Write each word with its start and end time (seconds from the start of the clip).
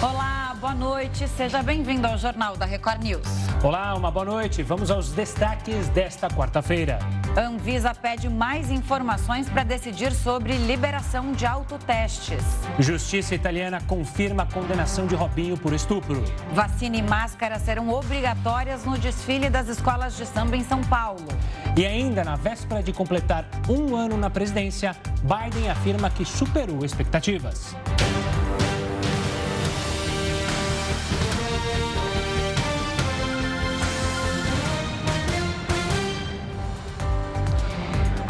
Olá, 0.00 0.56
boa 0.60 0.76
noite. 0.76 1.26
Seja 1.26 1.60
bem-vindo 1.60 2.06
ao 2.06 2.16
Jornal 2.16 2.56
da 2.56 2.64
Record 2.64 3.02
News. 3.02 3.26
Olá, 3.64 3.96
uma 3.96 4.12
boa 4.12 4.24
noite. 4.24 4.62
Vamos 4.62 4.92
aos 4.92 5.10
destaques 5.10 5.88
desta 5.88 6.28
quarta-feira. 6.28 7.00
Anvisa 7.36 7.92
pede 7.92 8.28
mais 8.28 8.70
informações 8.70 9.48
para 9.48 9.64
decidir 9.64 10.12
sobre 10.12 10.52
liberação 10.52 11.32
de 11.32 11.44
autotestes. 11.44 12.44
Justiça 12.78 13.34
italiana 13.34 13.80
confirma 13.88 14.44
a 14.44 14.46
condenação 14.46 15.04
de 15.04 15.16
Robinho 15.16 15.58
por 15.58 15.72
estupro. 15.72 16.22
Vacina 16.52 16.96
e 16.96 17.02
máscara 17.02 17.58
serão 17.58 17.90
obrigatórias 17.90 18.84
no 18.84 18.96
desfile 18.96 19.50
das 19.50 19.66
escolas 19.66 20.16
de 20.16 20.24
samba 20.26 20.56
em 20.56 20.62
São 20.62 20.80
Paulo. 20.80 21.26
E 21.76 21.84
ainda 21.84 22.22
na 22.22 22.36
véspera 22.36 22.84
de 22.84 22.92
completar 22.92 23.44
um 23.68 23.96
ano 23.96 24.16
na 24.16 24.30
presidência, 24.30 24.94
Biden 25.22 25.68
afirma 25.68 26.08
que 26.08 26.24
superou 26.24 26.84
expectativas. 26.84 27.74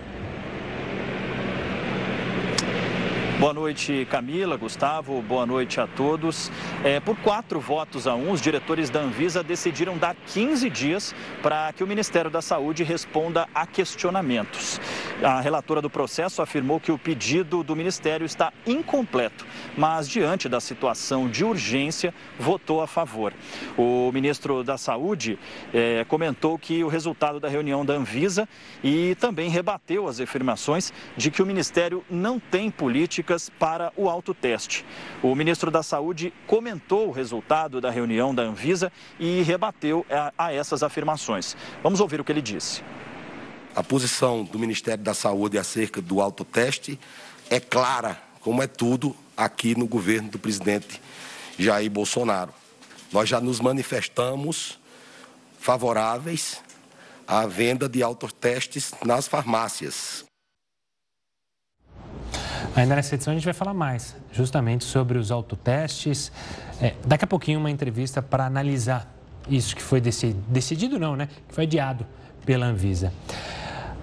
Boa 3.40 3.54
noite, 3.54 4.06
Camila, 4.12 4.58
Gustavo, 4.58 5.22
boa 5.22 5.45
noite 5.45 5.80
a 5.80 5.88
todos. 5.88 6.52
É, 6.84 7.00
por 7.00 7.16
quatro 7.20 7.58
votos 7.58 8.06
a 8.06 8.14
um, 8.14 8.32
os 8.32 8.42
diretores 8.42 8.90
da 8.90 9.00
Anvisa 9.00 9.42
decidiram 9.42 9.98
dar 9.98 10.14
15 10.14 10.70
dias 10.70 11.16
para 11.42 11.72
que 11.72 11.82
o 11.82 11.88
Ministério 11.88 12.30
da 12.30 12.42
Saúde 12.42 12.84
responda 12.84 13.48
a 13.56 13.66
questionamentos. 13.66 14.82
A 15.23 15.40
relatora 15.40 15.82
do 15.82 15.90
processo 15.90 16.42
afirmou 16.42 16.82
que 16.82 16.92
o 16.92 16.98
pedido 16.98 17.64
do 17.64 17.78
Ministério 17.78 18.26
está 18.26 18.52
incompleto, 18.67 19.45
mas 19.78 20.10
diante 20.10 20.50
da 20.50 20.60
situação 20.60 21.30
de 21.30 21.45
urgência, 21.45 22.14
votou 22.38 22.82
a 22.82 22.88
favor. 22.88 23.34
O 23.78 24.12
ministro 24.12 24.66
da 24.66 24.78
Saúde 24.78 25.40
é, 25.73 26.04
comentou 26.10 26.60
que 26.60 26.84
o 26.84 26.90
resultado 26.90 27.40
da 27.40 27.48
reunião 27.48 27.86
da 27.86 27.94
Anvisa 27.94 28.50
e 28.84 29.16
também 29.16 29.50
rebateu 29.50 30.10
as 30.10 30.20
afirmações 30.20 30.92
de 31.16 31.32
que 31.32 31.42
o 31.42 31.45
Ministério 31.45 32.04
não 32.10 32.38
tem 32.38 32.70
política 32.70 33.29
para 33.60 33.94
o 33.96 34.10
autoteste. 34.10 34.86
O 35.22 35.36
ministro 35.36 35.70
da 35.70 35.84
Saúde 35.84 36.34
comentou 36.48 37.10
o 37.10 37.12
resultado 37.12 37.80
da 37.80 37.92
reunião 37.92 38.34
da 38.34 38.44
Anvisa 38.44 38.92
e 39.20 39.42
rebateu 39.42 40.06
a, 40.10 40.34
a 40.38 40.54
essas 40.54 40.82
afirmações. 40.82 41.56
Vamos 41.84 42.00
ouvir 42.00 42.20
o 42.20 42.24
que 42.24 42.32
ele 42.32 42.42
disse. 42.42 42.82
A 43.76 43.84
posição 43.84 44.44
do 44.44 44.58
Ministério 44.58 45.04
da 45.04 45.14
Saúde 45.14 45.58
acerca 45.58 46.02
do 46.02 46.22
autoteste 46.22 47.00
é 47.50 47.60
clara, 47.60 48.22
como 48.42 48.64
é 48.64 48.68
tudo 48.68 49.16
aqui 49.38 49.78
no 49.78 49.86
governo 49.86 50.30
do 50.30 50.40
presidente 50.40 51.00
Jair 51.58 51.92
Bolsonaro. 51.92 52.54
Nós 53.12 53.30
já 53.30 53.40
nos 53.40 53.60
manifestamos 53.60 54.80
favoráveis 55.60 56.62
à 57.28 57.45
venda 57.45 57.88
de 57.88 58.02
autotestes 58.02 58.92
nas 59.06 59.28
farmácias. 59.28 60.29
Ainda 62.75 62.95
nessa 62.95 63.15
edição 63.15 63.31
a 63.31 63.36
gente 63.36 63.45
vai 63.45 63.53
falar 63.53 63.73
mais 63.73 64.15
justamente 64.31 64.83
sobre 64.83 65.17
os 65.17 65.31
autotestes. 65.31 66.31
É, 66.81 66.95
daqui 67.05 67.25
a 67.25 67.27
pouquinho 67.27 67.59
uma 67.59 67.71
entrevista 67.71 68.21
para 68.21 68.45
analisar 68.45 69.14
isso 69.49 69.75
que 69.75 69.81
foi 69.81 69.99
decidido, 69.99 70.43
decidido 70.47 70.99
não, 70.99 71.15
né? 71.15 71.27
Que 71.47 71.53
foi 71.53 71.64
adiado 71.65 72.05
pela 72.45 72.65
Anvisa. 72.65 73.11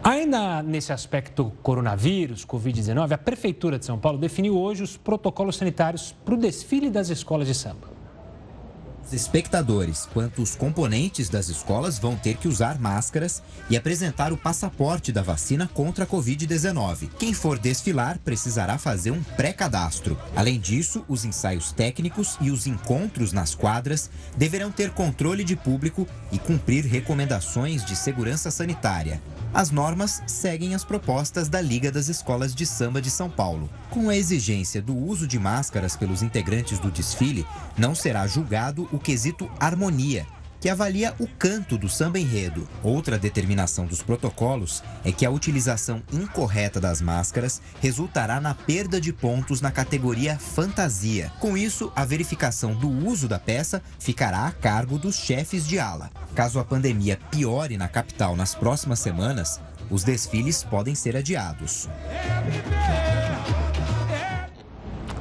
Ainda 0.03 0.63
nesse 0.63 0.93
aspecto 0.93 1.53
coronavírus, 1.63 2.45
Covid-19, 2.45 3.13
a 3.13 3.19
Prefeitura 3.19 3.79
de 3.79 3.85
São 3.85 3.99
Paulo 3.99 4.19
definiu 4.19 4.57
hoje 4.57 4.83
os 4.83 4.97
protocolos 4.97 5.57
sanitários 5.57 6.15
para 6.25 6.35
o 6.35 6.37
desfile 6.37 6.91
das 6.91 7.09
escolas 7.09 7.47
de 7.49 7.55
samba 7.55 7.96
espectadores 9.13 10.09
quanto 10.13 10.43
os 10.43 10.55
componentes 10.55 11.29
das 11.29 11.49
escolas 11.49 11.99
vão 11.99 12.17
ter 12.17 12.37
que 12.37 12.49
usar 12.49 12.79
máscaras 12.79 13.43
e 13.71 13.77
apresentar 13.77 14.33
o 14.33 14.37
passaporte 14.37 15.13
da 15.13 15.23
vacina 15.23 15.69
contra 15.73 16.05
a 16.05 16.07
Covid-19. 16.07 17.09
Quem 17.19 17.33
for 17.33 17.59
desfilar 17.59 18.19
precisará 18.19 18.79
fazer 18.79 19.11
um 19.11 19.23
pré-cadastro. 19.23 20.19
Além 20.35 20.59
disso, 20.59 21.05
os 21.09 21.25
ensaios 21.25 21.73
técnicos 21.73 22.37
e 22.41 22.51
os 22.51 22.67
encontros 22.67 23.33
nas 23.33 23.55
quadras 23.55 24.11
deverão 24.37 24.71
ter 24.71 24.91
controle 24.91 25.45
de 25.45 25.57
público 25.57 26.07
e 26.33 26.39
cumprir 26.39 26.85
recomendações 26.85 27.85
de 27.85 27.97
segurança 27.97 28.51
sanitária. 28.51 29.21
As 29.57 29.71
normas 29.71 30.23
seguem 30.27 30.75
as 30.75 30.85
propostas 30.85 31.49
da 31.49 31.63
Liga 31.63 31.91
das 31.91 32.09
Escolas 32.09 32.55
de 32.55 32.67
Samba 32.67 33.01
de 33.01 33.11
São 33.11 33.31
Paulo. 33.31 33.71
Com 33.89 34.11
a 34.11 34.15
exigência 34.15 34.83
do 34.83 34.95
uso 34.95 35.27
de 35.27 35.39
máscaras 35.39 35.97
pelos 35.97 36.21
integrantes 36.21 36.79
do 36.79 36.91
desfile, 36.91 37.47
não 37.75 37.95
será 37.95 38.27
julgado 38.27 38.87
o 38.93 38.99
quesito 38.99 39.51
harmonia, 39.59 40.27
que 40.61 40.69
avalia 40.69 41.15
o 41.19 41.27
canto 41.27 41.77
do 41.79 41.89
samba 41.89 42.19
enredo. 42.19 42.69
Outra 42.83 43.19
determinação 43.19 43.87
dos 43.87 44.03
protocolos 44.03 44.83
é 45.05 45.13
que 45.13 45.27
a 45.27 45.31
utilização 45.31 46.03
incorreta 46.13 46.81
das 46.81 47.01
máscaras 47.01 47.61
resultará 47.81 48.41
na 48.41 48.55
perda 48.55 49.01
de 49.01 49.13
pontos 49.13 49.61
na 49.61 49.71
categoria 49.71 50.39
fantasia. 50.39 51.33
Com 51.41 51.57
isso, 51.57 51.93
a 51.95 52.05
verificação 52.05 52.75
do 52.75 52.89
uso 52.89 53.29
da 53.29 53.39
peça 53.39 53.83
ficará 53.99 54.47
a 54.47 54.53
cargo 54.53 54.99
dos 54.99 55.17
chefes 55.17 55.67
de 55.67 55.79
ala. 55.79 56.11
Caso 56.35 56.59
a 56.59 56.65
pandemia 56.65 57.19
piore 57.31 57.77
na 57.77 57.89
capital 57.89 58.37
nas 58.37 58.55
próximas 58.55 58.99
semanas, 58.99 59.61
os 59.91 60.03
desfiles 60.03 60.65
podem 60.65 60.95
ser 60.95 61.17
adiados 61.17 61.89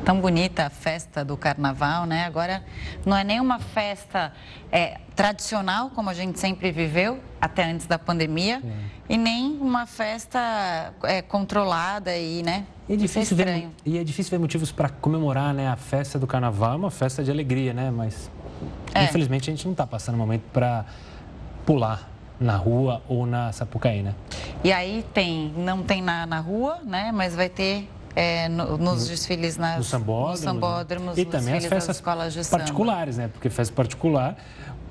tão 0.06 0.22
bonita 0.22 0.68
a 0.68 0.70
festa 0.70 1.26
do 1.26 1.36
carnaval, 1.36 2.06
né? 2.06 2.26
Agora 2.26 2.64
não 3.04 3.18
é 3.18 3.24
nem 3.24 3.40
uma 3.40 3.58
festa 3.58 4.32
é, 4.72 5.00
tradicional, 5.16 5.90
como 5.90 6.12
a 6.12 6.14
gente 6.14 6.40
sempre 6.40 6.72
viveu, 6.72 7.20
até 7.42 7.64
antes 7.64 7.88
da 7.88 7.98
pandemia, 7.98 8.62
Sim. 8.62 8.74
e 9.10 9.18
nem 9.18 9.58
uma 9.58 9.88
festa 9.88 10.94
é, 11.04 11.24
controlada 11.24 12.16
e, 12.16 12.44
né? 12.44 12.66
E 12.88 12.94
é 12.94 12.96
difícil 12.96 13.36
ver, 13.36 13.68
e 13.84 13.98
é 13.98 14.04
difícil 14.04 14.30
ver 14.30 14.38
motivos 14.38 14.72
para 14.72 14.90
comemorar 14.90 15.56
né, 15.56 15.68
a 15.68 15.76
festa 15.76 16.20
do 16.20 16.28
carnaval, 16.28 16.74
é 16.74 16.76
uma 16.76 16.92
festa 16.92 17.24
de 17.24 17.32
alegria, 17.32 17.74
né? 17.74 17.90
Mas 17.90 18.30
é. 18.94 19.06
infelizmente 19.06 19.50
a 19.50 19.54
gente 19.54 19.66
não 19.66 19.72
está 19.72 19.88
passando 19.88 20.16
um 20.16 20.20
momento 20.20 20.44
para 20.54 20.86
pular 21.66 22.12
na 22.40 22.56
rua 22.56 23.02
ou 23.08 23.26
na 23.26 23.52
Sapucaí, 23.52 24.04
né? 24.04 24.14
E 24.64 24.72
aí 24.72 25.04
tem, 25.14 25.52
não 25.58 25.82
tem 25.82 26.02
na, 26.02 26.28
na 26.28 26.40
rua, 26.40 26.80
né? 26.84 27.12
Mas 27.12 27.36
vai 27.36 27.50
ter 27.50 27.90
é, 28.16 28.48
no, 28.48 28.78
nos 28.78 29.08
desfiles 29.08 29.58
nas, 29.58 29.78
nos 29.78 29.88
sambódromos, 29.88 30.32
nos 30.32 30.40
sambódromos 30.40 31.18
e 31.18 31.26
também 31.26 31.56
as 31.56 31.66
festas 31.66 32.02
particulares, 32.50 33.18
né? 33.18 33.28
Porque 33.28 33.50
festa 33.50 33.74
particular, 33.74 34.38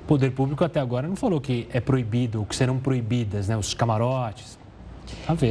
o 0.03 0.05
poder 0.05 0.31
público 0.31 0.63
até 0.63 0.79
agora 0.79 1.07
não 1.07 1.15
falou 1.15 1.41
que 1.41 1.67
é 1.73 1.79
proibido, 1.79 2.39
ou 2.39 2.45
que 2.45 2.55
serão 2.55 2.77
proibidas, 2.77 3.47
né? 3.47 3.57
Os 3.57 3.73
camarotes, 3.73 4.59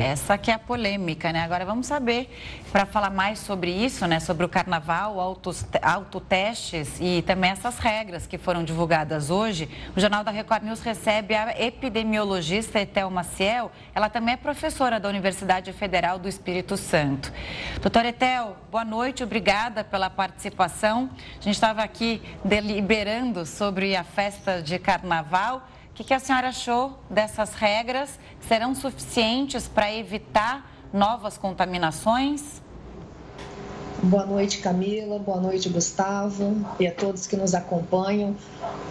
essa 0.00 0.38
que 0.38 0.50
é 0.50 0.54
a 0.54 0.58
polêmica, 0.58 1.32
né? 1.32 1.42
Agora 1.42 1.64
vamos 1.64 1.86
saber, 1.86 2.30
para 2.70 2.86
falar 2.86 3.10
mais 3.10 3.38
sobre 3.38 3.70
isso, 3.70 4.06
né? 4.06 4.20
Sobre 4.20 4.44
o 4.44 4.48
carnaval, 4.48 5.18
autos, 5.18 5.64
autotestes 5.82 6.98
e 7.00 7.22
também 7.22 7.50
essas 7.50 7.78
regras 7.78 8.26
que 8.26 8.38
foram 8.38 8.62
divulgadas 8.62 9.30
hoje. 9.30 9.68
O 9.96 10.00
Jornal 10.00 10.22
da 10.22 10.30
Record 10.30 10.62
News 10.62 10.80
recebe 10.80 11.34
a 11.34 11.60
epidemiologista 11.60 12.80
Etel 12.80 13.10
Maciel. 13.10 13.70
Ela 13.94 14.08
também 14.08 14.34
é 14.34 14.36
professora 14.36 15.00
da 15.00 15.08
Universidade 15.08 15.72
Federal 15.72 16.18
do 16.18 16.28
Espírito 16.28 16.76
Santo. 16.76 17.32
Doutora 17.80 18.08
Etel, 18.08 18.56
boa 18.70 18.84
noite, 18.84 19.24
obrigada 19.24 19.82
pela 19.82 20.08
participação. 20.08 21.10
A 21.40 21.42
gente 21.42 21.54
estava 21.54 21.82
aqui 21.82 22.22
deliberando 22.44 23.44
sobre 23.44 23.96
a 23.96 24.04
festa 24.04 24.62
de 24.62 24.78
carnaval. 24.78 25.68
O 25.94 25.96
que, 25.96 26.02
que 26.02 26.12
a 26.12 26.18
senhora 26.18 26.48
achou 26.48 26.98
dessas 27.08 27.54
regras? 27.54 28.18
Serão 28.48 28.74
suficientes 28.74 29.68
para 29.68 29.94
evitar 29.94 30.68
novas 30.92 31.38
contaminações? 31.38 32.60
Boa 34.02 34.26
noite, 34.26 34.58
Camila. 34.58 35.20
Boa 35.20 35.40
noite, 35.40 35.68
Gustavo. 35.68 36.66
E 36.80 36.86
a 36.88 36.92
todos 36.92 37.28
que 37.28 37.36
nos 37.36 37.54
acompanham. 37.54 38.34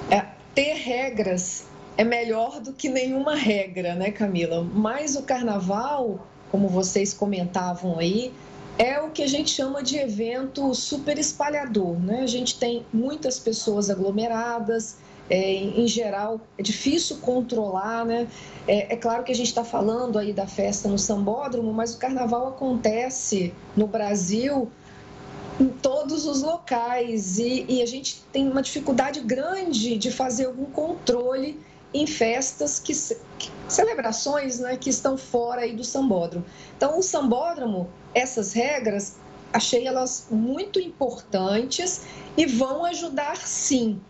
É, 0.09 0.27
ter 0.55 0.75
regras 0.75 1.65
é 1.97 2.05
melhor 2.05 2.61
do 2.61 2.71
que 2.71 2.87
nenhuma 2.87 3.35
regra, 3.35 3.95
né, 3.95 4.09
Camila? 4.09 4.63
Mas 4.63 5.17
o 5.17 5.23
carnaval, 5.23 6.25
como 6.49 6.69
vocês 6.69 7.13
comentavam 7.13 7.99
aí, 7.99 8.33
é 8.77 9.01
o 9.01 9.09
que 9.09 9.23
a 9.23 9.27
gente 9.27 9.51
chama 9.51 9.83
de 9.83 9.97
evento 9.97 10.73
super 10.73 11.17
espalhador. 11.19 11.99
Né? 11.99 12.21
A 12.21 12.27
gente 12.27 12.57
tem 12.57 12.85
muitas 12.93 13.39
pessoas 13.39 13.89
aglomeradas, 13.89 15.02
é, 15.29 15.53
em 15.53 15.87
geral 15.87 16.41
é 16.57 16.61
difícil 16.61 17.17
controlar, 17.17 18.05
né? 18.05 18.27
É, 18.67 18.93
é 18.93 18.97
claro 18.97 19.23
que 19.23 19.31
a 19.31 19.35
gente 19.35 19.47
está 19.47 19.63
falando 19.63 20.19
aí 20.19 20.33
da 20.33 20.47
festa 20.47 20.87
no 20.87 20.97
Sambódromo, 20.97 21.73
mas 21.73 21.95
o 21.95 21.97
carnaval 21.97 22.47
acontece 22.47 23.53
no 23.75 23.87
Brasil 23.87 24.69
em 25.59 25.69
todos 25.69 26.25
os 26.25 26.41
locais 26.41 27.37
e, 27.37 27.65
e, 27.69 27.81
a 27.81 27.85
gente 27.85 28.23
tem 28.31 28.49
uma 28.49 28.61
dificuldade 28.61 29.19
grande 29.19 29.97
de 29.97 30.11
fazer 30.11 30.45
algum 30.45 30.65
controle 30.65 31.59
em 31.93 32.07
festas 32.07 32.79
que, 32.79 32.93
que 33.37 33.51
celebrações 33.67 34.59
né, 34.59 34.75
que 34.77 34.89
estão 34.89 35.15
fora 35.15 35.61
aí 35.61 35.75
do 35.75 35.83
sambódromo. 35.83 36.43
Então, 36.75 36.97
o 36.97 37.03
sambódromo, 37.03 37.87
essas 38.15 38.51
regras, 38.51 39.17
achei 39.51 39.85
elas 39.85 40.27
muito 40.31 40.79
importantes 40.79 42.01
e 42.35 42.47
vão 42.47 42.83
ajudar 42.85 43.37
sim, 43.37 44.01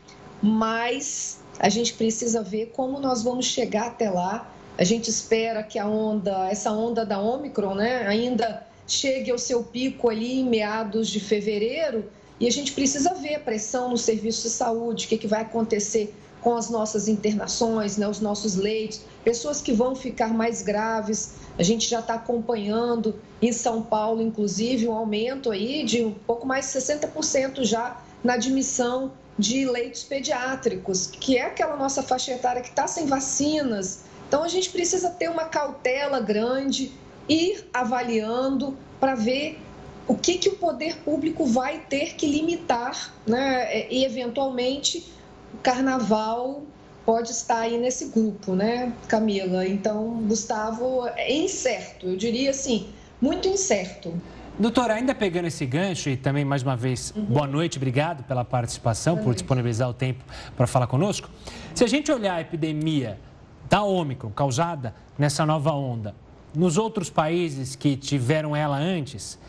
mas 0.43 1.39
a 1.57 1.69
gente 1.69 1.93
precisa 1.93 2.43
ver 2.43 2.73
como 2.75 2.99
nós 2.99 3.23
vamos 3.23 3.45
chegar 3.45 3.87
até 3.87 4.09
lá. 4.09 4.53
A 4.77 4.83
gente 4.83 5.09
espera 5.09 5.63
que 5.63 5.79
a 5.79 5.87
onda, 5.87 6.49
essa 6.49 6.69
onda 6.69 7.05
da 7.05 7.17
Omicron, 7.17 7.75
né, 7.75 8.05
ainda 8.05 8.67
chegue 8.85 9.31
ao 9.31 9.37
seu 9.37 9.63
pico 9.63 10.09
ali 10.09 10.41
em 10.41 10.49
meados 10.49 11.07
de 11.07 11.21
fevereiro 11.21 12.11
e 12.41 12.47
a 12.47 12.51
gente 12.51 12.73
precisa 12.73 13.13
ver 13.13 13.35
a 13.35 13.39
pressão 13.39 13.89
no 13.89 13.97
serviço 13.97 14.43
de 14.43 14.49
saúde, 14.49 15.05
o 15.05 15.07
que, 15.07 15.17
que 15.17 15.27
vai 15.27 15.43
acontecer 15.43 16.13
com 16.41 16.57
as 16.57 16.69
nossas 16.69 17.07
internações, 17.07 17.95
né, 17.95 18.05
os 18.05 18.19
nossos 18.19 18.55
leitos, 18.55 18.99
pessoas 19.23 19.61
que 19.61 19.71
vão 19.71 19.95
ficar 19.95 20.33
mais 20.33 20.61
graves. 20.61 21.35
A 21.57 21.63
gente 21.63 21.87
já 21.87 22.01
está 22.01 22.15
acompanhando 22.15 23.15
em 23.41 23.53
São 23.53 23.81
Paulo, 23.81 24.21
inclusive, 24.21 24.89
um 24.89 24.91
aumento 24.91 25.51
aí 25.51 25.85
de 25.85 26.03
um 26.03 26.11
pouco 26.11 26.45
mais 26.45 26.65
de 26.65 26.79
60% 26.79 27.63
já 27.63 28.01
na 28.21 28.33
admissão 28.33 29.13
de 29.37 29.65
leitos 29.65 30.03
pediátricos, 30.03 31.07
que 31.07 31.37
é 31.37 31.45
aquela 31.45 31.75
nossa 31.75 32.03
faixa 32.03 32.31
etária 32.31 32.61
que 32.61 32.69
está 32.69 32.87
sem 32.87 33.05
vacinas. 33.05 34.03
Então 34.27 34.43
a 34.43 34.47
gente 34.47 34.69
precisa 34.69 35.09
ter 35.09 35.29
uma 35.29 35.45
cautela 35.45 36.19
grande, 36.19 36.91
ir 37.27 37.67
avaliando 37.73 38.77
para 38.99 39.15
ver 39.15 39.59
o 40.07 40.15
que, 40.15 40.37
que 40.37 40.49
o 40.49 40.57
poder 40.57 40.97
público 40.97 41.45
vai 41.45 41.79
ter 41.79 42.15
que 42.15 42.27
limitar, 42.27 43.13
né? 43.25 43.87
E 43.89 44.03
eventualmente 44.03 45.11
o 45.53 45.57
carnaval 45.57 46.63
pode 47.05 47.31
estar 47.31 47.59
aí 47.59 47.77
nesse 47.77 48.05
grupo, 48.05 48.55
né, 48.55 48.93
Camila? 49.07 49.67
Então, 49.67 50.23
Gustavo, 50.27 51.07
é 51.15 51.33
incerto, 51.33 52.07
eu 52.07 52.17
diria 52.17 52.49
assim, 52.49 52.89
muito 53.21 53.47
incerto. 53.47 54.13
Doutora, 54.57 54.93
ainda 54.93 55.15
pegando 55.15 55.47
esse 55.47 55.65
gancho 55.65 56.09
e 56.09 56.15
também 56.15 56.45
mais 56.45 56.61
uma 56.61 56.77
vez, 56.77 57.11
uhum. 57.15 57.25
boa 57.25 57.47
noite, 57.47 57.77
obrigado 57.77 58.23
pela 58.23 58.45
participação, 58.45 59.15
boa 59.15 59.23
por 59.23 59.29
noite. 59.29 59.39
disponibilizar 59.39 59.89
o 59.89 59.93
tempo 59.95 60.23
para 60.55 60.67
falar 60.67 60.85
conosco. 60.85 61.27
Se 61.73 61.83
a 61.83 61.87
gente 61.87 62.11
olhar 62.11 62.35
a 62.35 62.41
epidemia 62.41 63.19
da 63.67 63.81
Ômicron 63.81 64.29
causada 64.29 64.93
nessa 65.17 65.43
nova 65.43 65.71
onda, 65.71 66.13
nos 66.53 66.77
outros 66.77 67.09
países 67.09 67.75
que 67.75 67.97
tiveram 67.97 68.55
ela 68.55 68.77
antes, 68.77 69.39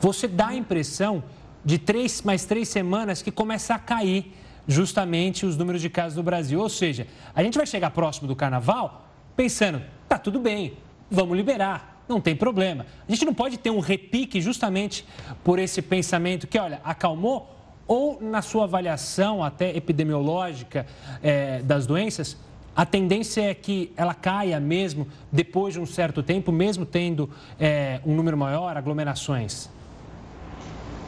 você 0.00 0.26
dá 0.26 0.48
a 0.48 0.56
impressão 0.56 1.22
de 1.64 1.78
três 1.78 2.20
mais 2.22 2.44
três 2.44 2.68
semanas 2.68 3.22
que 3.22 3.30
começa 3.30 3.74
a 3.76 3.78
cair 3.78 4.34
justamente 4.66 5.46
os 5.46 5.56
números 5.56 5.80
de 5.80 5.88
casos 5.88 6.16
do 6.16 6.24
Brasil. 6.24 6.58
Ou 6.60 6.68
seja, 6.68 7.06
a 7.36 7.42
gente 7.44 7.56
vai 7.56 7.66
chegar 7.66 7.90
próximo 7.90 8.26
do 8.26 8.34
carnaval 8.34 9.06
pensando, 9.36 9.80
tá 10.08 10.18
tudo 10.18 10.40
bem, 10.40 10.76
vamos 11.08 11.36
liberar, 11.36 11.99
não 12.10 12.20
tem 12.20 12.36
problema. 12.36 12.84
A 13.08 13.12
gente 13.12 13.24
não 13.24 13.32
pode 13.32 13.56
ter 13.56 13.70
um 13.70 13.80
repique 13.80 14.40
justamente 14.40 15.06
por 15.42 15.58
esse 15.58 15.80
pensamento 15.80 16.46
que, 16.46 16.58
olha, 16.58 16.80
acalmou, 16.84 17.48
ou 17.86 18.20
na 18.20 18.42
sua 18.42 18.64
avaliação 18.64 19.42
até 19.42 19.74
epidemiológica 19.76 20.86
é, 21.22 21.60
das 21.62 21.86
doenças, 21.86 22.36
a 22.76 22.86
tendência 22.86 23.42
é 23.42 23.54
que 23.54 23.92
ela 23.96 24.14
caia 24.14 24.60
mesmo 24.60 25.08
depois 25.30 25.74
de 25.74 25.80
um 25.80 25.86
certo 25.86 26.22
tempo, 26.22 26.52
mesmo 26.52 26.86
tendo 26.86 27.28
é, 27.58 28.00
um 28.06 28.14
número 28.14 28.36
maior, 28.36 28.76
aglomerações? 28.76 29.68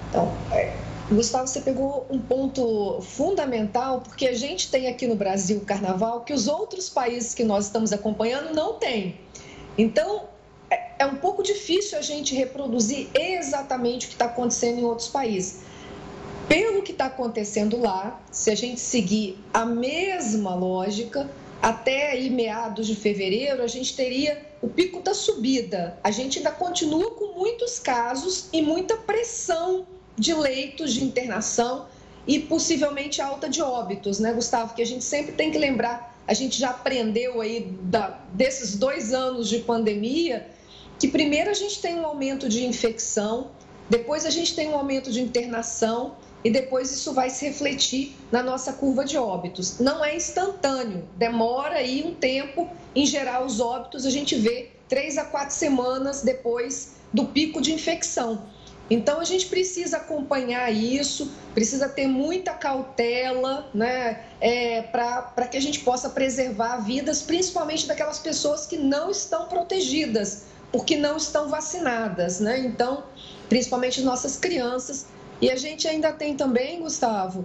Então, 0.09 0.33
é, 0.51 0.75
Gustavo, 1.09 1.47
você 1.47 1.61
pegou 1.61 2.07
um 2.11 2.19
ponto 2.19 3.01
fundamental, 3.01 4.01
porque 4.01 4.27
a 4.27 4.35
gente 4.35 4.71
tem 4.71 4.89
aqui 4.89 5.07
no 5.07 5.15
Brasil 5.15 5.59
o 5.59 5.65
carnaval 5.65 6.23
que 6.23 6.33
os 6.33 6.49
outros 6.49 6.91
países 6.91 7.33
que 7.33 7.45
nós 7.45 7.67
estamos 7.67 7.93
acompanhando 7.93 8.53
não 8.53 8.75
têm. 8.75 9.17
Então, 9.79 10.25
é, 10.73 10.93
é 11.01 11.07
um 11.07 11.17
pouco 11.17 11.43
difícil 11.43 11.99
a 11.99 12.01
gente 12.01 12.35
reproduzir 12.35 13.09
exatamente 13.15 14.07
o 14.07 14.09
que 14.09 14.15
está 14.15 14.25
acontecendo 14.25 14.81
em 14.81 14.85
outros 14.85 15.09
países. 15.09 15.61
Pelo 16.49 16.83
que 16.83 16.93
está 16.93 17.07
acontecendo 17.07 17.79
lá, 17.79 18.21
se 18.31 18.51
a 18.51 18.55
gente 18.55 18.81
seguir 18.81 19.39
a 19.53 19.65
mesma 19.65 20.55
lógica, 20.55 21.31
até 21.61 22.11
aí 22.11 22.29
meados 22.29 22.87
de 22.87 22.97
fevereiro, 22.97 23.63
a 23.63 23.67
gente 23.67 23.95
teria 23.95 24.41
o 24.61 24.69
pico 24.69 25.01
da 25.01 25.15
subida. 25.15 25.99
A 26.03 26.11
gente 26.11 26.39
ainda 26.39 26.51
continua 26.51 27.11
com 27.13 27.39
muitos 27.39 27.79
casos 27.79 28.49
e 28.53 28.63
muita 28.63 28.97
pressão 28.97 29.87
de 30.17 30.35
leitos 30.35 30.93
de 30.93 31.05
internação 31.05 31.87
e 32.27 32.39
possivelmente 32.39 33.21
alta 33.21 33.49
de 33.49 33.63
óbitos, 33.63 34.19
né, 34.19 34.33
Gustavo? 34.33 34.75
Que 34.75 34.83
a 34.83 34.87
gente 34.87 35.05
sempre 35.05 35.33
tem 35.33 35.51
que 35.51 35.59
lembrar, 35.59 36.17
a 36.27 36.35
gente 36.35 36.59
já 36.59 36.71
aprendeu 36.71 37.41
aí 37.41 37.61
da, 37.83 38.21
desses 38.33 38.77
dois 38.77 39.13
anos 39.13 39.49
de 39.49 39.59
pandemia, 39.59 40.47
que 41.03 41.09
primeiro 41.09 41.51
a 41.51 41.53
gente 41.53 41.81
tem 41.81 41.99
um 41.99 42.07
aumento 42.07 42.49
de 42.49 42.65
infecção, 42.65 43.51
depois 43.91 44.25
a 44.25 44.31
gente 44.31 44.55
tem 44.55 44.69
um 44.69 44.77
aumento 44.77 45.11
de 45.11 45.21
internação 45.21 46.15
e 46.45 46.49
depois 46.49 46.93
isso 46.93 47.13
vai 47.13 47.29
se 47.29 47.45
refletir 47.45 48.15
na 48.31 48.41
nossa 48.41 48.75
curva 48.75 49.05
de 49.05 49.19
óbitos. 49.19 49.81
Não 49.81 50.05
é 50.05 50.15
instantâneo, 50.15 51.05
demora 51.17 51.79
aí 51.79 52.05
um 52.07 52.15
tempo. 52.15 52.71
Em 52.95 53.05
geral, 53.05 53.45
os 53.45 53.59
óbitos 53.59 54.07
a 54.07 54.11
gente 54.11 54.37
vê 54.37 54.71
três 54.89 55.19
a 55.19 55.25
quatro 55.25 55.57
semanas 55.57 56.23
depois 56.23 56.93
do 57.13 57.25
pico 57.25 57.61
de 57.61 57.73
infecção. 57.73 58.47
Então 58.89 59.19
a 59.19 59.25
gente 59.25 59.47
precisa 59.47 59.97
acompanhar 59.97 60.71
isso, 60.71 61.33
precisa 61.53 61.89
ter 61.89 62.07
muita 62.07 62.53
cautela, 62.53 63.69
né, 63.75 64.23
é, 64.41 64.83
para 64.83 65.49
que 65.51 65.57
a 65.57 65.61
gente 65.61 65.81
possa 65.81 66.11
preservar 66.11 66.77
vidas, 66.77 67.23
principalmente 67.23 67.89
daquelas 67.89 68.21
pessoas 68.21 68.67
que 68.67 68.77
não 68.77 69.11
estão 69.11 69.47
protegidas, 69.47 70.52
porque 70.73 70.97
não 70.97 71.17
estão 71.17 71.49
vacinadas, 71.49 72.41
né? 72.41 72.59
Então, 72.61 73.05
principalmente 73.49 74.01
nossas 74.03 74.39
crianças 74.39 75.07
e 75.41 75.51
a 75.51 75.57
gente 75.57 75.87
ainda 75.87 76.13
tem 76.13 76.37
também, 76.37 76.81
Gustavo, 76.81 77.45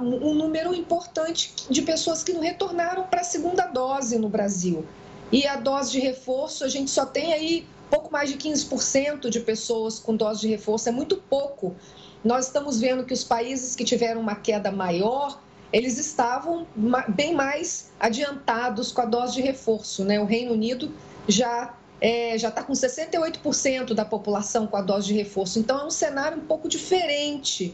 um 0.00 0.34
número 0.34 0.74
importante 0.74 1.54
de 1.68 1.82
pessoas 1.82 2.24
que 2.24 2.32
não 2.32 2.40
retornaram 2.40 3.04
para 3.04 3.20
a 3.20 3.24
segunda 3.24 3.66
dose 3.66 4.18
no 4.18 4.28
Brasil. 4.28 4.84
E 5.30 5.46
a 5.46 5.56
dose 5.56 5.92
de 5.92 6.00
reforço, 6.00 6.64
a 6.64 6.68
gente 6.68 6.90
só 6.90 7.04
tem 7.04 7.32
aí 7.32 7.66
pouco 7.90 8.10
mais 8.10 8.30
de 8.30 8.38
15% 8.38 9.28
de 9.28 9.40
pessoas 9.40 9.98
com 9.98 10.16
dose 10.16 10.40
de 10.40 10.48
reforço, 10.48 10.88
é 10.88 10.92
muito 10.92 11.16
pouco. 11.16 11.76
Nós 12.24 12.46
estamos 12.46 12.80
vendo 12.80 13.04
que 13.04 13.12
os 13.12 13.22
países 13.22 13.76
que 13.76 13.84
tiveram 13.84 14.20
uma 14.20 14.34
queda 14.34 14.72
maior, 14.72 15.38
eles 15.70 15.98
estavam 15.98 16.66
bem 17.08 17.34
mais 17.34 17.90
adiantados 18.00 18.90
com 18.90 19.02
a 19.02 19.04
dose 19.04 19.34
de 19.34 19.42
reforço. 19.42 20.02
Né? 20.04 20.18
O 20.18 20.24
Reino 20.24 20.52
Unido 20.52 20.90
já 21.28 21.74
é, 22.02 22.36
já 22.36 22.48
está 22.48 22.64
com 22.64 22.72
68% 22.72 23.94
da 23.94 24.04
população 24.04 24.66
com 24.66 24.76
a 24.76 24.82
dose 24.82 25.06
de 25.06 25.14
reforço. 25.14 25.60
Então 25.60 25.78
é 25.78 25.84
um 25.84 25.90
cenário 25.90 26.36
um 26.36 26.44
pouco 26.44 26.68
diferente. 26.68 27.72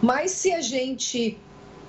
Mas 0.00 0.30
se 0.30 0.52
a 0.52 0.60
gente 0.60 1.36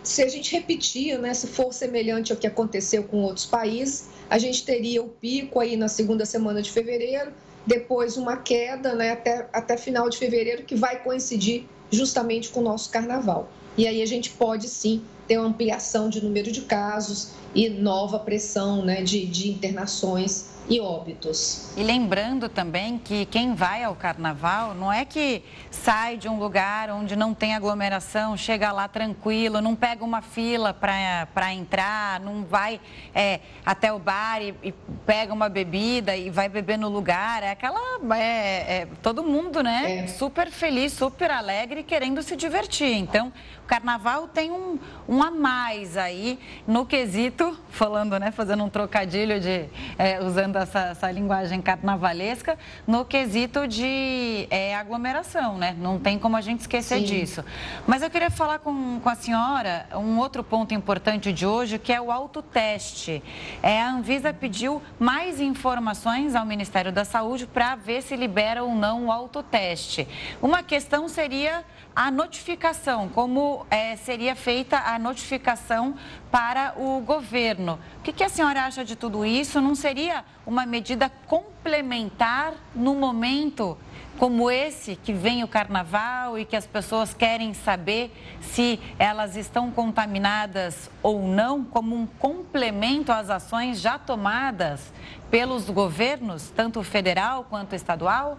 se 0.02 0.24
a 0.24 0.28
gente 0.28 0.52
repetir, 0.52 1.20
né, 1.20 1.34
se 1.34 1.46
for 1.46 1.72
semelhante 1.72 2.32
ao 2.32 2.38
que 2.38 2.48
aconteceu 2.48 3.04
com 3.04 3.18
outros 3.18 3.46
países, 3.46 4.08
a 4.30 4.40
gente 4.40 4.66
teria 4.66 5.04
o 5.04 5.10
pico 5.10 5.60
aí 5.60 5.78
na 5.78 5.88
segunda 5.88 6.26
semana 6.26 6.62
de 6.62 6.72
fevereiro, 6.72 7.32
depois 7.68 8.18
uma 8.18 8.38
queda 8.38 8.96
né, 8.96 9.12
até, 9.12 9.48
até 9.54 9.78
final 9.78 10.10
de 10.10 10.18
fevereiro, 10.18 10.64
que 10.64 10.74
vai 10.74 11.04
coincidir 11.04 11.66
justamente 11.92 12.50
com 12.50 12.62
o 12.62 12.64
nosso 12.64 12.90
carnaval. 12.90 13.52
E 13.78 13.86
aí 13.86 14.02
a 14.02 14.06
gente 14.08 14.32
pode 14.32 14.68
sim 14.70 15.04
ter 15.30 15.38
uma 15.38 15.48
ampliação 15.48 16.10
de 16.10 16.24
número 16.24 16.52
de 16.52 16.62
casos 16.62 17.34
e 17.54 17.70
nova 17.70 18.18
pressão 18.18 18.84
né, 18.84 19.04
de, 19.04 19.28
de 19.28 19.50
internações 19.50 20.50
e 20.70 20.80
óbitos. 20.80 21.72
E 21.76 21.82
lembrando 21.82 22.48
também 22.48 23.00
que 23.00 23.26
quem 23.26 23.56
vai 23.56 23.84
ao 23.84 23.96
carnaval 23.96 24.76
não 24.76 24.94
é 24.94 25.04
que 25.04 25.44
sai 25.72 26.16
de 26.16 26.30
um 26.30 26.38
lugar 26.38 26.92
onde 26.92 27.16
não 27.16 27.34
tem 27.34 27.56
aglomeração, 27.56 28.38
chega 28.38 28.72
lá 28.72 28.88
tranquilo, 28.88 29.62
não 29.62 29.76
pega 29.76 30.06
uma 30.06 30.22
fila 30.22 30.72
para 30.72 31.54
entrar, 31.54 32.20
não 32.20 32.44
vai 32.44 32.80
é, 33.16 33.40
até 33.66 33.92
o 33.92 33.98
bar 33.98 34.42
e, 34.42 34.54
e, 34.64 34.72
pega 35.08 35.34
uma 35.34 35.50
bebida 35.50 36.16
e 36.16 36.30
vai 36.30 36.48
beber 36.48 36.78
no 36.78 36.88
lugar. 36.88 37.42
É 37.42 37.52
aquela. 37.52 37.80
É, 38.16 38.82
é 38.82 38.88
todo 39.02 39.24
mundo, 39.24 39.64
né? 39.64 40.04
É. 40.04 40.08
Super 40.08 40.52
feliz, 40.52 40.94
super 40.94 41.32
alegre, 41.32 41.82
querendo 41.82 42.22
se 42.22 42.36
divertir. 42.36 42.94
Então, 42.94 43.34
carnaval 43.70 44.28
tem 44.28 44.50
um, 44.50 44.80
um 45.08 45.19
a 45.24 45.32
mais 45.32 45.98
aí 45.98 46.40
no 46.68 46.86
quesito, 46.86 47.58
falando, 47.70 48.20
né, 48.20 48.32
fazendo 48.32 48.64
um 48.64 48.70
trocadilho 48.70 49.40
de 49.40 49.66
é, 49.98 50.20
usando 50.22 50.58
essa, 50.58 50.80
essa, 50.88 51.12
linguagem 51.12 51.62
carnavalesca, 51.62 52.58
no 52.86 53.06
quesito 53.06 53.68
de 53.68 54.48
é, 54.50 54.76
aglomeração, 54.76 55.58
né? 55.58 55.76
Não 55.80 56.00
tem 56.00 56.20
como 56.20 56.36
a 56.36 56.42
gente 56.42 56.62
esquecer 56.62 57.00
Sim. 57.00 57.06
disso. 57.06 57.44
Mas 57.88 58.02
eu 58.02 58.10
queria 58.10 58.30
falar 58.30 58.60
com, 58.60 59.00
com 59.00 59.10
a 59.10 59.16
senhora 59.16 59.88
um 59.96 60.18
outro 60.20 60.44
ponto 60.44 60.74
importante 60.74 61.32
de 61.34 61.46
hoje, 61.46 61.80
que 61.80 61.92
é 61.92 62.00
o 62.00 62.12
autoteste. 62.12 63.24
É, 63.62 63.82
a 63.82 63.92
Anvisa 63.92 64.34
pediu 64.34 64.82
mais 65.00 65.40
informações 65.40 66.36
ao 66.36 66.46
Ministério 66.46 66.92
da 66.92 67.06
Saúde 67.06 67.48
para 67.48 67.76
ver 67.76 68.02
se 68.02 68.16
libera 68.16 68.64
ou 68.64 68.76
não 68.76 69.08
o 69.08 69.12
autoteste. 69.12 70.08
Uma 70.42 70.64
questão 70.64 71.08
seria 71.08 71.64
a 71.96 72.10
notificação, 72.10 73.10
como 73.10 73.66
é, 73.70 73.96
seria 73.96 74.36
feita 74.36 74.78
a 74.78 74.98
notificação 74.98 75.96
para 76.32 76.74
o 76.78 77.02
governo. 77.02 77.80
O 78.00 78.02
que, 78.04 78.14
que, 78.14 78.24
a 78.24 78.30
senhora 78.30 78.64
acha 78.64 78.86
de 78.86 78.96
tudo 78.96 79.26
isso? 79.26 79.60
Não 79.60 79.76
seria 79.76 80.24
uma 80.46 80.66
medida 80.66 81.12
complementar 81.28 82.54
no 82.74 82.96
momento 82.96 83.78
como 84.18 84.52
esse 84.52 84.98
que 84.98 85.14
vem 85.14 85.44
o 85.44 85.48
carnaval 85.48 86.38
e 86.38 86.44
que 86.44 86.56
as 86.56 86.68
pessoas 86.68 87.14
querem 87.14 87.54
saber 87.54 88.12
se 88.42 88.80
elas 89.00 89.38
estão 89.38 89.72
contaminadas 89.72 90.92
ou 91.02 91.22
não, 91.22 91.64
como 91.64 91.96
um 91.96 92.06
complemento 92.06 93.14
às 93.14 93.30
ações 93.30 93.80
já 93.80 93.98
tomadas 93.98 94.92
pelos 95.32 95.70
governos, 95.70 96.50
tanto 96.50 96.84
federal 96.84 97.46
quanto 97.50 97.76
estadual? 97.76 98.38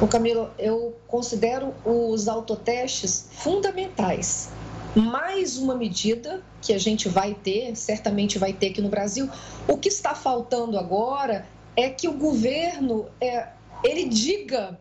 O 0.00 0.08
Camilo, 0.08 0.50
eu 0.58 0.96
considero 1.06 1.74
os 1.84 2.26
autotestes 2.26 3.28
fundamentais. 3.32 4.50
Mais 4.94 5.56
uma 5.56 5.74
medida 5.74 6.42
que 6.60 6.72
a 6.72 6.78
gente 6.78 7.08
vai 7.08 7.34
ter, 7.34 7.74
certamente 7.76 8.38
vai 8.38 8.52
ter 8.52 8.68
aqui 8.68 8.80
no 8.80 8.88
Brasil. 8.88 9.28
O 9.68 9.76
que 9.78 9.88
está 9.88 10.14
faltando 10.14 10.78
agora 10.78 11.46
é 11.76 11.88
que 11.88 12.08
o 12.08 12.12
governo 12.12 13.06
é, 13.20 13.48
ele 13.84 14.08
diga 14.08 14.78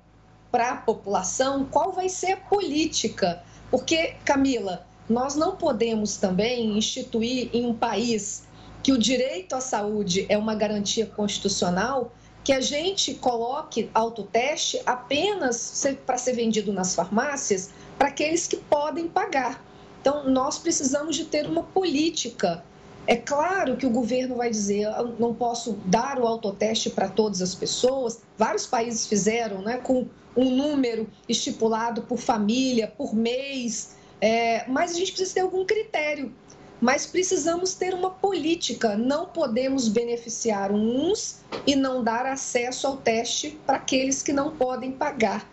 para 0.52 0.72
a 0.72 0.76
população 0.76 1.66
qual 1.66 1.92
vai 1.92 2.10
ser 2.10 2.34
a 2.34 2.38
política. 2.38 3.44
Porque, 3.70 4.16
Camila, 4.26 4.86
nós 5.10 5.36
não 5.36 5.56
podemos 5.56 6.18
também 6.18 6.78
instituir 6.78 7.50
em 7.54 7.66
um 7.66 7.74
país 7.74 8.44
que 8.84 8.92
o 8.92 8.98
direito 8.98 9.56
à 9.56 9.62
saúde 9.62 10.26
é 10.28 10.38
uma 10.38 10.56
garantia 10.56 11.06
constitucional 11.06 12.12
que 12.44 12.52
a 12.54 12.62
gente 12.62 13.14
coloque 13.16 13.90
autoteste 13.94 14.82
apenas 14.86 15.86
para 16.06 16.18
ser 16.18 16.34
vendido 16.34 16.74
nas 16.74 16.96
farmácias 16.96 17.70
para 17.98 18.08
aqueles 18.08 18.48
que 18.48 18.58
podem 18.58 19.08
pagar. 19.08 19.64
Então, 20.02 20.28
nós 20.30 20.58
precisamos 20.58 21.16
de 21.16 21.26
ter 21.26 21.46
uma 21.46 21.62
política. 21.62 22.64
É 23.06 23.16
claro 23.16 23.78
que 23.78 23.86
o 23.86 23.90
governo 23.90 24.36
vai 24.36 24.50
dizer, 24.50 24.84
eu 24.84 25.16
não 25.20 25.34
posso 25.34 25.74
dar 25.86 26.20
o 26.20 26.26
autoteste 26.26 26.90
para 26.90 27.08
todas 27.08 27.42
as 27.42 27.54
pessoas. 27.54 28.22
Vários 28.38 28.66
países 28.66 29.06
fizeram, 29.06 29.62
né, 29.62 29.78
com 29.78 30.08
um 30.36 30.50
número 30.50 31.08
estipulado 31.30 32.02
por 32.04 32.18
família, 32.18 32.88
por 32.88 33.14
mês. 33.14 33.96
É, 34.20 34.68
mas 34.68 34.92
a 34.92 34.96
gente 34.96 35.12
precisa 35.12 35.36
ter 35.36 35.42
algum 35.42 35.66
critério 35.66 36.34
mas 36.82 37.06
precisamos 37.06 37.76
ter 37.76 37.94
uma 37.94 38.10
política. 38.10 38.98
Não 38.98 39.28
podemos 39.28 39.88
beneficiar 39.88 40.72
uns 40.72 41.42
e 41.68 41.76
não 41.76 42.04
dar 42.04 42.26
acesso 42.26 42.88
ao 42.88 42.98
teste 42.98 43.60
para 43.68 43.78
aqueles 43.78 44.24
que 44.24 44.34
não 44.34 44.58
podem 44.58 44.92
pagar. 44.92 45.48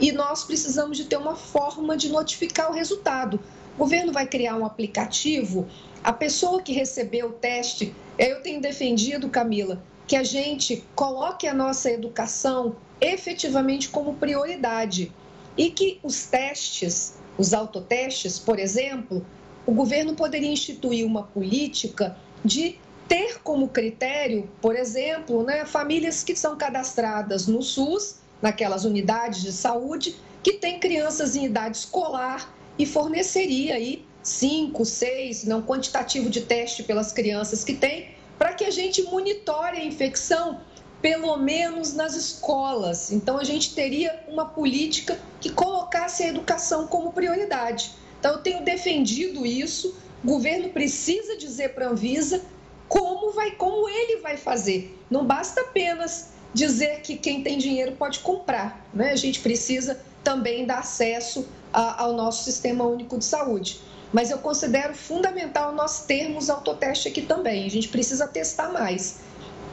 E 0.00 0.10
nós 0.10 0.42
precisamos 0.44 0.96
de 0.96 1.04
ter 1.04 1.18
uma 1.18 1.36
forma 1.36 1.94
de 1.94 2.08
notificar 2.08 2.70
o 2.70 2.74
resultado. 2.74 3.38
O 3.76 3.80
governo 3.80 4.12
vai 4.12 4.26
criar 4.26 4.56
um 4.56 4.64
aplicativo. 4.64 5.68
A 6.02 6.12
pessoa 6.12 6.62
que 6.62 6.72
recebeu 6.72 7.28
o 7.28 7.32
teste, 7.32 7.94
eu 8.18 8.40
tenho 8.40 8.60
defendido, 8.60 9.28
Camila, 9.28 9.82
que 10.06 10.16
a 10.16 10.24
gente 10.24 10.82
coloque 10.94 11.46
a 11.46 11.52
nossa 11.54 11.90
educação 11.90 12.76
efetivamente 12.98 13.90
como 13.90 14.14
prioridade 14.14 15.12
e 15.56 15.70
que 15.70 16.00
os 16.02 16.24
testes, 16.24 17.14
os 17.36 17.52
autotestes, 17.52 18.38
por 18.38 18.58
exemplo, 18.58 19.24
o 19.66 19.72
governo 19.72 20.14
poderia 20.14 20.50
instituir 20.50 21.06
uma 21.06 21.22
política 21.22 22.16
de 22.44 22.78
ter 23.08 23.40
como 23.42 23.68
critério, 23.68 24.48
por 24.60 24.74
exemplo, 24.74 25.42
né, 25.42 25.64
famílias 25.64 26.24
que 26.24 26.34
são 26.34 26.56
cadastradas 26.56 27.46
no 27.46 27.62
SUS, 27.62 28.16
naquelas 28.40 28.84
unidades 28.84 29.42
de 29.42 29.52
saúde, 29.52 30.16
que 30.42 30.54
têm 30.54 30.80
crianças 30.80 31.36
em 31.36 31.44
idade 31.44 31.76
escolar 31.76 32.52
e 32.78 32.84
forneceria 32.86 33.74
aí 33.74 34.04
cinco, 34.22 34.84
seis, 34.84 35.44
não 35.44 35.62
quantitativo 35.62 36.30
de 36.30 36.40
teste 36.42 36.82
pelas 36.82 37.12
crianças 37.12 37.64
que 37.64 37.74
têm, 37.74 38.10
para 38.38 38.54
que 38.54 38.64
a 38.64 38.70
gente 38.70 39.02
monitore 39.02 39.78
a 39.78 39.84
infecção 39.84 40.60
pelo 41.00 41.36
menos 41.36 41.92
nas 41.92 42.14
escolas. 42.14 43.10
Então 43.10 43.36
a 43.36 43.44
gente 43.44 43.74
teria 43.74 44.24
uma 44.28 44.46
política 44.46 45.18
que 45.40 45.50
colocasse 45.50 46.22
a 46.22 46.28
educação 46.28 46.86
como 46.86 47.12
prioridade. 47.12 47.92
Então, 48.22 48.34
eu 48.34 48.38
tenho 48.38 48.62
defendido 48.62 49.44
isso. 49.44 49.96
O 50.22 50.28
governo 50.28 50.68
precisa 50.68 51.36
dizer 51.36 51.74
para 51.74 51.88
a 51.88 51.90
Anvisa 51.90 52.40
como, 52.86 53.32
vai, 53.32 53.50
como 53.50 53.88
ele 53.88 54.18
vai 54.18 54.36
fazer. 54.36 54.96
Não 55.10 55.26
basta 55.26 55.62
apenas 55.62 56.28
dizer 56.54 57.00
que 57.00 57.16
quem 57.16 57.42
tem 57.42 57.58
dinheiro 57.58 57.96
pode 57.98 58.20
comprar. 58.20 58.86
Né? 58.94 59.10
A 59.10 59.16
gente 59.16 59.40
precisa 59.40 60.00
também 60.22 60.64
dar 60.64 60.78
acesso 60.78 61.48
a, 61.72 62.00
ao 62.00 62.12
nosso 62.12 62.44
sistema 62.44 62.86
único 62.86 63.18
de 63.18 63.24
saúde. 63.24 63.80
Mas 64.12 64.30
eu 64.30 64.38
considero 64.38 64.94
fundamental 64.94 65.74
nós 65.74 66.06
termos 66.06 66.48
autoteste 66.48 67.08
aqui 67.08 67.22
também. 67.22 67.66
A 67.66 67.70
gente 67.70 67.88
precisa 67.88 68.28
testar 68.28 68.68
mais. 68.68 69.18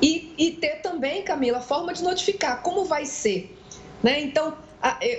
E, 0.01 0.33
e 0.39 0.53
ter 0.53 0.81
também, 0.81 1.21
Camila, 1.21 1.59
a 1.59 1.61
forma 1.61 1.93
de 1.93 2.01
notificar 2.01 2.63
como 2.63 2.83
vai 2.83 3.05
ser. 3.05 3.55
Né? 4.01 4.21
Então, 4.21 4.57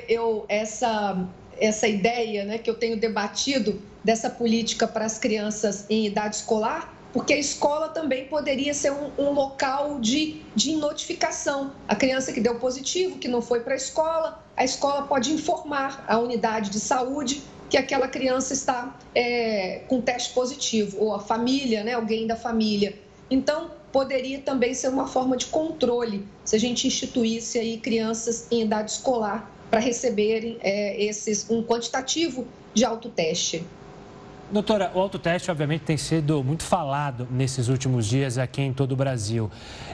eu, 0.08 0.46
essa 0.49 1.28
essa 1.60 1.86
ideia 1.86 2.44
né, 2.44 2.58
que 2.58 2.68
eu 2.68 2.74
tenho 2.74 2.96
debatido 2.96 3.80
dessa 4.02 4.30
política 4.30 4.88
para 4.88 5.04
as 5.04 5.18
crianças 5.18 5.84
em 5.90 6.06
idade 6.06 6.36
escolar, 6.36 6.94
porque 7.12 7.34
a 7.34 7.38
escola 7.38 7.88
também 7.88 8.26
poderia 8.26 8.72
ser 8.72 8.92
um, 8.92 9.10
um 9.18 9.30
local 9.32 10.00
de, 10.00 10.42
de 10.54 10.74
notificação. 10.76 11.72
A 11.86 11.94
criança 11.94 12.32
que 12.32 12.40
deu 12.40 12.54
positivo, 12.56 13.18
que 13.18 13.28
não 13.28 13.42
foi 13.42 13.60
para 13.60 13.74
a 13.74 13.76
escola, 13.76 14.42
a 14.56 14.64
escola 14.64 15.02
pode 15.02 15.32
informar 15.32 16.04
a 16.08 16.18
unidade 16.18 16.70
de 16.70 16.80
saúde 16.80 17.42
que 17.68 17.76
aquela 17.76 18.08
criança 18.08 18.52
está 18.52 18.98
é, 19.14 19.82
com 19.86 20.00
teste 20.00 20.32
positivo, 20.32 20.96
ou 21.00 21.14
a 21.14 21.20
família, 21.20 21.84
né, 21.84 21.94
alguém 21.94 22.26
da 22.26 22.36
família. 22.36 22.98
Então, 23.30 23.70
poderia 23.92 24.40
também 24.40 24.72
ser 24.74 24.88
uma 24.88 25.06
forma 25.06 25.36
de 25.36 25.46
controle 25.46 26.26
se 26.44 26.56
a 26.56 26.58
gente 26.58 26.86
instituísse 26.86 27.58
aí 27.58 27.78
crianças 27.78 28.46
em 28.50 28.62
idade 28.62 28.92
escolar 28.92 29.50
para 29.70 29.78
receberem 29.78 30.58
é, 30.60 31.02
esses, 31.02 31.48
um 31.48 31.62
quantitativo 31.62 32.46
de 32.74 32.84
autoteste. 32.84 33.64
Doutora, 34.50 34.90
o 34.94 34.98
autoteste, 34.98 35.48
obviamente, 35.48 35.82
tem 35.82 35.96
sido 35.96 36.42
muito 36.42 36.64
falado 36.64 37.28
nesses 37.30 37.68
últimos 37.68 38.04
dias 38.04 38.36
aqui 38.36 38.60
em 38.60 38.72
todo 38.72 38.92
o 38.92 38.96
Brasil. 38.96 39.48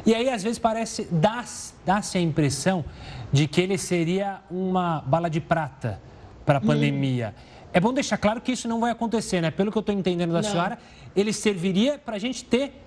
E 0.06 0.14
aí, 0.14 0.30
às 0.30 0.42
vezes, 0.42 0.58
parece, 0.58 1.06
dá-se 1.10 1.74
dá 1.84 2.00
a 2.14 2.18
impressão 2.18 2.82
de 3.30 3.46
que 3.46 3.60
ele 3.60 3.76
seria 3.76 4.40
uma 4.50 5.02
bala 5.02 5.28
de 5.28 5.42
prata 5.42 6.00
para 6.46 6.58
a 6.58 6.62
hum. 6.62 6.66
pandemia. 6.68 7.34
Hum. 7.36 7.56
É 7.74 7.80
bom 7.80 7.92
deixar 7.92 8.16
claro 8.16 8.40
que 8.40 8.52
isso 8.52 8.66
não 8.66 8.80
vai 8.80 8.92
acontecer, 8.92 9.42
né? 9.42 9.50
Pelo 9.50 9.70
que 9.70 9.76
eu 9.76 9.80
estou 9.80 9.94
entendendo 9.94 10.32
da 10.32 10.40
não. 10.40 10.50
senhora, 10.50 10.78
ele 11.14 11.34
serviria 11.34 11.98
para 11.98 12.16
a 12.16 12.18
gente 12.18 12.42
ter 12.42 12.85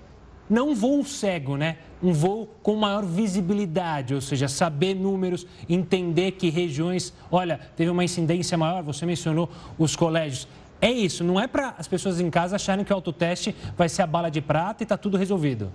não 0.50 0.70
um 0.70 0.74
voo 0.74 1.04
cego, 1.04 1.56
né? 1.56 1.78
Um 2.02 2.12
voo 2.12 2.48
com 2.62 2.74
maior 2.74 3.04
visibilidade, 3.04 4.14
ou 4.14 4.20
seja, 4.20 4.48
saber 4.48 4.94
números, 4.94 5.46
entender 5.68 6.32
que 6.32 6.50
regiões, 6.50 7.12
olha, 7.30 7.60
teve 7.76 7.88
uma 7.88 8.02
incidência 8.02 8.58
maior, 8.58 8.82
você 8.82 9.06
mencionou 9.06 9.48
os 9.78 9.94
colégios. 9.94 10.48
É 10.80 10.90
isso, 10.90 11.22
não 11.22 11.38
é 11.38 11.46
para 11.46 11.74
as 11.78 11.86
pessoas 11.86 12.20
em 12.20 12.30
casa 12.30 12.56
acharem 12.56 12.84
que 12.84 12.92
o 12.92 12.96
autoteste 12.96 13.54
vai 13.76 13.88
ser 13.88 14.02
a 14.02 14.06
bala 14.06 14.30
de 14.30 14.40
prata 14.40 14.82
e 14.82 14.84
está 14.84 14.96
tudo 14.96 15.16
resolvido. 15.16 15.70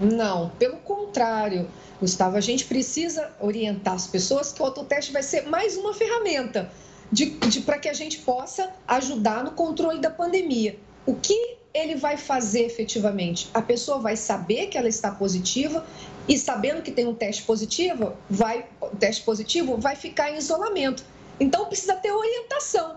Não, 0.00 0.48
pelo 0.58 0.78
contrário, 0.78 1.68
Gustavo, 2.00 2.36
a 2.36 2.40
gente 2.40 2.64
precisa 2.64 3.30
orientar 3.38 3.94
as 3.94 4.06
pessoas 4.06 4.52
que 4.52 4.60
o 4.60 4.64
autoteste 4.64 5.12
vai 5.12 5.22
ser 5.22 5.42
mais 5.48 5.76
uma 5.76 5.94
ferramenta 5.94 6.70
de, 7.12 7.26
de 7.26 7.60
para 7.60 7.78
que 7.78 7.88
a 7.88 7.92
gente 7.92 8.18
possa 8.18 8.70
ajudar 8.88 9.44
no 9.44 9.52
controle 9.52 10.00
da 10.00 10.10
pandemia. 10.10 10.76
O 11.06 11.14
que 11.14 11.58
ele 11.74 11.96
vai 11.96 12.16
fazer 12.16 12.64
efetivamente? 12.64 13.48
A 13.54 13.62
pessoa 13.62 13.98
vai 13.98 14.16
saber 14.16 14.66
que 14.66 14.76
ela 14.76 14.88
está 14.88 15.10
positiva 15.10 15.84
e 16.28 16.38
sabendo 16.38 16.82
que 16.82 16.90
tem 16.90 17.06
um 17.06 17.14
teste 17.14 17.42
positivo, 17.42 18.14
vai 18.28 18.66
teste 18.98 19.22
positivo, 19.22 19.76
vai 19.78 19.96
ficar 19.96 20.30
em 20.30 20.36
isolamento. 20.36 21.04
Então 21.40 21.66
precisa 21.66 21.94
ter 21.96 22.12
orientação. 22.12 22.96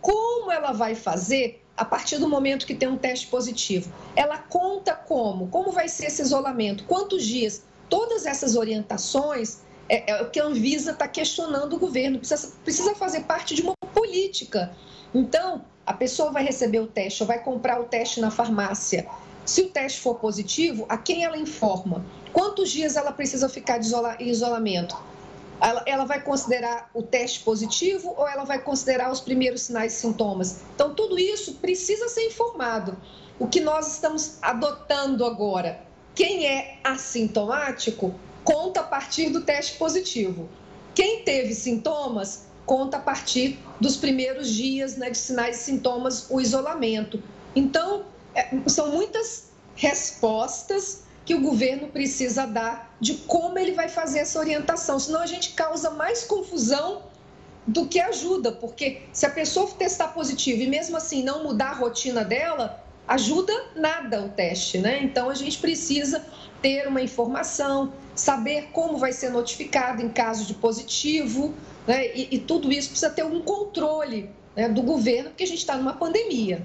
Como 0.00 0.50
ela 0.50 0.72
vai 0.72 0.94
fazer 0.94 1.62
a 1.76 1.84
partir 1.84 2.18
do 2.18 2.28
momento 2.28 2.66
que 2.66 2.74
tem 2.74 2.88
um 2.88 2.98
teste 2.98 3.26
positivo? 3.28 3.92
Ela 4.16 4.38
conta 4.38 4.94
como? 4.94 5.48
Como 5.48 5.70
vai 5.70 5.88
ser 5.88 6.06
esse 6.06 6.22
isolamento? 6.22 6.84
Quantos 6.84 7.24
dias? 7.24 7.62
Todas 7.88 8.26
essas 8.26 8.56
orientações 8.56 9.60
é, 9.88 10.10
é 10.10 10.22
o 10.22 10.30
que 10.30 10.38
a 10.38 10.44
Anvisa 10.44 10.92
está 10.92 11.08
questionando 11.08 11.74
o 11.74 11.78
governo. 11.78 12.18
Precisa, 12.18 12.52
precisa 12.64 12.94
fazer 12.94 13.22
parte 13.22 13.54
de 13.54 13.62
uma 13.62 13.74
política. 13.92 14.72
Então, 15.14 15.64
a 15.90 15.92
pessoa 15.92 16.30
vai 16.30 16.44
receber 16.44 16.78
o 16.78 16.86
teste 16.86 17.20
ou 17.20 17.26
vai 17.26 17.42
comprar 17.42 17.80
o 17.80 17.84
teste 17.84 18.20
na 18.20 18.30
farmácia. 18.30 19.08
Se 19.44 19.62
o 19.62 19.70
teste 19.70 20.00
for 20.00 20.14
positivo, 20.14 20.86
a 20.88 20.96
quem 20.96 21.24
ela 21.24 21.36
informa? 21.36 22.06
Quantos 22.32 22.70
dias 22.70 22.94
ela 22.94 23.10
precisa 23.10 23.48
ficar 23.48 23.78
de 23.78 23.86
isola 23.86 24.16
em 24.20 24.28
isolamento? 24.28 24.96
Ela, 25.60 25.82
ela, 25.86 26.04
vai 26.04 26.22
considerar 26.22 26.88
o 26.94 27.02
teste 27.02 27.40
positivo 27.40 28.14
ou 28.16 28.28
ela 28.28 28.44
vai 28.44 28.60
considerar 28.60 29.10
os 29.10 29.20
primeiros 29.20 29.62
sinais 29.62 29.94
e 29.94 29.96
sintomas? 29.96 30.60
Então, 30.76 30.94
tudo 30.94 31.18
isso 31.18 31.54
precisa 31.54 32.08
ser 32.08 32.24
informado. 32.28 32.96
O 33.36 33.48
que 33.48 33.60
nós 33.60 33.92
estamos 33.92 34.38
adotando 34.40 35.26
agora? 35.26 35.82
Quem 36.14 36.46
é 36.46 36.78
assintomático 36.84 38.14
conta 38.44 38.78
a 38.78 38.84
partir 38.84 39.30
do 39.30 39.40
teste 39.40 39.76
positivo. 39.76 40.48
Quem 40.94 41.24
teve 41.24 41.52
sintomas 41.52 42.46
conta 42.70 42.98
a 42.98 43.00
partir 43.00 43.58
dos 43.80 43.96
primeiros 43.96 44.48
dias 44.48 44.96
né, 44.96 45.10
de 45.10 45.18
sinais 45.18 45.60
e 45.60 45.64
sintomas, 45.64 46.30
o 46.30 46.40
isolamento. 46.40 47.20
Então, 47.52 48.04
é, 48.32 48.48
são 48.68 48.92
muitas 48.92 49.50
respostas 49.74 51.02
que 51.24 51.34
o 51.34 51.40
governo 51.40 51.88
precisa 51.88 52.46
dar 52.46 52.94
de 53.00 53.14
como 53.26 53.58
ele 53.58 53.72
vai 53.72 53.88
fazer 53.88 54.20
essa 54.20 54.38
orientação, 54.38 55.00
senão 55.00 55.20
a 55.20 55.26
gente 55.26 55.50
causa 55.54 55.90
mais 55.90 56.22
confusão 56.22 57.02
do 57.66 57.88
que 57.88 57.98
ajuda, 57.98 58.52
porque 58.52 59.02
se 59.12 59.26
a 59.26 59.30
pessoa 59.30 59.66
testar 59.72 60.08
positivo 60.08 60.62
e 60.62 60.68
mesmo 60.68 60.96
assim 60.96 61.24
não 61.24 61.42
mudar 61.42 61.70
a 61.70 61.74
rotina 61.74 62.24
dela, 62.24 62.84
ajuda 63.08 63.52
nada 63.74 64.22
o 64.22 64.28
teste, 64.28 64.78
né? 64.78 65.02
Então 65.02 65.28
a 65.28 65.34
gente 65.34 65.58
precisa 65.58 66.24
ter 66.62 66.86
uma 66.86 67.02
informação, 67.02 67.92
saber 68.14 68.68
como 68.72 68.96
vai 68.96 69.12
ser 69.12 69.30
notificado 69.30 70.00
em 70.00 70.08
caso 70.08 70.46
de 70.46 70.54
positivo, 70.54 71.52
né? 71.90 72.06
e, 72.14 72.28
e 72.30 72.38
tudo 72.38 72.70
isso 72.70 72.90
precisa 72.90 73.10
ter 73.10 73.24
um 73.24 73.40
controle 73.40 74.30
né, 74.54 74.68
do 74.68 74.80
governo, 74.80 75.30
porque 75.30 75.42
a 75.42 75.46
gente 75.46 75.58
está 75.58 75.76
numa 75.76 75.94
pandemia. 75.94 76.64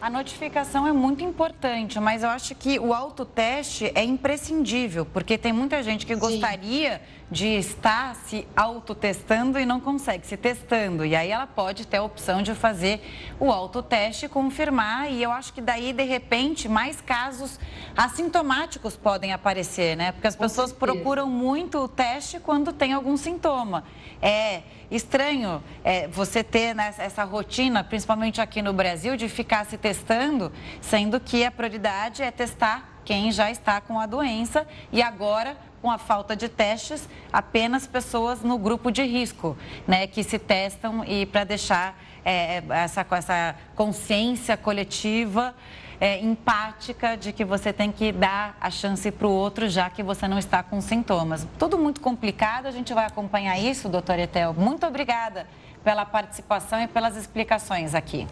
A 0.00 0.08
notificação 0.10 0.86
é 0.86 0.92
muito 0.92 1.22
importante, 1.22 1.98
mas 2.00 2.22
eu 2.22 2.28
acho 2.28 2.54
que 2.54 2.78
o 2.78 2.92
autoteste 2.92 3.90
é 3.94 4.04
imprescindível, 4.04 5.04
porque 5.04 5.36
tem 5.38 5.52
muita 5.52 5.82
gente 5.82 6.06
que 6.06 6.14
Sim. 6.14 6.20
gostaria 6.20 7.00
de 7.32 7.46
estar 7.46 8.14
se 8.14 8.46
autotestando 8.54 9.58
e 9.58 9.64
não 9.64 9.80
consegue 9.80 10.26
se 10.26 10.36
testando. 10.36 11.02
E 11.02 11.16
aí 11.16 11.30
ela 11.30 11.46
pode 11.46 11.86
ter 11.86 11.96
a 11.96 12.02
opção 12.02 12.42
de 12.42 12.54
fazer 12.54 13.00
o 13.40 13.50
autoteste 13.50 14.26
e 14.26 14.28
confirmar. 14.28 15.10
E 15.10 15.22
eu 15.22 15.32
acho 15.32 15.54
que 15.54 15.62
daí, 15.62 15.94
de 15.94 16.02
repente, 16.02 16.68
mais 16.68 17.00
casos 17.00 17.58
assintomáticos 17.96 18.96
podem 18.96 19.32
aparecer, 19.32 19.96
né? 19.96 20.12
Porque 20.12 20.26
as 20.26 20.36
pessoas 20.36 20.72
procuram 20.74 21.26
muito 21.26 21.78
o 21.78 21.88
teste 21.88 22.38
quando 22.38 22.70
tem 22.70 22.92
algum 22.92 23.16
sintoma. 23.16 23.84
É 24.20 24.62
estranho 24.90 25.64
é, 25.82 26.06
você 26.08 26.44
ter 26.44 26.74
né, 26.74 26.94
essa 26.98 27.24
rotina, 27.24 27.82
principalmente 27.82 28.42
aqui 28.42 28.60
no 28.60 28.74
Brasil, 28.74 29.16
de 29.16 29.26
ficar 29.26 29.64
se 29.64 29.78
testando, 29.78 30.52
sendo 30.82 31.18
que 31.18 31.46
a 31.46 31.50
prioridade 31.50 32.22
é 32.22 32.30
testar 32.30 33.00
quem 33.06 33.32
já 33.32 33.50
está 33.50 33.80
com 33.80 33.98
a 33.98 34.04
doença 34.06 34.66
e 34.92 35.02
agora 35.02 35.56
com 35.82 35.90
a 35.90 35.98
falta 35.98 36.36
de 36.36 36.48
testes, 36.48 37.08
apenas 37.32 37.86
pessoas 37.86 38.40
no 38.42 38.56
grupo 38.56 38.92
de 38.92 39.02
risco, 39.02 39.56
né, 39.86 40.06
que 40.06 40.22
se 40.22 40.38
testam 40.38 41.04
e 41.04 41.26
para 41.26 41.42
deixar 41.42 42.00
é, 42.24 42.62
essa, 42.70 43.04
essa 43.10 43.56
consciência 43.74 44.56
coletiva 44.56 45.52
é, 46.00 46.20
empática 46.20 47.16
de 47.16 47.32
que 47.32 47.44
você 47.44 47.72
tem 47.72 47.90
que 47.90 48.12
dar 48.12 48.56
a 48.60 48.70
chance 48.70 49.10
para 49.10 49.26
o 49.26 49.30
outro, 49.30 49.68
já 49.68 49.90
que 49.90 50.02
você 50.02 50.26
não 50.26 50.38
está 50.38 50.62
com 50.62 50.80
sintomas. 50.80 51.46
Tudo 51.58 51.76
muito 51.76 52.00
complicado, 52.00 52.66
a 52.66 52.70
gente 52.70 52.94
vai 52.94 53.06
acompanhar 53.06 53.58
isso, 53.58 53.88
doutor 53.88 54.18
Etel. 54.18 54.54
Muito 54.54 54.86
obrigada 54.86 55.46
pela 55.82 56.04
participação 56.04 56.80
e 56.80 56.86
pelas 56.86 57.16
explicações 57.16 57.94
aqui. 57.94 58.26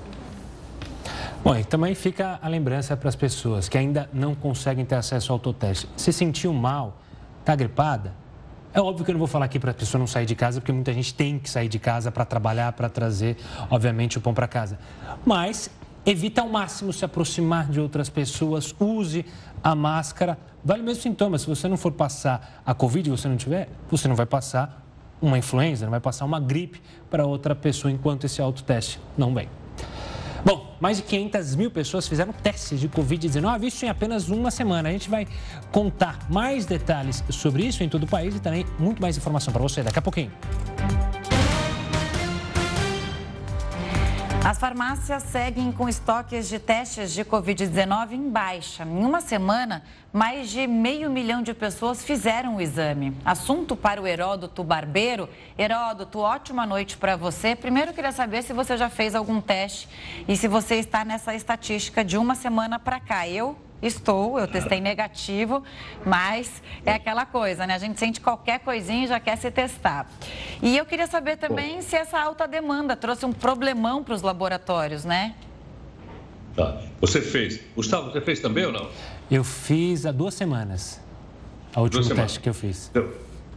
Bom, 1.43 1.57
e 1.57 1.65
também 1.65 1.95
fica 1.95 2.39
a 2.43 2.49
lembrança 2.49 2.97
para 2.97 3.09
as 3.09 3.17
pessoas 3.17 3.69
que 3.69 3.79
ainda 3.79 4.09
não 4.13 4.35
conseguem 4.35 4.85
ter 4.85 4.97
acesso 4.97 5.33
ao 5.33 5.37
autoteste. 5.37 5.89
Se 5.97 6.13
sentiu 6.13 6.53
mal, 6.53 6.97
está 7.41 7.55
gripada, 7.55 8.15
é 8.73 8.81
óbvio 8.81 9.05
que 9.05 9.11
eu 9.11 9.15
não 9.15 9.19
vou 9.19 9.27
falar 9.27 9.47
aqui 9.47 9.59
para 9.59 9.73
a 9.73 9.75
pessoa 9.75 9.99
não 9.99 10.07
sair 10.07 10.27
de 10.27 10.37
casa, 10.37 10.61
porque 10.61 10.73
muita 10.73 10.93
gente 10.93 11.13
tem 11.13 11.39
que 11.39 11.51
sair 11.51 11.69
de 11.69 11.79
casa 11.79 12.13
para 12.13 12.25
trabalhar, 12.25 12.73
para 12.73 12.89
trazer, 12.89 13.37
obviamente, 13.69 14.17
o 14.17 14.21
pão 14.21 14.33
para 14.33 14.47
casa. 14.47 14.79
Mas 15.27 15.69
evite 16.07 16.39
ao 16.39 16.49
máximo 16.49 16.93
se 16.93 17.05
aproximar 17.05 17.69
de 17.69 17.81
outras 17.81 18.09
pessoas, 18.09 18.75
use 18.79 19.27
a 19.63 19.75
máscara. 19.75 20.39
Vale 20.65 20.83
o 20.83 20.85
mesmo 20.85 21.03
sintoma, 21.03 21.37
se 21.37 21.47
você 21.47 21.67
não 21.67 21.77
for 21.77 21.91
passar 21.91 22.63
a 22.65 22.73
Covid 22.73 23.11
você 23.11 23.29
não 23.29 23.37
tiver, 23.37 23.69
você 23.91 24.07
não 24.07 24.15
vai 24.15 24.27
passar 24.27 24.87
uma 25.21 25.37
influenza, 25.37 25.85
não 25.85 25.91
vai 25.91 26.01
passar 26.01 26.25
uma 26.25 26.39
gripe 26.39 26.81
para 27.11 27.27
outra 27.27 27.57
pessoa 27.57 27.91
enquanto 27.91 28.25
esse 28.25 28.41
autoteste 28.41 29.01
não 29.19 29.35
vem. 29.35 29.49
Bom, 30.45 30.75
mais 30.81 30.97
de 30.97 31.03
500 31.03 31.55
mil 31.55 31.71
pessoas 31.71 32.09
fizeram 32.09 32.33
testes 32.33 32.81
de 32.81 32.89
Covid-19, 32.89 33.65
isso 33.65 33.85
em 33.85 33.89
apenas 33.89 34.29
uma 34.29 34.51
semana. 34.51 34.89
A 34.89 34.93
gente 34.93 35.11
vai 35.11 35.27
contar 35.71 36.19
mais 36.31 36.65
detalhes 36.65 37.23
sobre 37.31 37.65
isso 37.65 37.83
em 37.83 37.89
todo 37.89 38.05
o 38.05 38.07
país 38.07 38.35
e 38.35 38.41
também 38.41 38.65
muito 38.79 39.01
mais 39.03 39.17
informação 39.17 39.53
para 39.53 39.63
você 39.63 39.83
daqui 39.83 39.99
a 39.99 40.03
pouquinho. 40.03 40.33
As 44.43 44.59
farmácias 44.59 45.23
seguem 45.25 45.71
com 45.71 45.87
estoques 45.87 46.49
de 46.49 46.59
testes 46.59 47.13
de 47.13 47.23
Covid-19 47.27 48.13
em 48.13 48.31
baixa. 48.31 48.85
Em 48.85 49.05
uma 49.05 49.21
semana, 49.21 49.83
mais 50.11 50.49
de 50.49 50.67
meio 50.67 51.11
milhão 51.11 51.43
de 51.43 51.53
pessoas 51.53 52.03
fizeram 52.03 52.57
o 52.57 52.61
exame. 52.61 53.15
Assunto 53.23 53.77
para 53.77 54.01
o 54.01 54.07
Heródoto 54.07 54.65
Barbeiro. 54.65 55.29
Heródoto, 55.59 56.21
ótima 56.21 56.65
noite 56.65 56.97
para 56.97 57.17
você. 57.17 57.55
Primeiro, 57.55 57.93
queria 57.93 58.13
saber 58.13 58.43
se 58.43 58.55
você 58.55 58.79
já 58.79 58.89
fez 58.89 59.15
algum 59.15 59.43
teste 59.43 59.87
e 60.27 60.35
se 60.35 60.49
você 60.49 60.77
está 60.77 61.05
nessa 61.05 61.35
estatística 61.35 62.03
de 62.03 62.17
uma 62.17 62.35
semana 62.35 62.79
para 62.79 62.99
cá. 62.99 63.29
Eu 63.29 63.59
Estou, 63.83 64.39
eu 64.39 64.47
testei 64.47 64.81
negativo, 64.81 65.63
mas 66.05 66.63
é 66.85 66.93
aquela 66.93 67.25
coisa, 67.25 67.67
né? 67.67 67.75
A 67.75 67.79
gente 67.79 67.99
sente 67.99 68.21
qualquer 68.21 68.61
coisinha 68.61 69.05
e 69.05 69.07
já 69.07 69.19
quer 69.19 69.37
se 69.37 69.51
testar. 69.51 70.11
E 70.63 70.77
eu 70.77 70.85
queria 70.85 71.07
saber 71.07 71.37
também 71.39 71.77
Bom. 71.77 71.83
se 71.83 71.97
essa 71.97 72.21
alta 72.21 72.47
demanda 72.47 72.95
trouxe 72.95 73.25
um 73.25 73.33
problemão 73.33 74.05
para 74.05 74.15
os 74.15 74.23
laboratórios, 74.23 75.05
né? 75.05 75.35
Tá. 76.55 76.81
Você 77.01 77.23
fez. 77.23 77.61
Gustavo, 77.75 78.11
você 78.11 78.21
fez 78.21 78.41
também 78.41 78.67
ou 78.67 78.73
não? 78.73 78.89
Eu 79.31 79.43
fiz 79.43 80.05
há 80.05 80.13
duas 80.13 80.35
semanas. 80.35 81.01
A 81.75 81.81
última 81.81 82.05
teste 82.15 82.41
que 82.41 82.49
eu 82.49 82.55
fiz. 82.55 82.91
Eu, 82.93 83.17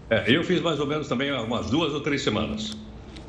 é, 0.09 0.23
eu 0.27 0.43
fiz 0.43 0.61
mais 0.61 0.79
ou 0.79 0.87
menos 0.87 1.07
também 1.07 1.31
há 1.31 1.41
umas 1.41 1.69
duas 1.69 1.93
ou 1.93 1.99
três 1.99 2.21
semanas. 2.21 2.77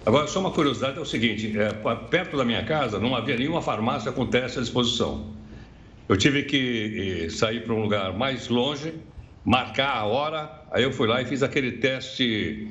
Agora, 0.06 0.26
só 0.26 0.38
uma 0.40 0.50
curiosidade 0.50 0.98
é 0.98 1.00
o 1.00 1.06
seguinte: 1.06 1.58
é, 1.58 1.72
perto 2.10 2.36
da 2.36 2.44
minha 2.44 2.64
casa 2.64 3.00
não 3.00 3.16
havia 3.16 3.36
nenhuma 3.36 3.62
farmácia 3.62 4.12
com 4.12 4.26
teste 4.26 4.58
à 4.58 4.62
disposição. 4.62 5.24
Eu 6.08 6.16
tive 6.16 6.42
que 6.42 7.24
eh, 7.24 7.30
sair 7.30 7.64
para 7.64 7.72
um 7.72 7.80
lugar 7.80 8.12
mais 8.12 8.48
longe, 8.48 8.92
marcar 9.44 9.96
a 9.96 10.04
hora, 10.04 10.62
aí 10.70 10.82
eu 10.82 10.92
fui 10.92 11.06
lá 11.06 11.22
e 11.22 11.24
fiz 11.24 11.42
aquele 11.42 11.72
teste 11.72 12.68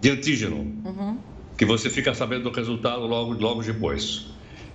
de 0.00 0.10
antígeno, 0.10 0.58
uhum. 0.58 1.18
que 1.58 1.64
você 1.64 1.90
fica 1.90 2.14
sabendo 2.14 2.44
do 2.44 2.50
resultado 2.50 3.06
logo, 3.06 3.32
logo 3.34 3.62
depois. 3.62 4.26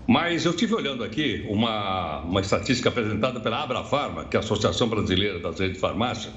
Mas 0.08 0.45
eu 0.45 0.54
tive 0.54 0.74
olhando 0.74 1.04
aqui 1.04 1.45
uma, 1.47 2.21
uma 2.21 2.41
estatística 2.41 2.89
apresentada 2.89 3.39
pela 3.39 3.63
Abrafarma, 3.63 4.26
que 4.26 4.36
é 4.36 4.39
a 4.39 4.43
Associação 4.43 4.89
Brasileira 4.89 5.39
das 5.39 5.60
Redes 5.60 5.76
de 5.76 5.80
Farmácia, 5.80 6.32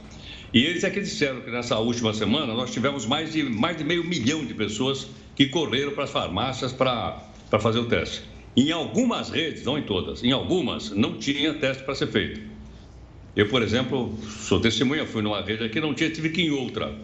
e 0.53 0.65
eles 0.65 0.85
é 0.85 0.91
que 0.91 1.01
disseram 1.01 1.41
que 1.41 1.51
nessa 1.51 1.77
última 1.79 2.15
semana 2.15 2.55
nós 2.55 2.71
tivemos 2.71 3.05
mais 3.05 3.33
de, 3.33 3.43
mais 3.43 3.77
de 3.77 3.83
meio 3.83 4.05
milhão 4.05 4.45
de 4.45 4.55
pessoas 4.55 5.09
que 5.35 5.47
correram 5.47 5.91
para 5.91 6.05
as 6.05 6.11
farmácias 6.11 6.73
para 6.73 7.19
fazer 7.59 7.81
o 7.81 7.87
teste. 7.87 8.34
Em 8.57 8.71
algumas 8.71 9.31
redes, 9.31 9.65
não 9.65 9.77
em 9.77 9.83
todas, 9.83 10.23
em 10.23 10.31
algumas 10.31 10.91
não 10.91 11.19
tinha 11.19 11.55
teste 11.55 11.83
para 11.83 11.95
ser 11.95 12.07
feito. 12.07 12.41
Eu, 13.35 13.49
por 13.49 13.63
exemplo, 13.63 14.17
sou 14.29 14.61
testemunha, 14.61 15.05
fui 15.05 15.23
numa 15.23 15.43
rede 15.43 15.65
aqui, 15.65 15.81
não 15.81 15.93
tinha, 15.93 16.09
tive 16.09 16.29
que 16.29 16.43
ir 16.43 16.47
em 16.47 16.51
outra. 16.51 16.95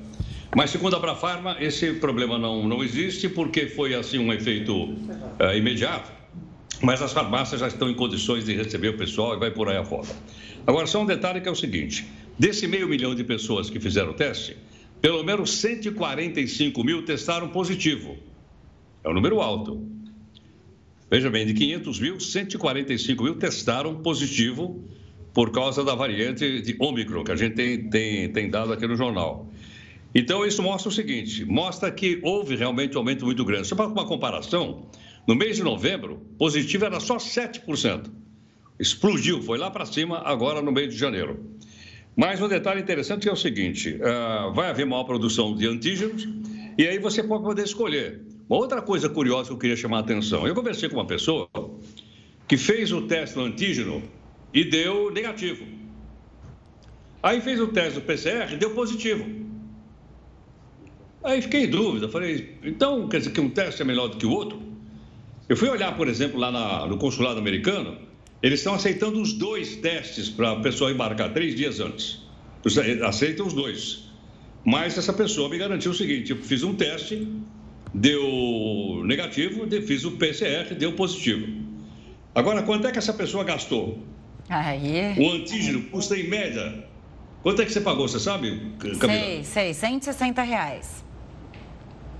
Mas, 0.54 0.70
segundo 0.70 0.94
a 0.94 0.98
Brafarma, 1.00 1.56
esse 1.60 1.94
problema 1.94 2.38
não, 2.38 2.66
não 2.68 2.84
existe 2.84 3.28
porque 3.28 3.66
foi 3.66 3.94
assim 3.94 4.18
um 4.18 4.32
efeito 4.32 4.74
uh, 4.74 5.56
imediato. 5.56 6.10
Mas 6.80 7.02
as 7.02 7.12
farmácias 7.12 7.60
já 7.60 7.68
estão 7.68 7.90
em 7.90 7.94
condições 7.94 8.44
de 8.44 8.54
receber 8.54 8.88
o 8.90 8.96
pessoal 8.96 9.34
e 9.34 9.38
vai 9.38 9.50
por 9.50 9.68
aí 9.68 9.76
afora. 9.76 10.08
Agora, 10.66 10.86
só 10.86 11.02
um 11.02 11.06
detalhe 11.06 11.40
que 11.40 11.48
é 11.48 11.52
o 11.52 11.56
seguinte: 11.56 12.06
desse 12.38 12.66
meio 12.68 12.88
milhão 12.88 13.14
de 13.14 13.24
pessoas 13.24 13.68
que 13.68 13.80
fizeram 13.80 14.10
o 14.10 14.14
teste, 14.14 14.56
pelo 15.00 15.22
menos 15.24 15.50
145 15.58 16.84
mil 16.84 17.04
testaram 17.04 17.48
positivo. 17.48 18.16
É 19.02 19.08
um 19.08 19.14
número 19.14 19.40
alto. 19.40 19.99
Veja 21.10 21.28
bem, 21.28 21.44
de 21.44 21.54
500 21.54 21.98
mil, 21.98 22.20
145 22.20 23.24
mil 23.24 23.34
testaram 23.34 23.96
positivo 23.96 24.84
por 25.34 25.50
causa 25.50 25.82
da 25.82 25.92
variante 25.92 26.62
de 26.62 26.76
Ômicron, 26.78 27.24
que 27.24 27.32
a 27.32 27.36
gente 27.36 27.56
tem, 27.56 27.90
tem, 27.90 28.32
tem 28.32 28.48
dado 28.48 28.72
aqui 28.72 28.86
no 28.86 28.94
jornal. 28.94 29.50
Então, 30.14 30.46
isso 30.46 30.62
mostra 30.62 30.88
o 30.88 30.92
seguinte: 30.92 31.44
mostra 31.44 31.90
que 31.90 32.20
houve 32.22 32.54
realmente 32.54 32.94
um 32.94 32.98
aumento 32.98 33.24
muito 33.24 33.44
grande. 33.44 33.66
Só 33.66 33.74
para 33.74 33.88
uma 33.88 34.06
comparação, 34.06 34.86
no 35.26 35.34
mês 35.34 35.56
de 35.56 35.64
novembro, 35.64 36.22
positivo 36.38 36.84
era 36.84 37.00
só 37.00 37.16
7%. 37.16 38.08
Explodiu, 38.78 39.42
foi 39.42 39.58
lá 39.58 39.68
para 39.68 39.84
cima, 39.86 40.22
agora 40.24 40.62
no 40.62 40.70
mês 40.70 40.92
de 40.92 40.96
janeiro. 40.96 41.44
Mas 42.16 42.40
um 42.40 42.46
detalhe 42.46 42.80
interessante 42.80 43.28
é 43.28 43.32
o 43.32 43.36
seguinte: 43.36 43.96
uh, 43.96 44.52
vai 44.54 44.70
haver 44.70 44.86
maior 44.86 45.02
produção 45.02 45.56
de 45.56 45.66
antígenos, 45.66 46.28
e 46.78 46.86
aí 46.86 47.00
você 47.00 47.20
pode 47.20 47.42
poder 47.42 47.64
escolher 47.64 48.29
Uma 48.50 48.58
outra 48.58 48.82
coisa 48.82 49.08
curiosa 49.08 49.46
que 49.46 49.54
eu 49.54 49.58
queria 49.58 49.76
chamar 49.76 49.98
a 49.98 50.00
atenção. 50.00 50.44
Eu 50.44 50.56
conversei 50.56 50.88
com 50.88 50.96
uma 50.96 51.06
pessoa 51.06 51.48
que 52.48 52.56
fez 52.56 52.90
o 52.90 53.02
teste 53.02 53.36
do 53.36 53.42
antígeno 53.42 54.02
e 54.52 54.64
deu 54.64 55.08
negativo. 55.12 55.64
Aí 57.22 57.40
fez 57.40 57.60
o 57.60 57.68
teste 57.68 58.00
do 58.00 58.04
PCR 58.04 58.52
e 58.52 58.56
deu 58.56 58.74
positivo. 58.74 59.24
Aí 61.22 61.40
fiquei 61.40 61.66
em 61.66 61.70
dúvida, 61.70 62.08
falei, 62.08 62.58
então 62.64 63.08
quer 63.08 63.18
dizer 63.18 63.30
que 63.30 63.40
um 63.40 63.50
teste 63.50 63.82
é 63.82 63.84
melhor 63.84 64.08
do 64.08 64.16
que 64.16 64.26
o 64.26 64.32
outro? 64.32 64.60
Eu 65.48 65.56
fui 65.56 65.68
olhar, 65.68 65.96
por 65.96 66.08
exemplo, 66.08 66.40
lá 66.40 66.50
na, 66.50 66.86
no 66.88 66.98
consulado 66.98 67.38
americano, 67.38 67.98
eles 68.42 68.58
estão 68.58 68.74
aceitando 68.74 69.22
os 69.22 69.32
dois 69.32 69.76
testes 69.76 70.28
para 70.28 70.50
a 70.50 70.56
pessoa 70.56 70.90
embarcar 70.90 71.32
três 71.32 71.54
dias 71.54 71.78
antes. 71.78 72.20
Aceitam 73.04 73.46
os 73.46 73.52
dois. 73.52 74.10
Mas 74.64 74.98
essa 74.98 75.12
pessoa 75.12 75.48
me 75.48 75.56
garantiu 75.56 75.92
o 75.92 75.94
seguinte: 75.94 76.32
eu 76.32 76.38
fiz 76.38 76.64
um 76.64 76.74
teste, 76.74 77.28
deu 77.92 79.02
negativo, 79.04 79.66
fiz 79.86 80.04
o 80.04 80.12
PCR, 80.12 80.74
deu 80.74 80.92
positivo. 80.92 81.46
Agora, 82.34 82.62
quanto 82.62 82.86
é 82.86 82.92
que 82.92 82.98
essa 82.98 83.12
pessoa 83.12 83.44
gastou? 83.44 83.98
Aí. 84.48 85.14
O 85.18 85.32
antígeno 85.32 85.82
custa 85.90 86.16
em 86.16 86.28
média. 86.28 86.84
Quanto 87.42 87.62
é 87.62 87.64
que 87.64 87.72
você 87.72 87.80
pagou, 87.80 88.06
você 88.06 88.20
sabe, 88.20 88.74
Camila? 88.98 89.20
Sei, 89.20 89.44
sei, 89.44 89.74
160 89.74 90.42
reais. 90.42 91.04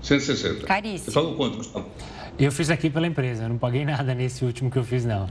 160. 0.01 0.65
Caríssimo. 0.65 1.11
Você 1.11 1.19
pagou 1.19 1.35
quanto, 1.35 1.57
Gustavo? 1.57 1.89
Eu 2.39 2.51
fiz 2.51 2.69
aqui 2.69 2.89
pela 2.89 3.05
empresa, 3.05 3.43
eu 3.43 3.49
não 3.49 3.57
paguei 3.57 3.85
nada 3.85 4.15
nesse 4.15 4.43
último 4.43 4.71
que 4.71 4.77
eu 4.77 4.83
fiz, 4.83 5.05
não. 5.05 5.29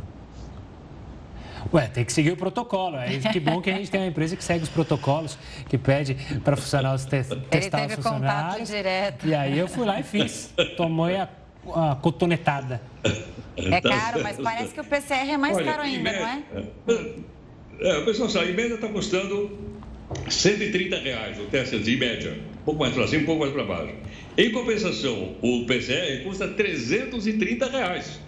Ué, 1.72 1.86
tem 1.88 2.04
que 2.04 2.12
seguir 2.12 2.32
o 2.32 2.36
protocolo. 2.36 2.96
Aí 2.96 3.20
que 3.20 3.40
bom 3.40 3.60
que 3.60 3.70
a 3.70 3.74
gente 3.74 3.90
tem 3.90 4.00
uma 4.00 4.06
empresa 4.06 4.36
que 4.36 4.44
segue 4.44 4.64
os 4.64 4.70
protocolos, 4.70 5.38
que 5.68 5.78
pede 5.78 6.16
para 6.44 6.56
funcionários 6.56 7.04
te 7.04 7.22
testar 7.50 7.86
os 7.86 7.94
funcionários. 7.94 8.68
direto. 8.68 9.26
E 9.26 9.34
aí 9.34 9.58
eu 9.58 9.68
fui 9.68 9.84
lá 9.84 10.00
e 10.00 10.02
fiz. 10.02 10.52
Tomou 10.76 11.06
a, 11.06 11.28
a 11.90 11.96
cotonetada. 11.96 12.80
É 13.56 13.80
caro, 13.80 14.22
mas 14.22 14.36
parece 14.38 14.72
que 14.72 14.80
o 14.80 14.84
PCR 14.84 15.30
é 15.30 15.36
mais 15.36 15.56
Olha, 15.56 15.72
caro 15.72 15.82
ainda, 15.82 16.02
média, 16.02 16.20
não 16.20 16.58
é? 16.58 17.30
É, 17.80 17.98
o 17.98 18.04
pessoal 18.04 18.28
sabe, 18.28 18.50
em 18.50 18.54
média 18.54 18.74
está 18.74 18.88
custando 18.88 19.50
130 20.28 20.98
reais 20.98 21.38
o 21.38 21.44
teste 21.44 21.78
de 21.78 21.96
média. 21.96 22.38
Um 22.60 22.64
pouco 22.64 22.80
mais 22.80 22.94
para 22.94 23.06
cima, 23.06 23.22
um 23.22 23.26
pouco 23.26 23.40
mais 23.40 23.52
para 23.52 23.64
baixo. 23.64 23.94
Em 24.36 24.52
compensação, 24.52 25.34
o 25.42 25.64
PCR 25.66 26.22
custa 26.24 26.48
330 26.48 27.66
reais. 27.68 28.20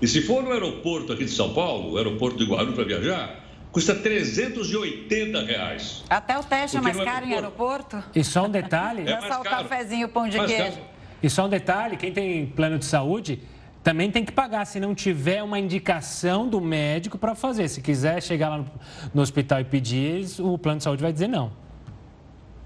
E 0.00 0.08
se 0.08 0.22
for 0.22 0.42
no 0.42 0.52
aeroporto 0.52 1.12
aqui 1.12 1.24
de 1.24 1.30
São 1.30 1.52
Paulo, 1.52 1.92
o 1.92 1.96
aeroporto 1.98 2.38
de 2.38 2.50
Guarulhos 2.50 2.74
para 2.74 2.84
viajar, 2.84 3.44
custa 3.70 3.94
380 3.94 5.42
reais. 5.42 6.04
Até 6.08 6.38
o 6.38 6.42
teste 6.42 6.76
é 6.76 6.80
mais 6.80 6.96
caro 6.96 7.26
em 7.26 7.34
aeroporto? 7.34 8.02
E 8.14 8.24
só 8.24 8.46
um 8.46 8.50
detalhe... 8.50 9.06
É, 9.06 9.12
é 9.12 9.20
só 9.20 9.40
o 9.40 9.44
cafezinho, 9.44 10.06
o 10.06 10.10
pão 10.10 10.28
de 10.28 10.38
queijo. 10.38 10.56
Caro. 10.56 10.84
E 11.22 11.28
só 11.28 11.46
um 11.46 11.48
detalhe, 11.48 11.96
quem 11.96 12.12
tem 12.12 12.46
plano 12.46 12.78
de 12.78 12.86
saúde 12.86 13.40
também 13.82 14.10
tem 14.10 14.24
que 14.24 14.32
pagar 14.32 14.64
se 14.66 14.80
não 14.80 14.94
tiver 14.94 15.42
uma 15.42 15.58
indicação 15.58 16.48
do 16.48 16.60
médico 16.60 17.18
para 17.18 17.34
fazer. 17.34 17.68
Se 17.68 17.80
quiser 17.80 18.22
chegar 18.22 18.48
lá 18.48 18.58
no, 18.58 18.70
no 19.14 19.22
hospital 19.22 19.60
e 19.60 19.64
pedir, 19.64 20.26
o 20.38 20.58
plano 20.58 20.78
de 20.78 20.84
saúde 20.84 21.02
vai 21.02 21.12
dizer 21.12 21.28
não. 21.28 21.52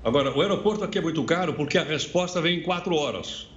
Agora, 0.05 0.37
o 0.37 0.40
aeroporto 0.40 0.85
aqui 0.85 0.99
é 0.99 1.01
muito 1.01 1.23
caro 1.25 1.55
porque 1.55 1.79
a 1.79 1.83
resposta 1.83 2.40
vem 2.40 2.59
em 2.59 2.62
quatro 2.62 2.94
horas. 2.94 3.49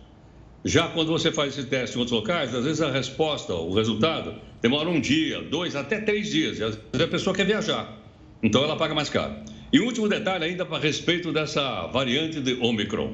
Já 0.66 0.88
quando 0.88 1.10
você 1.10 1.32
faz 1.32 1.58
esse 1.58 1.68
teste 1.68 1.96
em 1.96 2.00
outros 2.00 2.20
locais, 2.20 2.54
às 2.54 2.64
vezes 2.64 2.82
a 2.82 2.92
resposta, 2.92 3.54
o 3.54 3.74
resultado, 3.74 4.36
demora 4.62 4.90
um 4.90 5.00
dia, 5.00 5.42
dois, 5.42 5.76
até 5.76 6.00
três 6.00 6.30
dias. 6.30 6.60
E 6.60 6.64
às 6.64 6.76
vezes 6.76 7.02
a 7.02 7.08
pessoa 7.08 7.36
quer 7.36 7.46
viajar. 7.46 7.98
Então 8.42 8.64
ela 8.64 8.76
paga 8.76 8.94
mais 8.94 9.10
caro. 9.10 9.36
E 9.72 9.80
um 9.80 9.86
último 9.86 10.08
detalhe 10.08 10.46
ainda 10.46 10.64
a 10.64 10.80
respeito 10.80 11.32
dessa 11.32 11.88
variante 11.88 12.42
de 12.42 12.54
Omicron. 12.62 13.14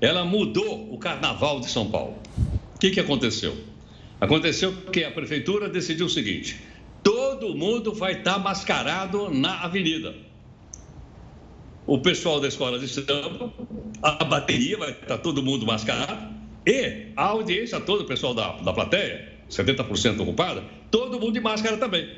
Ela 0.00 0.24
mudou 0.24 0.92
o 0.92 0.98
carnaval 0.98 1.60
de 1.60 1.70
São 1.70 1.90
Paulo. 1.90 2.18
O 2.74 2.78
que, 2.78 2.90
que 2.90 3.00
aconteceu? 3.00 3.56
Aconteceu 4.20 4.72
que 4.92 5.04
a 5.04 5.10
prefeitura 5.10 5.68
decidiu 5.68 6.06
o 6.06 6.10
seguinte: 6.10 6.60
todo 7.02 7.54
mundo 7.54 7.94
vai 7.94 8.12
estar 8.12 8.38
mascarado 8.38 9.30
na 9.30 9.62
avenida. 9.62 10.14
O 11.86 11.98
pessoal 11.98 12.40
da 12.40 12.48
escola 12.48 12.78
de 12.78 12.88
samba, 12.88 13.52
a 14.02 14.24
bateria 14.24 14.76
vai 14.76 14.90
estar 14.90 15.18
todo 15.18 15.42
mundo 15.42 15.64
mascarado 15.64 16.35
e 16.66 17.12
a 17.16 17.24
audiência 17.24 17.80
toda, 17.80 18.02
o 18.02 18.06
pessoal 18.06 18.34
da, 18.34 18.52
da 18.56 18.72
plateia, 18.72 19.32
70% 19.48 20.20
ocupada, 20.20 20.64
todo 20.90 21.20
mundo 21.20 21.32
de 21.32 21.40
máscara 21.40 21.76
também. 21.76 22.08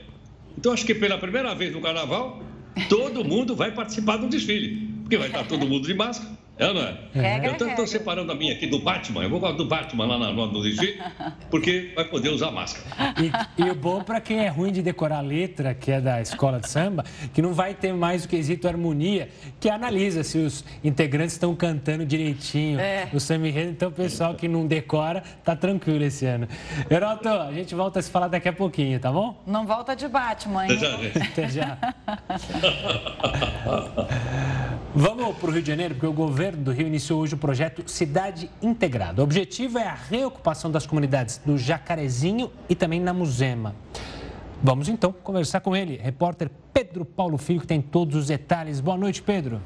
Então, 0.57 0.73
acho 0.73 0.87
que 0.87 0.95
pela 0.95 1.19
primeira 1.19 1.55
vez 1.55 1.73
no 1.73 1.81
carnaval, 1.81 2.43
todo 2.89 3.25
mundo 3.25 3.55
vai 3.55 3.73
participar 3.73 4.17
do 4.17 4.27
desfile, 4.27 4.89
porque 5.03 5.17
vai 5.17 5.29
estar 5.29 5.45
todo 5.45 5.67
mundo 5.67 5.87
de 5.87 5.95
máscara. 5.95 6.37
É 6.59 6.67
ou 6.67 6.75
não 6.75 6.83
é? 6.83 6.97
é 7.15 7.47
eu 7.47 7.69
estou 7.69 7.87
separando 7.87 8.33
a 8.33 8.35
minha 8.35 8.53
aqui 8.53 8.67
do 8.67 8.81
Batman. 8.81 9.23
Eu 9.23 9.31
vou 9.31 9.39
colocar 9.39 9.57
do 9.57 9.65
Batman 9.65 10.07
lá 10.07 10.19
na, 10.19 10.33
no 10.33 10.63
desfile, 10.63 11.01
porque 11.51 11.93
vai 11.95 12.05
poder 12.05 12.31
usar 12.31 12.51
máscara. 12.51 13.15
E, 13.23 13.63
e 13.63 13.71
o 13.71 13.75
bom 13.75 14.03
para 14.03 14.21
quem 14.21 14.41
é 14.41 14.49
ruim 14.49 14.73
de 14.73 14.83
decorar 14.83 15.21
letra, 15.21 15.73
que 15.73 15.93
é 15.93 16.01
da 16.01 16.21
escola 16.21 16.59
de 16.59 16.69
samba, 16.69 17.05
que 17.33 17.41
não 17.41 17.55
vai 17.55 17.75
ter 17.75 17.93
mais 17.93 18.25
o 18.25 18.29
quesito 18.29 18.67
harmonia, 18.67 19.29
que 19.61 19.71
analisa 19.71 20.25
se 20.25 20.39
os 20.39 20.65
integrantes 20.83 21.35
estão 21.35 21.55
cantando 21.55 22.05
direitinho 22.05 22.81
é. 22.81 23.09
o 23.13 23.19
enredo. 23.47 23.71
Então, 23.71 23.89
o 23.89 23.93
pessoal 23.93 24.35
que 24.35 24.49
não 24.49 24.67
decora, 24.67 25.23
tá 25.45 25.55
tranquilo 25.55 26.03
esse 26.03 26.27
ano. 26.27 26.49
Heroto, 26.91 27.29
a 27.29 27.53
gente 27.53 27.73
volta 27.75 28.01
a 28.01 28.03
se 28.03 28.11
falar 28.11 28.29
daqui 28.29 28.49
a 28.49 28.53
pouquinho, 28.53 28.99
tá 28.99 29.13
bom? 29.13 29.41
Não 29.47 29.65
volta 29.65 29.95
de 29.95 30.09
Batman, 30.09 30.67
hein? 30.67 30.73
Até 30.73 30.81
já, 30.81 30.97
gente. 30.97 31.19
Até 31.19 31.49
já. 31.49 31.79
Vamos 34.95 35.37
para 35.37 35.51
o 35.51 35.53
Rio 35.53 35.63
de 35.63 35.69
Janeiro, 35.69 35.95
porque 35.95 36.07
o 36.07 36.13
governo 36.13 36.48
do 36.57 36.73
Rio 36.73 36.87
iniciou 36.87 37.21
hoje 37.21 37.35
o 37.35 37.39
projeto 37.39 37.83
Cidade 37.91 38.51
Integrada. 38.63 39.21
O 39.21 39.25
objetivo 39.25 39.79
é 39.79 39.87
a 39.87 39.95
reocupação 39.95 40.71
das 40.71 40.87
comunidades 40.87 41.41
do 41.45 41.59
Jacarezinho 41.59 42.51
e 42.69 42.75
também 42.75 43.01
na 43.01 43.13
Muzema. 43.13 43.75
Vamos 44.63 44.89
então 44.89 45.13
conversar 45.13 45.61
com 45.61 45.77
ele, 45.77 45.97
repórter 45.97 46.51
Pedro 46.73 47.05
Paulo 47.05 47.39
Filho, 47.39 47.61
que 47.61 47.67
tem 47.67 47.81
todos 47.81 48.17
os 48.17 48.27
detalhes. 48.27 48.81
Boa 48.81 48.97
noite, 48.97 49.23
Pedro. 49.23 49.61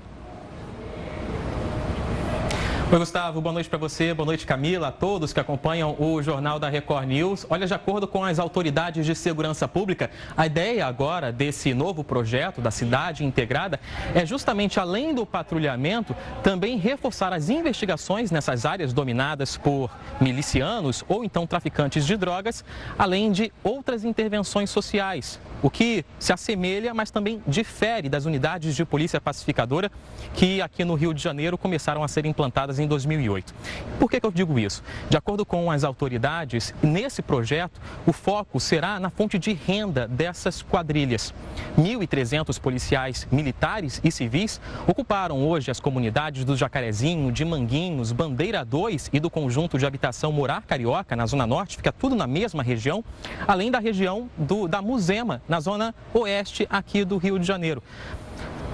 Oi, 2.92 2.98
Gustavo, 2.98 3.40
boa 3.40 3.55
noite 3.55 3.70
para 3.70 3.78
você, 3.78 4.12
boa 4.12 4.26
noite, 4.26 4.46
Camila, 4.46 4.88
a 4.88 4.92
todos 4.92 5.33
que 5.33 5.40
acompanham 5.40 5.96
o 5.98 6.22
Jornal 6.22 6.59
da 6.59 6.68
Record 6.68 7.09
News. 7.09 7.46
Olha, 7.48 7.66
de 7.66 7.72
acordo 7.72 8.07
com 8.07 8.22
as 8.22 8.38
autoridades 8.38 9.07
de 9.07 9.14
segurança 9.14 9.66
pública, 9.66 10.11
a 10.37 10.44
ideia 10.44 10.85
agora 10.85 11.33
desse 11.33 11.72
novo 11.72 12.05
projeto 12.05 12.61
da 12.61 12.70
cidade 12.70 13.24
integrada 13.24 13.81
é 14.14 14.26
justamente, 14.26 14.78
além 14.78 15.14
do 15.14 15.24
patrulhamento, 15.24 16.14
também 16.42 16.76
reforçar 16.76 17.33
as 17.33 17.48
investigações 17.48 18.31
nessas 18.31 18.66
áreas 18.66 18.92
dominadas 18.92 19.57
por 19.57 19.90
milicianos 20.20 21.02
ou 21.09 21.24
então 21.24 21.46
traficantes 21.46 22.05
de 22.05 22.14
drogas, 22.14 22.62
além 22.98 23.33
de 23.33 23.50
outras 23.64 24.05
intervenções 24.05 24.68
sociais, 24.68 25.40
o 25.62 25.70
que 25.70 26.05
se 26.18 26.31
assemelha, 26.31 26.92
mas 26.92 27.11
também 27.11 27.42
difere 27.46 28.11
das 28.11 28.26
unidades 28.26 28.76
de 28.76 28.85
polícia 28.85 29.18
pacificadora 29.18 29.90
que 30.35 30.61
aqui 30.61 30.85
no 30.85 30.94
Rio 30.94 31.14
de 31.14 31.22
Janeiro 31.22 31.57
começaram 31.57 32.05
a 32.05 32.09
ser 32.09 32.26
implantadas 32.26 32.82
2008. 32.87 33.55
Por 33.99 34.11
que, 34.11 34.21
que 34.21 34.27
eu 34.27 34.31
digo 34.31 34.59
isso? 34.59 34.83
De 35.09 35.16
acordo 35.16 35.45
com 35.45 35.71
as 35.71 35.85
autoridades, 35.85 36.75
nesse 36.83 37.23
projeto, 37.23 37.81
o 38.07 38.12
foco 38.12 38.59
será 38.59 38.99
na 38.99 39.11
fonte 39.11 39.38
de 39.38 39.53
renda 39.53 40.07
dessas 40.09 40.62
quadrilhas. 40.62 41.35
1.300 41.79 42.61
policiais 42.61 43.27
militares 43.31 44.01
e 44.03 44.11
civis 44.11 44.61
ocuparam 44.87 45.47
hoje 45.47 45.71
as 45.71 45.81
comunidades 45.81 46.45
do 46.45 46.57
Jacarezinho, 46.57 47.33
de 47.33 47.45
Manguinhos, 47.45 48.12
Bandeira 48.12 48.64
2 48.64 49.11
e 49.12 49.21
do 49.21 49.31
conjunto 49.31 49.79
de 49.79 49.87
habitação 49.87 50.33
Morar 50.33 50.62
Carioca, 50.62 51.16
na 51.16 51.27
Zona 51.27 51.47
Norte, 51.47 51.77
fica 51.77 51.92
tudo 51.92 52.14
na 52.14 52.27
mesma 52.27 52.62
região, 52.62 53.05
além 53.47 53.71
da 53.71 53.79
região 53.79 54.29
do, 54.37 54.66
da 54.66 54.83
Muzema, 54.83 55.42
na 55.49 55.61
Zona 55.61 55.95
Oeste 56.12 56.66
aqui 56.71 57.05
do 57.05 57.16
Rio 57.16 57.38
de 57.38 57.47
Janeiro. 57.47 57.83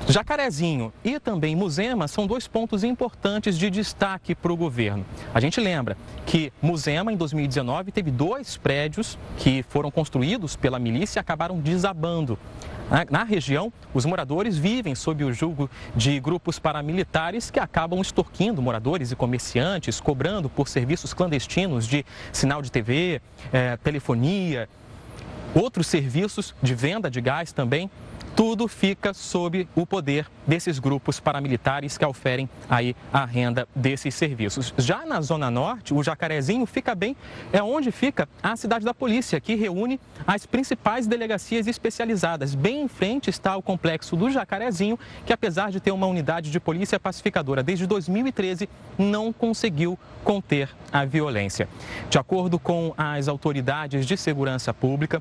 Jacarezinho 0.09 0.91
e 1.05 1.21
também 1.21 1.55
Muzema 1.55 2.09
são 2.09 2.27
dois 2.27 2.49
pontos 2.49 2.83
importantes 2.83 3.59
de 3.59 3.69
destaque 3.69 4.35
para 4.35 4.51
o 4.51 4.57
governo. 4.57 5.05
A 5.35 5.41
gente 5.41 5.61
lembra 5.61 5.99
que 6.25 6.51
Muzema, 6.63 7.13
em 7.13 7.17
2019, 7.17 7.93
teve 7.93 8.11
dois 8.11 8.57
prédios 8.57 9.19
que 9.37 9.63
foram 9.69 9.91
construídos 9.91 10.57
pela 10.57 10.79
milícia 10.79 11.19
e 11.19 11.21
acabaram 11.21 11.61
desabando. 11.61 12.39
Na 13.11 13.23
região, 13.23 13.71
os 13.93 14.07
moradores 14.07 14.57
vivem 14.57 14.95
sob 14.95 15.23
o 15.23 15.31
julgo 15.31 15.71
de 15.95 16.19
grupos 16.19 16.59
paramilitares 16.59 17.51
que 17.51 17.61
acabam 17.61 18.01
extorquindo 18.01 18.63
moradores 18.63 19.13
e 19.13 19.17
comerciantes, 19.17 20.01
cobrando 20.01 20.49
por 20.49 20.69
serviços 20.69 21.13
clandestinos 21.13 21.87
de 21.87 22.03
sinal 22.33 22.63
de 22.63 22.73
TV, 22.73 23.21
eh, 23.53 23.77
telefonia, 23.85 24.71
outros 25.55 25.87
serviços 25.87 26.55
de 26.63 26.75
venda 26.75 27.11
de 27.11 27.21
gás 27.21 27.53
também 27.53 27.91
tudo 28.39 28.69
fica 28.69 29.13
sob 29.13 29.69
o 29.75 29.85
poder 29.85 30.25
desses 30.47 30.79
grupos 30.79 31.19
paramilitares 31.19 31.99
que 31.99 32.07
oferem 32.07 32.49
aí 32.71 32.95
a 33.13 33.25
renda 33.25 33.67
desses 33.75 34.15
serviços. 34.15 34.73
Já 34.79 35.05
na 35.05 35.21
Zona 35.21 35.51
Norte, 35.51 35.93
o 35.93 36.01
Jacarezinho 36.05 36.65
fica 36.65 36.95
bem, 36.95 37.17
é 37.53 37.61
onde 37.61 37.91
fica 37.91 38.29
a 38.41 38.55
cidade 38.55 38.85
da 38.85 38.95
polícia, 38.95 39.41
que 39.41 39.57
reúne 39.57 39.99
as 40.25 40.47
principais 40.47 41.09
delegacias 41.09 41.67
especializadas. 41.67 42.55
Bem 42.55 42.83
em 42.83 42.87
frente 42.87 43.29
está 43.29 43.57
o 43.57 43.63
complexo 43.63 44.15
do 44.15 44.31
Jacarezinho, 44.31 44.97
que 45.27 45.33
apesar 45.33 45.73
de 45.73 45.81
ter 45.81 45.91
uma 45.91 46.07
unidade 46.07 46.53
de 46.53 46.61
polícia 46.61 47.01
pacificadora 47.01 47.61
desde 47.61 47.89
2013, 47.89 48.69
não 48.97 49.33
conseguiu 49.33 49.99
conter 50.23 50.71
a 50.93 51.05
violência. 51.05 51.69
De 52.09 52.19
acordo 52.19 52.57
com 52.57 52.95
as 52.97 53.27
autoridades 53.27 54.07
de 54.07 54.17
segurança 54.17 54.73
pública, 54.73 55.21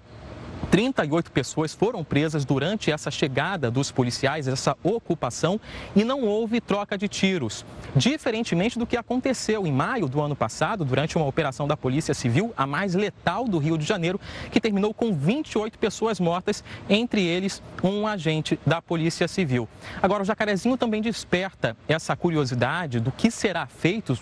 38 0.71 1.31
pessoas 1.31 1.73
foram 1.73 2.03
presas 2.03 2.43
durante 2.43 2.91
essa 2.91 3.09
chegada 3.09 3.71
dos 3.71 3.91
policiais, 3.91 4.47
essa 4.47 4.75
ocupação, 4.83 5.59
e 5.95 6.03
não 6.03 6.23
houve 6.23 6.59
troca 6.59 6.97
de 6.97 7.07
tiros. 7.07 7.65
Diferentemente 7.95 8.77
do 8.77 8.85
que 8.85 8.97
aconteceu 8.97 9.65
em 9.65 9.71
maio 9.71 10.07
do 10.07 10.21
ano 10.21 10.35
passado, 10.35 10.83
durante 10.83 11.17
uma 11.17 11.25
operação 11.25 11.67
da 11.67 11.77
Polícia 11.77 12.13
Civil, 12.13 12.53
a 12.57 12.67
mais 12.67 12.93
letal 12.93 13.45
do 13.45 13.57
Rio 13.57 13.77
de 13.77 13.85
Janeiro, 13.85 14.19
que 14.51 14.59
terminou 14.59 14.93
com 14.93 15.13
28 15.13 15.79
pessoas 15.79 16.19
mortas, 16.19 16.63
entre 16.89 17.23
eles 17.23 17.61
um 17.83 18.05
agente 18.05 18.59
da 18.65 18.81
Polícia 18.81 19.27
Civil. 19.27 19.67
Agora, 20.01 20.23
o 20.23 20.25
Jacarezinho 20.25 20.77
também 20.77 21.01
desperta 21.01 21.75
essa 21.87 22.15
curiosidade 22.15 22.99
do 22.99 23.11
que 23.11 23.31
será 23.31 23.65
feito 23.65 24.17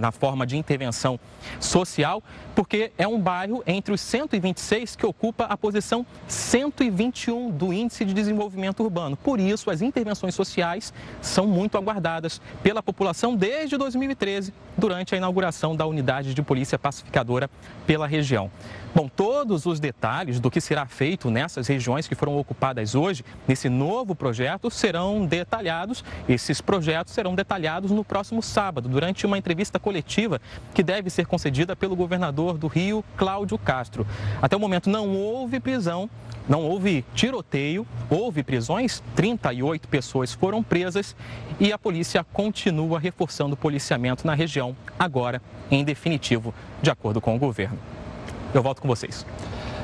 na 0.00 0.12
forma 0.12 0.46
de 0.46 0.56
intervenção 0.56 1.18
social, 1.58 2.22
porque 2.54 2.92
é 2.98 3.06
um 3.06 3.18
bairro 3.18 3.62
entre 3.66 3.92
os 3.94 4.00
126 4.00 4.96
que 4.96 5.06
ocupa 5.06 5.44
a 5.48 5.56
posição 5.56 6.04
121 6.26 7.50
do 7.50 7.72
Índice 7.72 8.04
de 8.04 8.12
Desenvolvimento 8.12 8.82
Urbano. 8.82 9.16
Por 9.16 9.40
isso, 9.40 9.70
as 9.70 9.80
intervenções 9.80 10.34
sociais 10.34 10.92
são 11.22 11.46
muito 11.46 11.78
aguardadas 11.78 12.40
pela 12.62 12.82
população 12.82 13.34
desde 13.34 13.76
2013, 13.76 14.52
durante 14.76 15.14
a 15.14 15.18
inauguração 15.18 15.74
da 15.74 15.86
unidade 15.86 16.34
de 16.34 16.42
polícia 16.42 16.78
pacificadora 16.78 17.50
pela 17.86 18.06
região. 18.06 18.50
Bom, 18.94 19.08
todos 19.08 19.66
os 19.66 19.78
detalhes 19.78 20.40
do 20.40 20.50
que 20.50 20.60
será 20.60 20.86
feito 20.86 21.30
nessas 21.30 21.66
regiões 21.66 22.08
que 22.08 22.14
foram 22.14 22.38
ocupadas 22.38 22.94
hoje, 22.94 23.24
nesse 23.46 23.68
novo 23.68 24.14
projeto, 24.14 24.70
serão 24.70 25.26
detalhados. 25.26 26.02
Esses 26.28 26.60
projetos 26.60 27.12
serão 27.12 27.34
detalhados 27.34 27.90
no 27.90 28.02
próximo 28.02 28.42
sábado, 28.42 28.88
durante 28.88 29.26
uma 29.26 29.36
entrevista 29.36 29.78
coletiva 29.78 30.40
que 30.72 30.82
deve 30.82 31.10
ser 31.10 31.26
concedida 31.26 31.76
pelo 31.76 31.94
governador 31.94 32.56
do 32.56 32.66
Rio, 32.66 33.04
Cláudio 33.16 33.58
Castro. 33.58 34.06
Até 34.40 34.56
o 34.56 34.60
momento 34.60 34.88
não 34.88 35.14
houve 35.14 35.60
prisão, 35.60 36.08
não 36.48 36.62
houve 36.62 37.04
tiroteio, 37.14 37.86
houve 38.08 38.42
prisões, 38.42 39.02
38 39.14 39.86
pessoas 39.86 40.32
foram 40.32 40.62
presas 40.62 41.14
e 41.60 41.72
a 41.72 41.78
polícia 41.78 42.24
continua 42.24 42.98
reforçando 42.98 43.52
o 43.52 43.56
policiamento 43.56 44.26
na 44.26 44.34
região, 44.34 44.74
agora 44.98 45.42
em 45.70 45.84
definitivo, 45.84 46.54
de 46.80 46.90
acordo 46.90 47.20
com 47.20 47.36
o 47.36 47.38
governo. 47.38 47.78
Eu 48.54 48.62
volto 48.62 48.80
com 48.80 48.88
vocês. 48.88 49.26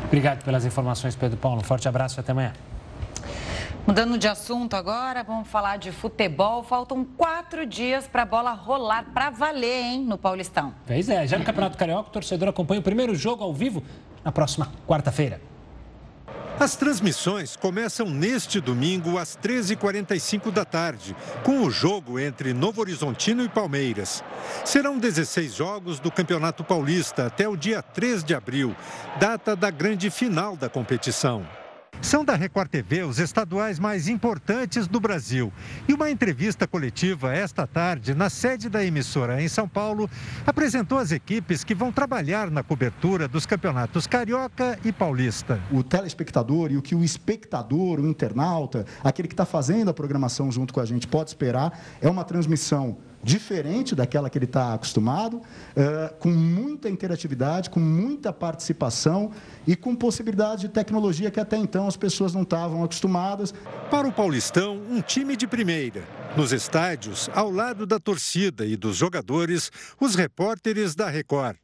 Obrigado 0.07 0.44
pelas 0.44 0.64
informações, 0.64 1.14
Pedro 1.14 1.37
Paulo. 1.37 1.61
Um 1.61 1.64
forte 1.64 1.88
abraço 1.88 2.18
e 2.18 2.20
até 2.20 2.33
amanhã. 2.33 2.53
Mudando 3.87 4.16
de 4.16 4.27
assunto 4.27 4.74
agora, 4.74 5.22
vamos 5.22 5.46
falar 5.48 5.77
de 5.77 5.92
futebol. 5.92 6.62
Faltam 6.62 7.05
quatro 7.05 7.66
dias 7.66 8.07
para 8.07 8.22
a 8.22 8.27
bola 8.27 8.53
rolar 8.53 9.07
para 9.12 9.29
valer, 9.29 9.83
hein, 9.83 10.05
no 10.05 10.16
Paulistão. 10.16 10.72
Pois 10.87 11.09
é, 11.11 11.27
já 11.27 11.38
no 11.38 11.44
Campeonato 11.44 11.77
Carioca, 11.77 12.09
o 12.09 12.12
torcedor 12.12 12.48
acompanha 12.48 12.81
o 12.81 12.83
primeiro 12.83 13.14
jogo 13.14 13.44
ao 13.44 13.53
vivo 13.53 13.83
na 14.24 14.33
próxima 14.33 14.72
quarta-feira. 14.87 15.40
As 16.59 16.77
transmissões 16.77 17.57
começam 17.57 18.09
neste 18.09 18.61
domingo 18.61 19.19
às 19.19 19.37
13h45 19.37 20.53
da 20.53 20.64
tarde, 20.64 21.17
com 21.43 21.62
o 21.62 21.71
jogo 21.71 22.19
entre 22.19 22.55
Novo 22.55 22.81
Horizontino 22.81 23.43
e 23.43 23.49
Palmeiras. 23.49 24.23
Serão 24.64 24.97
16 24.97 25.53
jogos 25.53 25.99
do 25.99 26.12
Campeonato 26.12 26.62
Paulista 26.62 27.27
até 27.27 27.49
o 27.49 27.57
dia 27.57 27.83
3 27.83 28.23
de 28.23 28.37
abril, 28.37 28.75
data 29.19 29.57
da 29.57 29.69
grande 29.69 30.11
final 30.11 30.57
da 30.57 30.69
competição. 30.69 31.45
São 32.01 32.25
da 32.25 32.35
Record 32.35 32.69
TV 32.69 33.03
os 33.03 33.19
estaduais 33.19 33.79
mais 33.79 34.09
importantes 34.09 34.87
do 34.87 35.01
Brasil. 35.01 35.53
E 35.89 35.95
uma 35.95 36.11
entrevista 36.11 36.67
coletiva 36.67 37.35
esta 37.35 37.67
tarde, 37.67 38.15
na 38.15 38.29
sede 38.29 38.69
da 38.69 38.85
emissora 38.85 39.43
em 39.43 39.49
São 39.49 39.69
Paulo, 39.69 40.09
apresentou 40.47 40.99
as 40.99 41.13
equipes 41.13 41.65
que 41.65 41.75
vão 41.75 41.91
trabalhar 41.91 42.51
na 42.51 42.63
cobertura 42.63 43.27
dos 43.27 43.47
campeonatos 43.47 44.07
Carioca 44.07 44.79
e 44.85 44.93
Paulista. 44.93 45.61
O 45.71 45.83
telespectador 45.83 46.71
e 46.71 46.77
o 46.77 46.83
que 46.83 46.95
o 46.95 47.03
espectador, 47.03 48.01
o 48.01 48.07
internauta, 48.07 48.85
aquele 49.03 49.29
que 49.29 49.35
está 49.35 49.47
fazendo 49.47 49.91
a 49.91 49.95
programação 49.95 50.53
junto 50.53 50.75
com 50.75 50.81
a 50.81 50.85
gente 50.85 51.07
pode 51.07 51.31
esperar 51.31 51.79
é 52.01 52.09
uma 52.09 52.25
transmissão 52.25 52.99
diferente 53.25 53.95
daquela 53.95 54.29
que 54.29 54.37
ele 54.37 54.45
está 54.45 54.75
acostumado, 54.75 55.39
uh, 55.39 56.15
com 56.19 56.31
muita 56.31 56.89
interatividade, 56.89 57.71
com 57.71 57.81
muita 57.81 58.33
participação 58.33 59.33
e 59.67 59.75
com 59.75 59.97
possibilidade 59.97 60.63
de 60.63 60.69
tecnologia 60.69 61.31
que 61.31 61.41
até 61.41 61.57
então 61.57 61.89
as 61.89 61.97
pessoas 61.97 62.35
não 62.35 62.43
estavam 62.43 62.85
acostumadas. 62.85 63.55
Para 63.91 64.07
o 64.07 64.13
Paulistão, 64.13 64.81
um 64.91 65.01
time 65.01 65.37
de 65.37 65.47
primeira. 65.47 66.05
Nos 66.37 66.53
estádios, 66.53 67.31
ao 67.35 67.51
lado 67.51 67.87
da 67.87 67.99
torcida 67.99 68.67
e 68.67 68.77
dos 68.77 68.97
jogadores, 68.97 69.71
os 69.99 70.15
repórteres 70.15 70.95
da 70.95 71.09
Record. 71.09 71.57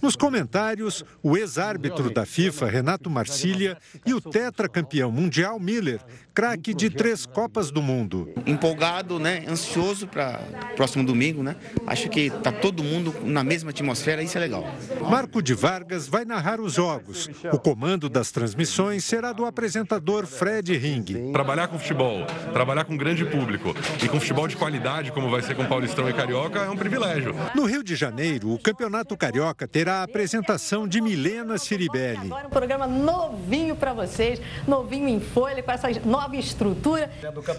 Nos 0.00 0.16
comentários, 0.16 1.04
o 1.22 1.36
ex-árbitro 1.36 2.10
da 2.10 2.24
FIFA, 2.24 2.66
Renato 2.66 3.10
Marcília, 3.10 3.78
e 4.04 4.14
o 4.14 4.20
tetracampeão 4.20 5.10
mundial 5.10 5.60
Miller, 5.60 6.00
craque 6.36 6.74
de 6.74 6.90
três 6.90 7.24
Copas 7.24 7.70
do 7.70 7.80
Mundo. 7.80 8.28
Empolgado, 8.44 9.18
né? 9.18 9.42
ansioso 9.48 10.06
para 10.06 10.38
o 10.70 10.76
próximo 10.76 11.02
domingo. 11.02 11.42
Né? 11.42 11.56
Acho 11.86 12.10
que 12.10 12.26
está 12.26 12.52
todo 12.52 12.84
mundo 12.84 13.14
na 13.24 13.42
mesma 13.42 13.70
atmosfera, 13.70 14.22
isso 14.22 14.36
é 14.36 14.40
legal. 14.42 14.62
Marco 15.08 15.40
de 15.40 15.54
Vargas 15.54 16.06
vai 16.06 16.26
narrar 16.26 16.60
os 16.60 16.74
jogos. 16.74 17.30
O 17.50 17.58
comando 17.58 18.10
das 18.10 18.30
transmissões 18.30 19.02
será 19.02 19.32
do 19.32 19.46
apresentador 19.46 20.26
Fred 20.26 20.76
Ring. 20.76 21.32
Trabalhar 21.32 21.68
com 21.68 21.78
futebol, 21.78 22.26
trabalhar 22.52 22.84
com 22.84 22.98
grande 22.98 23.24
público 23.24 23.74
e 24.04 24.06
com 24.06 24.20
futebol 24.20 24.46
de 24.46 24.56
qualidade, 24.56 25.12
como 25.12 25.30
vai 25.30 25.40
ser 25.40 25.56
com 25.56 25.64
Paulistão 25.64 26.06
e 26.06 26.12
Carioca, 26.12 26.58
é 26.58 26.68
um 26.68 26.76
privilégio. 26.76 27.34
No 27.54 27.64
Rio 27.64 27.82
de 27.82 27.96
Janeiro, 27.96 28.52
o 28.52 28.58
Campeonato 28.58 29.16
Carioca 29.16 29.66
terá 29.66 30.00
a 30.00 30.02
apresentação 30.02 30.86
de 30.86 31.00
Milena 31.00 31.56
Ciribelli. 31.56 32.26
Agora 32.26 32.46
um 32.46 32.50
programa 32.50 32.86
novinho 32.86 33.74
para 33.74 33.94
vocês, 33.94 34.38
novinho 34.68 35.08
em 35.08 35.18
folha, 35.18 35.62
com 35.62 35.72
essas 35.72 36.04
novas 36.04 36.25
nova 36.26 36.36
estrutura. 36.36 37.10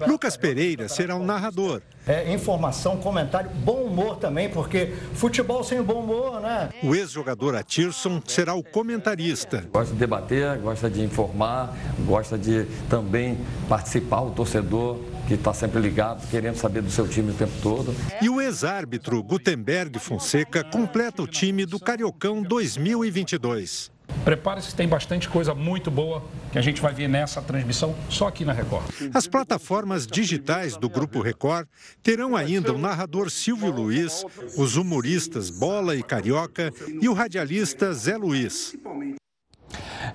Lucas 0.07 0.35
Pereira 0.35 0.87
será 0.89 1.15
o 1.15 1.23
narrador. 1.23 1.81
É, 2.05 2.33
informação, 2.33 2.97
comentário, 2.97 3.49
bom 3.49 3.83
humor 3.83 4.17
também, 4.17 4.49
porque 4.49 4.93
futebol 5.13 5.63
sem 5.63 5.81
bom 5.81 6.01
humor, 6.01 6.39
né? 6.39 6.69
O 6.83 6.95
ex-jogador 6.95 7.55
Atirson 7.55 8.21
será 8.25 8.53
o 8.53 8.63
comentarista. 8.63 9.65
Gosta 9.73 9.93
de 9.93 9.99
debater, 9.99 10.57
gosta 10.59 10.89
de 10.89 11.01
informar, 11.03 11.75
gosta 12.05 12.37
de 12.37 12.65
também 12.89 13.37
participar, 13.67 14.21
o 14.21 14.31
torcedor 14.31 14.99
que 15.27 15.33
está 15.33 15.53
sempre 15.53 15.81
ligado, 15.81 16.25
querendo 16.29 16.55
saber 16.55 16.81
do 16.81 16.89
seu 16.89 17.07
time 17.07 17.31
o 17.31 17.33
tempo 17.33 17.51
todo. 17.61 17.93
E 18.21 18.29
o 18.29 18.39
ex-árbitro 18.39 19.21
Gutenberg 19.21 19.99
Fonseca 19.99 20.63
completa 20.63 21.21
o 21.21 21.27
time 21.27 21.65
do 21.65 21.77
Cariocão 21.77 22.41
2022. 22.41 23.96
Prepare-se, 24.23 24.75
tem 24.75 24.87
bastante 24.87 25.29
coisa 25.29 25.53
muito 25.53 25.89
boa 25.89 26.23
que 26.51 26.57
a 26.57 26.61
gente 26.61 26.81
vai 26.81 26.93
ver 26.93 27.07
nessa 27.07 27.41
transmissão 27.41 27.95
só 28.09 28.27
aqui 28.27 28.43
na 28.43 28.53
Record. 28.53 28.85
As 29.13 29.27
plataformas 29.27 30.05
digitais 30.05 30.75
do 30.75 30.89
Grupo 30.89 31.21
Record 31.21 31.67
terão 32.01 32.35
ainda 32.35 32.73
o 32.73 32.77
narrador 32.77 33.29
Silvio 33.29 33.71
Luiz, 33.71 34.25
os 34.57 34.75
humoristas 34.75 35.49
Bola 35.49 35.95
e 35.95 36.03
Carioca 36.03 36.73
e 37.01 37.07
o 37.07 37.13
radialista 37.13 37.93
Zé 37.93 38.17
Luiz. 38.17 38.75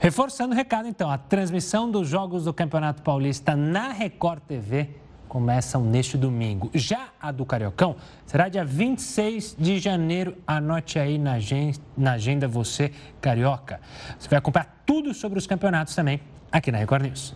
Reforçando 0.00 0.52
o 0.52 0.56
recado, 0.56 0.88
então, 0.88 1.10
a 1.10 1.18
transmissão 1.18 1.90
dos 1.90 2.08
Jogos 2.08 2.44
do 2.44 2.52
Campeonato 2.52 3.02
Paulista 3.02 3.54
na 3.54 3.92
Record 3.92 4.42
TV 4.42 4.88
começam 5.32 5.82
neste 5.82 6.18
domingo. 6.18 6.70
Já 6.74 7.08
a 7.18 7.32
do 7.32 7.46
Cariocão 7.46 7.96
será 8.26 8.50
dia 8.50 8.66
26 8.66 9.56
de 9.58 9.78
janeiro. 9.78 10.36
Anote 10.46 10.98
aí 10.98 11.18
na 11.18 12.12
agenda, 12.12 12.46
você, 12.46 12.92
Carioca. 13.18 13.80
Você 14.18 14.28
vai 14.28 14.38
acompanhar 14.38 14.82
tudo 14.84 15.14
sobre 15.14 15.38
os 15.38 15.46
campeonatos 15.46 15.94
também 15.94 16.20
aqui 16.52 16.70
na 16.70 16.76
Record 16.76 17.04
News. 17.04 17.34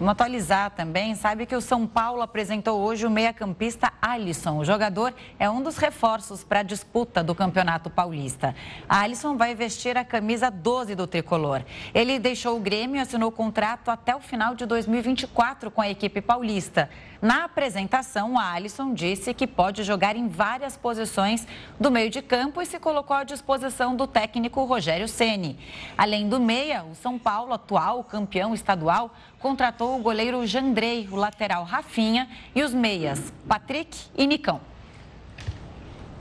Vamos 0.00 0.12
atualizar 0.12 0.70
também. 0.70 1.14
Sabe 1.14 1.44
que 1.44 1.54
o 1.54 1.60
São 1.60 1.86
Paulo 1.86 2.22
apresentou 2.22 2.80
hoje 2.80 3.04
o 3.04 3.10
meia-campista 3.10 3.92
Alisson. 4.00 4.56
O 4.56 4.64
jogador 4.64 5.12
é 5.38 5.50
um 5.50 5.62
dos 5.62 5.76
reforços 5.76 6.42
para 6.42 6.60
a 6.60 6.62
disputa 6.62 7.22
do 7.22 7.34
Campeonato 7.34 7.90
Paulista. 7.90 8.54
A 8.88 9.02
Alisson 9.02 9.36
vai 9.36 9.54
vestir 9.54 9.98
a 9.98 10.04
camisa 10.04 10.50
12 10.50 10.94
do 10.94 11.06
tricolor. 11.06 11.62
Ele 11.92 12.18
deixou 12.18 12.56
o 12.56 12.60
Grêmio 12.60 12.96
e 12.96 13.00
assinou 13.00 13.30
contrato 13.30 13.90
até 13.90 14.16
o 14.16 14.20
final 14.20 14.54
de 14.54 14.64
2024 14.64 15.70
com 15.70 15.82
a 15.82 15.90
equipe 15.90 16.22
paulista. 16.22 16.88
Na 17.22 17.44
apresentação, 17.44 18.38
a 18.38 18.52
Alisson 18.52 18.94
disse 18.94 19.34
que 19.34 19.46
pode 19.46 19.82
jogar 19.82 20.16
em 20.16 20.26
várias 20.26 20.74
posições 20.74 21.46
do 21.78 21.90
meio 21.90 22.08
de 22.08 22.22
campo 22.22 22.62
e 22.62 22.66
se 22.66 22.78
colocou 22.78 23.14
à 23.14 23.24
disposição 23.24 23.94
do 23.94 24.06
técnico 24.06 24.64
Rogério 24.64 25.06
Ceni. 25.06 25.58
Além 25.98 26.30
do 26.30 26.40
meia, 26.40 26.82
o 26.82 26.94
São 26.94 27.18
Paulo, 27.18 27.52
atual 27.52 28.02
campeão 28.04 28.54
estadual, 28.54 29.14
contratou 29.38 29.98
o 29.98 30.02
goleiro 30.02 30.46
Jandrei, 30.46 31.06
o 31.10 31.16
lateral 31.16 31.62
Rafinha 31.64 32.26
e 32.54 32.62
os 32.62 32.72
meias 32.72 33.32
Patrick 33.46 33.98
e 34.16 34.26
Nicão. 34.26 34.60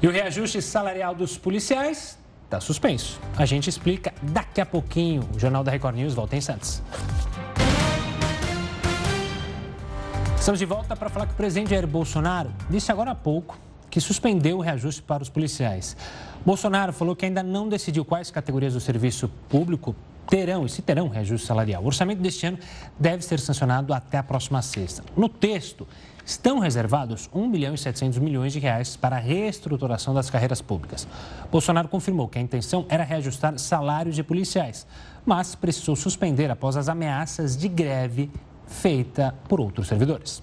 E 0.02 0.08
o 0.08 0.12
reajuste 0.12 0.62
salarial 0.62 1.16
dos 1.16 1.38
policiais 1.38 2.20
está 2.44 2.60
suspenso. 2.60 3.22
A 3.38 3.46
gente 3.46 3.70
explica 3.70 4.14
daqui 4.22 4.60
a 4.60 4.66
pouquinho. 4.66 5.30
O 5.34 5.40
Jornal 5.40 5.64
da 5.64 5.72
Record 5.72 5.96
News 5.96 6.14
volta 6.14 6.36
em 6.36 6.42
Santos. 6.42 6.82
Estamos 10.39 10.58
de 10.58 10.65
volta 10.65 10.95
para 10.95 11.10
falar 11.10 11.28
que 11.28 11.34
o 11.34 11.36
presidente 11.36 11.71
Jair 11.71 11.86
Bolsonaro 11.86 12.49
disse 12.69 12.89
agora 12.91 13.12
há 13.12 13.15
pouco 13.15 13.60
que 13.89 13.99
suspendeu 13.99 14.58
o 14.58 14.62
reajuste 14.62 15.02
para 15.02 15.21
os 15.21 15.30
policiais. 15.30 15.97
Bolsonaro 16.45 16.93
falou 16.93 17.13
que 17.13 17.25
ainda 17.25 17.43
não 17.43 17.67
decidiu 17.67 18.06
quais 18.06 18.32
categorias 18.32 18.73
do 18.73 18.80
serviço 18.80 19.30
público 19.49 19.93
terão 20.28 20.65
e 20.65 20.69
se 20.69 20.82
terão 20.82 21.10
reajuste 21.10 21.45
salarial. 21.45 21.84
O 21.84 21.88
orçamento 21.88 22.21
deste 22.21 22.45
ano 22.45 22.58
deve 22.97 23.23
ser 23.23 23.39
sancionado 23.39 23.93
até 23.93 24.17
a 24.17 24.23
próxima 24.23 24.62
sexta. 24.62 25.04
No 25.15 25.28
texto, 25.28 25.86
estão 26.25 26.60
reservados 26.60 27.30
1 27.34 27.52
bilhão 27.52 27.73
e 27.73 27.78
700 27.78 28.17
milhões 28.19 28.54
de 28.54 28.60
reais 28.60 28.95
para 28.95 29.17
a 29.17 29.19
reestruturação 29.19 30.13
das 30.13 30.30
carreiras 30.30 30.62
públicas. 30.62 31.06
Bolsonaro 31.52 31.89
confirmou 31.89 32.30
que 32.30 32.39
a 32.39 32.41
intenção 32.41 32.86
era 32.88 33.04
reajustar 33.04 33.60
salários 33.60 34.15
de 34.15 34.23
policiais, 34.23 34.88
mas 35.25 35.54
precisou 35.54 35.97
suspender 35.97 36.49
após 36.49 36.78
as 36.78 36.88
ameaças 36.88 37.58
de 37.58 37.67
greve 37.67 38.32
feita 38.69 39.36
por 39.47 39.60
outros 39.60 39.88
servidores. 39.88 40.41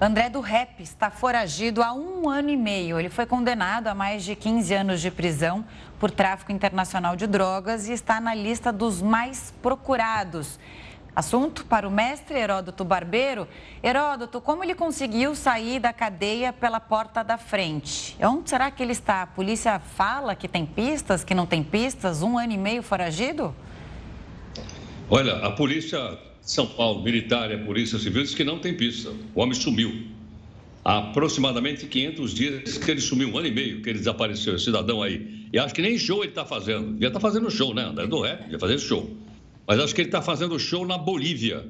André 0.00 0.28
do 0.28 0.40
Rep 0.40 0.82
está 0.82 1.08
foragido 1.08 1.82
há 1.82 1.92
um 1.92 2.28
ano 2.28 2.50
e 2.50 2.56
meio. 2.56 2.98
Ele 2.98 3.08
foi 3.08 3.24
condenado 3.24 3.86
a 3.86 3.94
mais 3.94 4.24
de 4.24 4.34
15 4.34 4.74
anos 4.74 5.00
de 5.00 5.10
prisão 5.10 5.64
por 5.98 6.10
tráfico 6.10 6.52
internacional 6.52 7.16
de 7.16 7.26
drogas 7.26 7.88
e 7.88 7.92
está 7.92 8.20
na 8.20 8.34
lista 8.34 8.72
dos 8.72 9.00
mais 9.00 9.54
procurados. 9.62 10.58
Assunto 11.16 11.64
para 11.66 11.86
o 11.86 11.90
mestre 11.92 12.36
Heródoto 12.36 12.84
Barbeiro. 12.84 13.46
Heródoto, 13.82 14.40
como 14.40 14.64
ele 14.64 14.74
conseguiu 14.74 15.36
sair 15.36 15.78
da 15.78 15.92
cadeia 15.92 16.52
pela 16.52 16.80
porta 16.80 17.22
da 17.22 17.38
frente? 17.38 18.16
Onde 18.20 18.50
será 18.50 18.68
que 18.72 18.82
ele 18.82 18.92
está? 18.92 19.22
A 19.22 19.26
polícia 19.28 19.78
fala 19.78 20.34
que 20.34 20.48
tem 20.48 20.66
pistas, 20.66 21.22
que 21.22 21.34
não 21.34 21.46
tem 21.46 21.62
pistas? 21.62 22.20
Um 22.20 22.36
ano 22.36 22.52
e 22.52 22.58
meio 22.58 22.82
foragido? 22.82 23.54
Olha, 25.08 25.36
a 25.46 25.52
polícia 25.52 26.18
São 26.44 26.66
Paulo, 26.66 27.02
militar 27.02 27.50
e 27.50 27.54
a 27.54 27.58
polícia 27.58 27.98
civil 27.98 28.22
diz 28.22 28.34
que 28.34 28.44
não 28.44 28.58
tem 28.58 28.76
pista. 28.76 29.10
O 29.34 29.40
homem 29.40 29.54
sumiu. 29.54 30.06
Há 30.84 30.98
aproximadamente 30.98 31.86
500 31.86 32.34
dias 32.34 32.76
que 32.76 32.90
ele 32.90 33.00
sumiu, 33.00 33.30
um 33.30 33.38
ano 33.38 33.46
e 33.46 33.50
meio 33.50 33.80
que 33.80 33.88
ele 33.88 33.98
desapareceu, 33.98 34.54
esse 34.54 34.66
cidadão 34.66 35.02
aí. 35.02 35.46
E 35.50 35.58
acho 35.58 35.74
que 35.74 35.80
nem 35.80 35.96
show 35.98 36.18
ele 36.18 36.28
está 36.28 36.44
fazendo. 36.44 37.00
Já 37.00 37.08
está 37.08 37.18
fazendo 37.18 37.50
show, 37.50 37.72
né, 37.72 37.84
André? 37.84 38.06
Do 38.06 38.20
rap, 38.20 38.50
já 38.50 38.58
fazer 38.58 38.78
show. 38.78 39.16
Mas 39.66 39.80
acho 39.80 39.94
que 39.94 40.02
ele 40.02 40.08
está 40.08 40.20
fazendo 40.20 40.58
show 40.58 40.86
na 40.86 40.98
Bolívia, 40.98 41.66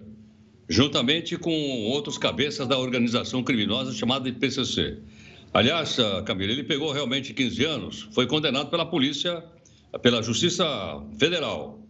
juntamente 0.68 1.36
com 1.36 1.52
outros 1.84 2.18
cabeças 2.18 2.66
da 2.66 2.76
organização 2.76 3.44
criminosa 3.44 3.92
chamada 3.92 4.32
PCC. 4.32 4.98
Aliás, 5.52 5.96
Camila, 6.26 6.50
ele 6.50 6.64
pegou 6.64 6.90
realmente 6.90 7.32
15 7.32 7.64
anos, 7.64 8.08
foi 8.10 8.26
condenado 8.26 8.70
pela 8.70 8.84
polícia, 8.84 9.44
pela 10.02 10.20
Justiça 10.20 10.66
Federal. 11.16 11.80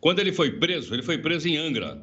Quando 0.00 0.18
ele 0.18 0.32
foi 0.32 0.50
preso, 0.50 0.92
ele 0.92 1.04
foi 1.04 1.18
preso 1.18 1.46
em 1.46 1.56
Angra. 1.56 2.02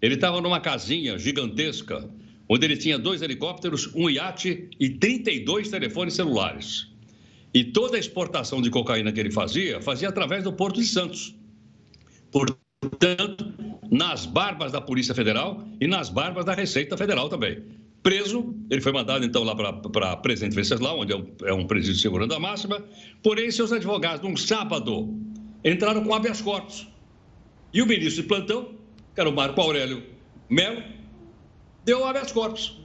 Ele 0.00 0.14
estava 0.14 0.40
numa 0.40 0.60
casinha 0.60 1.18
gigantesca, 1.18 2.08
onde 2.48 2.64
ele 2.64 2.76
tinha 2.76 2.98
dois 2.98 3.22
helicópteros, 3.22 3.90
um 3.94 4.08
iate 4.08 4.68
e 4.78 4.90
32 4.90 5.68
telefones 5.70 6.14
celulares. 6.14 6.88
E 7.52 7.64
toda 7.64 7.96
a 7.96 8.00
exportação 8.00 8.60
de 8.60 8.70
cocaína 8.70 9.12
que 9.12 9.18
ele 9.18 9.30
fazia, 9.30 9.80
fazia 9.80 10.08
através 10.08 10.44
do 10.44 10.52
Porto 10.52 10.80
de 10.80 10.86
Santos. 10.86 11.34
Por 12.30 12.56
portanto, 12.80 13.52
nas 13.90 14.26
barbas 14.26 14.72
da 14.72 14.80
Polícia 14.80 15.14
Federal 15.14 15.66
e 15.80 15.86
nas 15.86 16.08
barbas 16.08 16.44
da 16.44 16.54
Receita 16.54 16.96
Federal 16.96 17.28
também. 17.28 17.62
Preso, 18.02 18.54
ele 18.70 18.80
foi 18.80 18.92
mandado 18.92 19.24
então 19.24 19.42
lá 19.42 19.56
para 19.56 20.16
Presidente 20.18 20.54
Venceslau, 20.54 21.00
onde 21.00 21.12
é 21.12 21.16
um, 21.16 21.26
é 21.44 21.52
um 21.52 21.66
presídio 21.66 21.94
de 21.94 22.00
segurança 22.00 22.38
máxima, 22.38 22.84
porém 23.22 23.50
seus 23.50 23.72
advogados, 23.72 24.22
num 24.22 24.36
sábado, 24.36 25.12
entraram 25.64 26.04
com 26.04 26.14
habeas 26.14 26.40
corpus. 26.40 26.86
E 27.74 27.82
o 27.82 27.86
ministro 27.86 28.22
de 28.22 28.28
plantão, 28.28 28.75
que 29.16 29.20
era 29.20 29.30
o 29.30 29.34
Marco 29.34 29.58
Aurélio 29.58 30.04
Melo, 30.48 30.82
deu 31.84 32.04
habeas 32.04 32.30
corpus. 32.30 32.78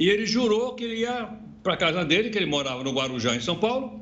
E 0.00 0.08
ele 0.08 0.24
jurou 0.24 0.74
que 0.74 0.82
ele 0.82 1.00
ia 1.00 1.30
para 1.62 1.74
a 1.74 1.76
casa 1.76 2.04
dele, 2.04 2.30
que 2.30 2.38
ele 2.38 2.46
morava 2.46 2.82
no 2.82 2.92
Guarujá, 2.92 3.36
em 3.36 3.40
São 3.40 3.56
Paulo, 3.56 4.00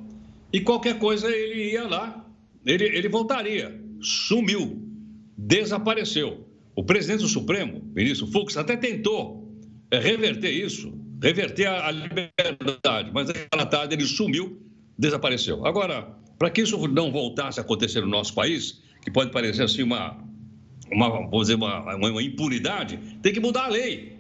e 0.53 0.61
qualquer 0.61 0.99
coisa 0.99 1.29
ele 1.29 1.73
ia 1.73 1.87
lá, 1.87 2.25
ele, 2.65 2.85
ele 2.85 3.09
voltaria. 3.09 3.79
Sumiu 4.01 4.81
desapareceu. 5.37 6.47
O 6.77 6.85
presidente 6.85 7.23
do 7.23 7.29
Supremo, 7.29 7.83
ministro 7.95 8.29
Fux, 8.29 8.57
até 8.57 8.77
tentou 8.77 9.53
é, 9.91 9.99
reverter 9.99 10.51
isso, 10.51 10.97
reverter 11.21 11.67
a, 11.67 11.89
a 11.89 11.91
liberdade, 11.91 13.11
mas 13.13 13.27
naquela 13.27 13.67
tarde 13.67 13.95
ele 13.95 14.05
sumiu, 14.05 14.63
desapareceu. 14.97 15.67
Agora, 15.67 16.17
para 16.39 16.49
que 16.49 16.63
isso 16.63 16.79
não 16.87 17.11
voltasse 17.11 17.59
a 17.59 17.63
acontecer 17.63 18.01
no 18.01 18.07
nosso 18.07 18.35
país, 18.35 18.81
que 19.03 19.11
pode 19.11 19.33
parecer 19.33 19.65
assim 19.65 19.83
uma, 19.83 20.17
uma 20.93 21.09
vamos 21.09 21.43
dizer, 21.43 21.55
uma, 21.55 21.95
uma 21.97 22.23
impunidade, 22.23 22.99
tem 23.23 23.33
que 23.33 23.41
mudar 23.41 23.65
a 23.65 23.69
lei. 23.69 24.17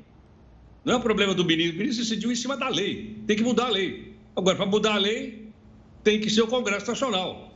Não 0.84 0.94
é 0.94 0.96
um 0.96 1.00
problema 1.00 1.34
do 1.34 1.44
ministro, 1.44 1.76
o 1.76 1.78
ministro 1.78 2.04
decidiu 2.04 2.32
em 2.32 2.34
cima 2.34 2.56
da 2.56 2.68
lei, 2.68 3.16
tem 3.26 3.36
que 3.36 3.42
mudar 3.42 3.66
a 3.66 3.70
lei. 3.70 4.14
Agora, 4.34 4.56
para 4.56 4.66
mudar 4.66 4.94
a 4.94 4.98
lei, 4.98 5.48
tem 6.02 6.20
que 6.20 6.28
ser 6.28 6.42
o 6.42 6.46
Congresso 6.46 6.88
Nacional. 6.88 7.52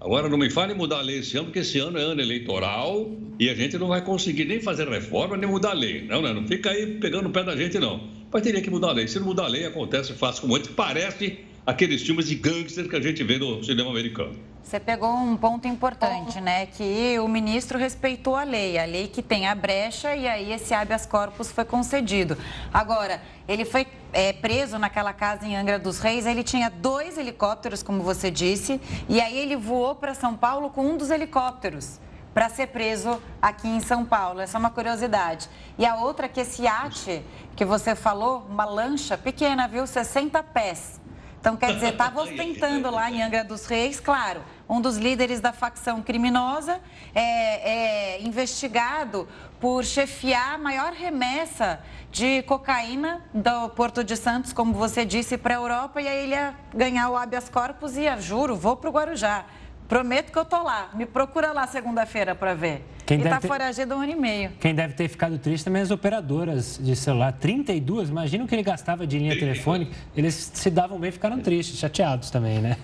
Agora 0.00 0.28
não 0.28 0.38
me 0.38 0.48
fale 0.48 0.72
em 0.72 0.76
mudar 0.76 0.98
a 0.98 1.02
lei 1.02 1.18
esse 1.18 1.36
ano, 1.36 1.46
porque 1.46 1.58
esse 1.58 1.78
ano 1.80 1.98
é 1.98 2.02
ano 2.02 2.20
eleitoral 2.20 3.10
e 3.38 3.50
a 3.50 3.54
gente 3.54 3.76
não 3.76 3.88
vai 3.88 4.02
conseguir 4.02 4.44
nem 4.44 4.60
fazer 4.60 4.88
reforma 4.88 5.36
nem 5.36 5.50
mudar 5.50 5.70
a 5.70 5.74
lei. 5.74 6.02
Não, 6.02 6.22
não, 6.22 6.34
não 6.34 6.46
fica 6.46 6.70
aí 6.70 6.86
pegando 6.98 7.28
o 7.28 7.32
pé 7.32 7.42
da 7.42 7.56
gente, 7.56 7.78
não. 7.80 8.08
Mas 8.32 8.42
teria 8.42 8.62
que 8.62 8.70
mudar 8.70 8.90
a 8.90 8.92
lei. 8.92 9.08
Se 9.08 9.18
não 9.18 9.26
mudar 9.26 9.44
a 9.44 9.48
lei, 9.48 9.66
acontece 9.66 10.12
fácil 10.12 10.42
como 10.42 10.54
antes. 10.54 10.70
Parece 10.70 11.38
aqueles 11.66 12.02
filmes 12.02 12.28
de 12.28 12.36
gangster 12.36 12.88
que 12.88 12.94
a 12.94 13.00
gente 13.00 13.24
vê 13.24 13.38
no 13.38 13.62
cinema 13.64 13.90
americano. 13.90 14.36
Você 14.68 14.78
pegou 14.78 15.10
um 15.10 15.34
ponto 15.34 15.66
importante, 15.66 16.42
né? 16.42 16.66
Que 16.66 17.18
o 17.20 17.26
ministro 17.26 17.78
respeitou 17.78 18.36
a 18.36 18.42
lei, 18.42 18.78
a 18.78 18.84
lei 18.84 19.08
que 19.08 19.22
tem 19.22 19.48
a 19.48 19.54
brecha 19.54 20.14
e 20.14 20.28
aí 20.28 20.52
esse 20.52 20.74
habeas 20.74 21.06
corpus 21.06 21.50
foi 21.50 21.64
concedido. 21.64 22.36
Agora, 22.70 23.22
ele 23.48 23.64
foi 23.64 23.86
é, 24.12 24.30
preso 24.34 24.78
naquela 24.78 25.14
casa 25.14 25.46
em 25.46 25.56
Angra 25.56 25.78
dos 25.78 26.00
Reis, 26.00 26.26
ele 26.26 26.44
tinha 26.44 26.68
dois 26.68 27.16
helicópteros, 27.16 27.82
como 27.82 28.02
você 28.02 28.30
disse, 28.30 28.78
e 29.08 29.22
aí 29.22 29.38
ele 29.38 29.56
voou 29.56 29.94
para 29.94 30.12
São 30.12 30.36
Paulo 30.36 30.68
com 30.68 30.84
um 30.84 30.98
dos 30.98 31.10
helicópteros 31.10 31.98
para 32.34 32.50
ser 32.50 32.66
preso 32.66 33.22
aqui 33.40 33.68
em 33.68 33.80
São 33.80 34.04
Paulo. 34.04 34.38
Essa 34.38 34.58
é 34.58 34.60
uma 34.60 34.70
curiosidade. 34.70 35.48
E 35.78 35.86
a 35.86 35.96
outra 35.96 36.26
é 36.26 36.28
que 36.28 36.40
esse 36.40 36.60
iate 36.60 37.24
que 37.56 37.64
você 37.64 37.94
falou, 37.94 38.44
uma 38.46 38.66
lancha 38.66 39.16
pequena, 39.16 39.66
viu? 39.66 39.86
60 39.86 40.42
pés. 40.42 41.00
Então, 41.40 41.56
quer 41.56 41.72
dizer, 41.72 41.92
estava 41.94 42.20
ostentando 42.20 42.90
lá 42.90 43.10
em 43.10 43.22
Angra 43.22 43.42
dos 43.42 43.64
Reis, 43.64 43.98
claro, 43.98 44.42
um 44.68 44.80
dos 44.80 44.98
líderes 44.98 45.40
da 45.40 45.52
facção 45.52 46.02
criminosa, 46.02 46.80
é, 47.14 48.16
é 48.16 48.22
investigado 48.22 49.26
por 49.58 49.84
chefiar 49.84 50.54
a 50.54 50.58
maior 50.58 50.92
remessa 50.92 51.80
de 52.12 52.42
cocaína 52.42 53.22
do 53.32 53.70
Porto 53.70 54.04
de 54.04 54.16
Santos, 54.16 54.52
como 54.52 54.72
você 54.74 55.04
disse, 55.04 55.38
para 55.38 55.54
a 55.54 55.58
Europa, 55.58 56.00
e 56.00 56.08
aí 56.08 56.24
ele 56.24 56.32
ia 56.32 56.54
ganhar 56.74 57.10
o 57.10 57.16
habeas 57.16 57.48
corpus 57.48 57.96
e 57.96 58.02
ia, 58.02 58.20
juro, 58.20 58.54
vou 58.54 58.76
para 58.76 58.90
o 58.90 58.92
Guarujá. 58.92 59.46
Prometo 59.88 60.30
que 60.30 60.38
eu 60.38 60.44
tô 60.44 60.62
lá. 60.62 60.90
Me 60.92 61.06
procura 61.06 61.50
lá 61.50 61.66
segunda-feira 61.66 62.34
para 62.34 62.52
ver. 62.52 62.84
Quem 63.06 63.20
e 63.20 63.24
está 63.24 63.40
ter... 63.40 63.48
foragido 63.48 63.94
um 63.94 64.02
ano 64.02 64.12
e 64.12 64.16
meio. 64.16 64.50
Quem 64.60 64.74
deve 64.74 64.92
ter 64.92 65.08
ficado 65.08 65.38
triste 65.38 65.64
também 65.64 65.80
é 65.80 65.82
as 65.82 65.90
operadoras 65.90 66.78
de 66.78 66.94
celular. 66.94 67.32
32, 67.32 68.10
imagina 68.10 68.44
o 68.44 68.46
que 68.46 68.54
ele 68.54 68.62
gastava 68.62 69.06
de 69.06 69.18
linha 69.18 69.38
telefônica. 69.38 69.90
Eles 70.14 70.50
se 70.52 70.68
davam 70.68 70.98
bem 70.98 71.10
ficaram 71.10 71.40
tristes, 71.40 71.78
chateados 71.78 72.30
também, 72.30 72.58
né? 72.58 72.76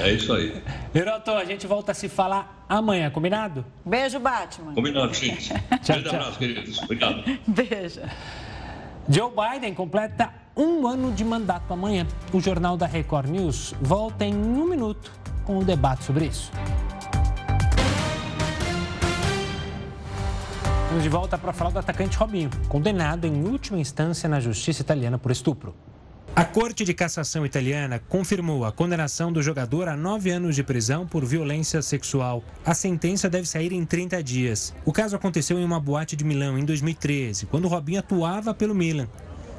É 0.00 0.10
isso 0.12 0.32
aí. 0.32 0.62
Heroto, 0.94 1.30
a 1.32 1.44
gente 1.44 1.66
volta 1.66 1.92
a 1.92 1.94
se 1.94 2.08
falar 2.08 2.64
amanhã, 2.68 3.10
combinado? 3.10 3.64
Beijo, 3.84 4.18
Batman. 4.18 4.74
Combinado, 4.74 5.12
gente. 5.14 5.48
tchau, 5.82 5.96
Grande 5.96 6.04
tchau. 6.04 6.14
abraço, 6.20 6.38
queridos. 6.38 6.78
Obrigado. 6.82 7.22
Beijo. 7.46 8.00
Joe 9.08 9.30
Biden 9.30 9.74
completa 9.74 10.32
um 10.56 10.86
ano 10.86 11.12
de 11.12 11.24
mandato 11.24 11.72
amanhã. 11.72 12.06
O 12.32 12.40
Jornal 12.40 12.76
da 12.76 12.86
Record 12.86 13.28
News 13.28 13.74
volta 13.80 14.24
em 14.24 14.34
um 14.34 14.64
minuto 14.64 15.12
com 15.44 15.58
um 15.58 15.64
debate 15.64 16.04
sobre 16.04 16.26
isso. 16.26 16.50
Vamos 20.88 21.02
de 21.04 21.08
volta 21.08 21.38
para 21.38 21.52
falar 21.54 21.70
do 21.70 21.78
atacante 21.78 22.16
Robinho, 22.18 22.50
condenado 22.68 23.26
em 23.26 23.44
última 23.44 23.78
instância 23.78 24.28
na 24.28 24.40
justiça 24.40 24.82
italiana 24.82 25.18
por 25.18 25.32
estupro. 25.32 25.74
A 26.34 26.46
Corte 26.46 26.82
de 26.82 26.94
Cassação 26.94 27.44
italiana 27.44 28.00
confirmou 28.08 28.64
a 28.64 28.72
condenação 28.72 29.30
do 29.30 29.42
jogador 29.42 29.86
a 29.86 29.94
nove 29.94 30.30
anos 30.30 30.56
de 30.56 30.62
prisão 30.62 31.06
por 31.06 31.26
violência 31.26 31.82
sexual. 31.82 32.42
A 32.64 32.72
sentença 32.72 33.28
deve 33.28 33.46
sair 33.46 33.70
em 33.70 33.84
30 33.84 34.22
dias. 34.22 34.74
O 34.82 34.94
caso 34.94 35.14
aconteceu 35.14 35.58
em 35.58 35.64
uma 35.64 35.78
boate 35.78 36.16
de 36.16 36.24
Milão 36.24 36.58
em 36.58 36.64
2013, 36.64 37.44
quando 37.44 37.68
Robinho 37.68 37.98
atuava 37.98 38.54
pelo 38.54 38.74
Milan. 38.74 39.08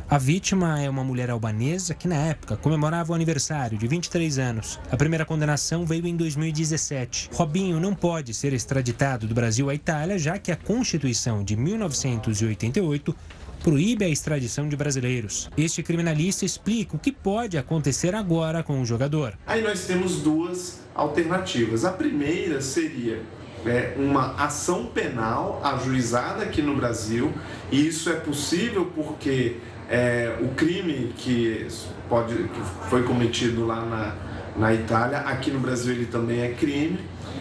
A 0.09 0.17
vítima 0.17 0.81
é 0.81 0.89
uma 0.89 1.03
mulher 1.03 1.29
albanesa 1.29 1.93
que, 1.93 2.07
na 2.07 2.15
época, 2.15 2.57
comemorava 2.57 3.11
o 3.11 3.15
aniversário 3.15 3.77
de 3.77 3.87
23 3.87 4.39
anos. 4.39 4.79
A 4.91 4.97
primeira 4.97 5.25
condenação 5.25 5.85
veio 5.85 6.07
em 6.07 6.15
2017. 6.15 7.29
Robinho 7.33 7.79
não 7.79 7.93
pode 7.93 8.33
ser 8.33 8.51
extraditado 8.51 9.27
do 9.27 9.35
Brasil 9.35 9.69
à 9.69 9.75
Itália, 9.75 10.17
já 10.17 10.39
que 10.39 10.51
a 10.51 10.57
Constituição 10.57 11.43
de 11.43 11.55
1988 11.55 13.15
proíbe 13.63 14.03
a 14.03 14.09
extradição 14.09 14.67
de 14.67 14.75
brasileiros. 14.75 15.49
Este 15.57 15.81
criminalista 15.81 16.43
explica 16.43 16.97
o 16.97 16.99
que 16.99 17.11
pode 17.11 17.57
acontecer 17.57 18.13
agora 18.13 18.61
com 18.61 18.81
o 18.81 18.85
jogador. 18.85 19.33
Aí 19.47 19.63
nós 19.63 19.85
temos 19.85 20.21
duas 20.21 20.81
alternativas. 20.93 21.85
A 21.85 21.91
primeira 21.91 22.61
seria 22.61 23.21
é, 23.65 23.93
uma 23.97 24.35
ação 24.35 24.87
penal 24.87 25.61
ajuizada 25.63 26.43
aqui 26.43 26.61
no 26.61 26.75
Brasil, 26.75 27.31
e 27.71 27.87
isso 27.87 28.09
é 28.09 28.15
possível 28.15 28.91
porque 28.93 29.55
é, 29.89 30.37
o 30.41 30.49
crime 30.49 31.13
que, 31.15 31.65
pode, 32.09 32.35
que 32.35 32.89
foi 32.89 33.03
cometido 33.03 33.65
lá 33.65 33.85
na, 33.85 34.15
na 34.57 34.73
Itália, 34.73 35.19
aqui 35.19 35.49
no 35.49 35.61
Brasil 35.61 35.93
ele 35.93 36.05
também 36.07 36.41
é 36.41 36.49
crime, 36.49 36.99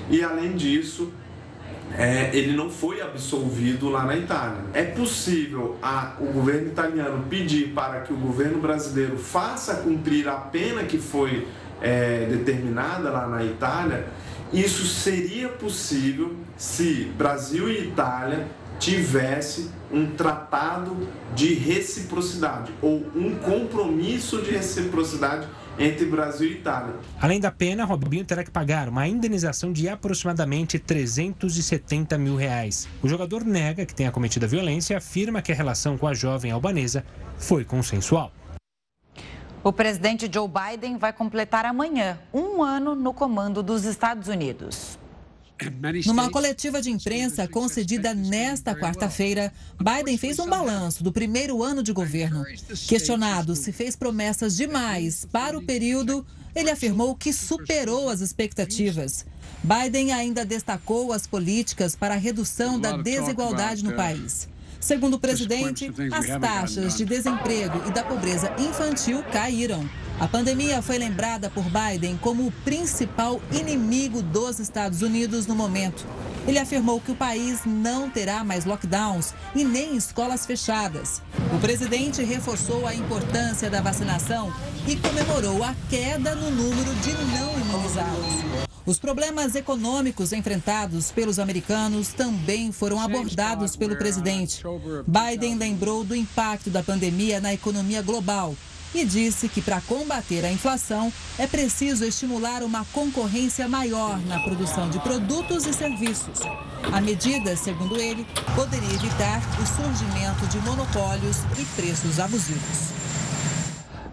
e 0.09 0.23
além 0.23 0.57
disso, 0.57 1.12
é, 1.97 2.30
ele 2.32 2.57
não 2.57 2.70
foi 2.70 3.01
absolvido 3.01 3.88
lá 3.90 4.05
na 4.05 4.16
Itália. 4.16 4.59
É 4.72 4.82
possível 4.82 5.76
a, 5.82 6.14
o 6.20 6.26
governo 6.26 6.68
italiano 6.68 7.24
pedir 7.28 7.68
para 7.68 8.01
que 8.01 8.12
o 8.12 8.16
governo 8.16 8.59
brasileiro 8.61 9.18
faça 9.18 9.76
cumprir 9.76 10.28
a 10.28 10.36
pena 10.36 10.84
que 10.84 10.99
foi 10.99 11.47
é, 11.80 12.26
determinada 12.26 13.11
lá 13.11 13.26
na 13.26 13.45
Itália. 13.45 14.07
Isso 14.53 14.86
seria 14.86 15.49
possível 15.49 16.34
se 16.57 17.11
Brasil 17.16 17.70
e 17.70 17.88
Itália 17.88 18.47
tivesse 18.78 19.70
um 19.93 20.07
tratado 20.07 20.97
de 21.34 21.55
reciprocidade 21.55 22.72
ou 22.82 23.07
um 23.14 23.34
compromisso 23.36 24.43
de 24.43 24.51
reciprocidade 24.51 25.47
entre 25.79 26.07
Brasil 26.07 26.49
e 26.49 26.53
Itália. 26.55 26.95
Além 27.20 27.41
da 27.41 27.51
pena, 27.51 27.85
Robinho 27.85 28.25
terá 28.25 28.45
que 28.45 28.51
pagar 28.51 28.89
uma 28.89 29.07
indenização 29.07 29.73
de 29.73 29.89
aproximadamente 29.89 30.79
370 30.79 32.18
mil 32.18 32.37
reais. 32.37 32.89
O 33.03 33.09
jogador 33.09 33.45
nega 33.45 33.87
que 33.87 33.95
tenha 33.95 34.11
cometido 34.11 34.45
a 34.45 34.49
violência 34.49 34.95
e 34.95 34.97
afirma 34.97 35.43
que 35.43 35.53
a 35.53 35.55
relação 35.55 35.97
com 35.97 36.07
a 36.07 36.14
jovem 36.14 36.51
albanesa 36.51 37.05
foi 37.39 37.64
consensual. 37.64 38.33
O 39.64 39.73
presidente 39.73 40.29
Joe 40.33 40.49
Biden 40.49 40.99
vai 40.99 41.12
completar 41.12 41.64
amanhã 41.64 42.18
um 42.35 42.62
ano 42.62 42.97
no 42.97 43.14
comando 43.14 43.62
dos 43.62 43.85
Estados 43.85 44.27
Unidos. 44.27 44.99
Numa 46.06 46.30
coletiva 46.30 46.80
de 46.80 46.90
imprensa 46.90 47.46
concedida 47.48 48.14
nesta 48.14 48.74
quarta-feira, 48.74 49.52
Biden 49.78 50.16
fez 50.16 50.38
um 50.38 50.48
balanço 50.48 51.02
do 51.02 51.12
primeiro 51.12 51.62
ano 51.62 51.82
de 51.82 51.92
governo. 51.92 52.44
Questionado 52.86 53.54
se 53.54 53.72
fez 53.72 53.96
promessas 53.96 54.56
demais 54.56 55.26
para 55.30 55.58
o 55.58 55.64
período, 55.64 56.26
ele 56.54 56.70
afirmou 56.70 57.14
que 57.14 57.32
superou 57.32 58.08
as 58.08 58.20
expectativas. 58.20 59.24
Biden 59.62 60.12
ainda 60.12 60.44
destacou 60.44 61.12
as 61.12 61.26
políticas 61.26 61.94
para 61.94 62.14
a 62.14 62.18
redução 62.18 62.78
da 62.78 62.96
desigualdade 62.96 63.84
no 63.84 63.94
país. 63.94 64.48
Segundo 64.80 65.14
o 65.14 65.18
presidente, 65.18 65.92
as 66.12 66.26
taxas 66.40 66.96
de 66.96 67.04
desemprego 67.04 67.80
e 67.86 67.92
da 67.92 68.02
pobreza 68.02 68.52
infantil 68.58 69.22
caíram. 69.32 69.88
A 70.23 70.29
pandemia 70.29 70.81
foi 70.81 70.99
lembrada 70.99 71.51
por 71.51 71.64
Biden 71.64 72.16
como 72.16 72.47
o 72.47 72.53
principal 72.64 73.43
inimigo 73.51 74.23
dos 74.23 74.61
Estados 74.61 75.03
Unidos 75.03 75.49
no 75.49 75.55
momento. 75.57 76.07
Ele 76.47 76.61
afirmou 76.61 77.01
que 77.01 77.11
o 77.11 77.16
país 77.16 77.62
não 77.66 78.09
terá 78.09 78.45
mais 78.45 78.64
lockdowns 78.64 79.35
e 79.53 79.64
nem 79.64 79.97
escolas 79.97 80.47
fechadas. 80.47 81.20
O 81.53 81.59
presidente 81.59 82.23
reforçou 82.23 82.87
a 82.87 82.95
importância 82.95 83.68
da 83.68 83.81
vacinação 83.81 84.55
e 84.87 84.95
comemorou 84.95 85.64
a 85.64 85.75
queda 85.91 86.37
no 86.37 86.53
número 86.53 86.95
de 87.01 87.12
não 87.37 87.59
imunizados. 87.59 88.68
Os 88.87 89.01
problemas 89.01 89.57
econômicos 89.57 90.33
enfrentados 90.33 91.11
pelos 91.11 91.41
americanos 91.41 92.12
também 92.12 92.70
foram 92.70 93.01
abordados 93.01 93.75
pelo 93.75 93.97
presidente. 93.97 94.62
Biden 95.05 95.57
lembrou 95.57 96.05
do 96.05 96.14
impacto 96.14 96.70
da 96.70 96.81
pandemia 96.81 97.41
na 97.41 97.53
economia 97.53 98.03
global 98.03 98.55
e 98.95 99.05
disse 99.05 99.49
que 99.49 99.62
para 99.62 99.80
combater 99.80 100.45
a 100.45 100.53
inflação 100.53 101.12
é 101.38 101.47
preciso 101.47 102.05
estimular 102.05 102.62
uma 102.62 102.84
concorrência 102.86 103.68
maior 103.68 104.18
na 104.26 104.40
produção 104.40 104.88
de 104.90 104.99
produtos 105.01 105.66
e 105.66 105.72
serviços. 105.72 106.40
A 106.93 107.01
medida, 107.01 107.57
segundo 107.57 107.97
ele, 107.97 108.26
poderia 108.55 108.95
evitar 108.95 109.40
o 109.61 109.66
surgimento 109.66 110.47
de 110.49 110.59
monopólios 110.59 111.38
e 111.59 111.64
preços 111.80 112.18
abusivos. 112.20 112.93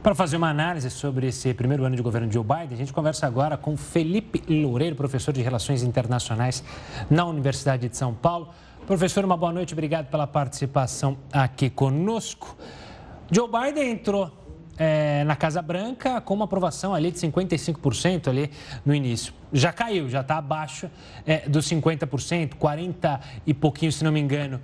Para 0.02 0.16
fazer 0.16 0.38
uma 0.38 0.50
análise 0.50 0.90
sobre 0.90 1.28
esse 1.28 1.54
primeiro 1.54 1.84
ano 1.84 1.96
de 1.96 2.02
governo 2.02 2.26
de 2.28 2.34
Joe 2.34 2.44
Biden, 2.44 2.70
a 2.72 2.78
gente 2.78 2.94
conversa 2.94 3.28
agora 3.28 3.58
com 3.58 3.76
Felipe 3.76 4.42
Loureiro, 4.48 4.96
professor 4.96 5.34
de 5.34 5.42
Relações 5.42 5.84
Internacionais 5.84 6.64
na 7.10 7.26
Universidade 7.26 7.90
de 7.90 7.98
São 7.98 8.14
Paulo. 8.14 8.50
Professor, 8.88 9.26
uma 9.26 9.36
boa 9.36 9.52
noite, 9.52 9.74
obrigado 9.74 10.10
pela 10.10 10.26
participação 10.26 11.18
aqui 11.34 11.70
conosco. 11.70 12.56
Joe 13.30 13.48
Biden 13.48 13.92
entrou 13.92 14.32
é, 14.80 15.26
na 15.26 15.36
Casa 15.36 15.62
Branca 15.62 16.22
com 16.22 16.34
uma 16.34 16.46
aprovação 16.46 16.96
ali 16.96 17.12
de 17.12 17.20
55% 17.20 18.30
ali 18.30 18.50
no 18.86 18.96
início. 18.96 19.34
Já 19.52 19.74
caiu, 19.74 20.10
já 20.10 20.22
está 20.22 20.38
abaixo 20.38 20.90
é, 21.26 21.48
dos 21.50 21.70
50%, 21.70 22.56
40 22.56 23.20
e 23.46 23.54
pouquinho, 23.54 23.92
se 23.92 24.04
não 24.04 24.12
me 24.12 24.20
engano. 24.20 24.62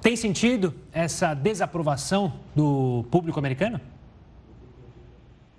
Tem 0.00 0.14
sentido 0.14 0.72
essa 0.92 1.34
desaprovação 1.34 2.32
do 2.54 3.04
público 3.10 3.38
americano? 3.38 3.80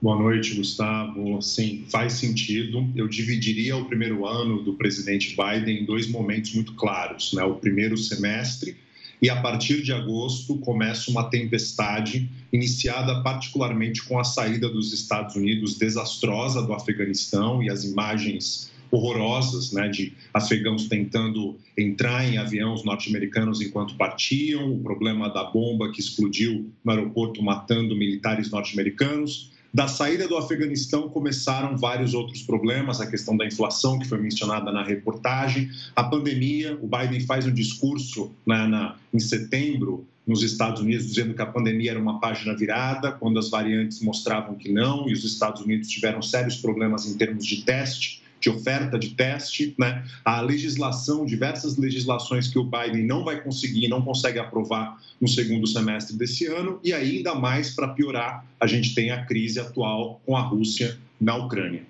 Boa 0.01 0.17
noite, 0.17 0.55
Gustavo. 0.55 1.41
Sim, 1.41 1.83
faz 1.89 2.13
sentido. 2.13 2.89
Eu 2.95 3.05
dividiria 3.09 3.75
o 3.75 3.83
primeiro 3.83 4.25
ano 4.25 4.63
do 4.63 4.75
presidente 4.75 5.35
Biden 5.35 5.81
em 5.81 5.85
dois 5.85 6.07
momentos 6.07 6.55
muito 6.55 6.73
claros. 6.75 7.33
Né? 7.33 7.43
O 7.43 7.55
primeiro 7.55 7.97
semestre, 7.97 8.77
e 9.21 9.29
a 9.29 9.41
partir 9.41 9.81
de 9.81 9.91
agosto 9.91 10.57
começa 10.59 11.11
uma 11.11 11.29
tempestade 11.29 12.29
iniciada 12.51 13.21
particularmente 13.21 14.03
com 14.03 14.17
a 14.17 14.23
saída 14.23 14.69
dos 14.69 14.93
Estados 14.93 15.35
Unidos 15.35 15.77
desastrosa 15.77 16.61
do 16.61 16.73
Afeganistão 16.73 17.61
e 17.61 17.69
as 17.69 17.83
imagens 17.83 18.71
horrorosas 18.91 19.71
né, 19.71 19.87
de 19.87 20.13
afegãos 20.33 20.87
tentando 20.87 21.57
entrar 21.77 22.27
em 22.27 22.37
aviões 22.37 22.83
norte-americanos 22.83 23.61
enquanto 23.61 23.95
partiam, 23.95 24.73
o 24.73 24.79
problema 24.79 25.29
da 25.29 25.43
bomba 25.43 25.91
que 25.91 25.99
explodiu 25.99 26.71
no 26.83 26.91
aeroporto 26.91 27.43
matando 27.43 27.95
militares 27.95 28.49
norte-americanos 28.49 29.51
da 29.73 29.87
saída 29.87 30.27
do 30.27 30.37
Afeganistão 30.37 31.09
começaram 31.09 31.77
vários 31.77 32.13
outros 32.13 32.41
problemas, 32.41 32.99
a 32.99 33.07
questão 33.07 33.37
da 33.37 33.45
inflação, 33.45 33.99
que 33.99 34.07
foi 34.07 34.17
mencionada 34.17 34.71
na 34.71 34.83
reportagem, 34.83 35.69
a 35.95 36.03
pandemia. 36.03 36.77
O 36.81 36.87
Biden 36.87 37.19
faz 37.21 37.45
um 37.45 37.53
discurso 37.53 38.31
né, 38.45 38.67
na, 38.67 38.95
em 39.13 39.19
setembro 39.19 40.05
nos 40.25 40.43
Estados 40.43 40.81
Unidos 40.81 41.07
dizendo 41.07 41.33
que 41.33 41.41
a 41.41 41.45
pandemia 41.45 41.91
era 41.91 41.99
uma 41.99 42.19
página 42.19 42.55
virada, 42.55 43.11
quando 43.11 43.39
as 43.39 43.49
variantes 43.49 43.99
mostravam 44.01 44.55
que 44.55 44.71
não, 44.71 45.09
e 45.09 45.13
os 45.13 45.23
Estados 45.23 45.61
Unidos 45.61 45.87
tiveram 45.87 46.21
sérios 46.21 46.57
problemas 46.57 47.07
em 47.07 47.17
termos 47.17 47.45
de 47.45 47.63
teste 47.63 48.21
de 48.39 48.49
oferta 48.49 48.97
de 48.97 49.09
teste, 49.09 49.75
né? 49.77 50.05
a 50.23 50.41
legislação, 50.41 51.25
diversas 51.25 51.77
legislações 51.77 52.47
que 52.47 52.57
o 52.57 52.63
Biden 52.63 53.05
não 53.05 53.23
vai 53.23 53.41
conseguir, 53.41 53.87
não 53.87 54.01
consegue 54.01 54.39
aprovar 54.39 54.97
no 55.19 55.27
segundo 55.27 55.67
semestre 55.67 56.15
desse 56.15 56.45
ano, 56.45 56.79
e 56.83 56.93
ainda 56.93 57.35
mais 57.35 57.71
para 57.71 57.89
piorar, 57.89 58.45
a 58.59 58.67
gente 58.67 58.95
tem 58.95 59.11
a 59.11 59.25
crise 59.25 59.59
atual 59.59 60.21
com 60.25 60.37
a 60.37 60.41
Rússia 60.41 60.97
na 61.19 61.35
Ucrânia. 61.35 61.83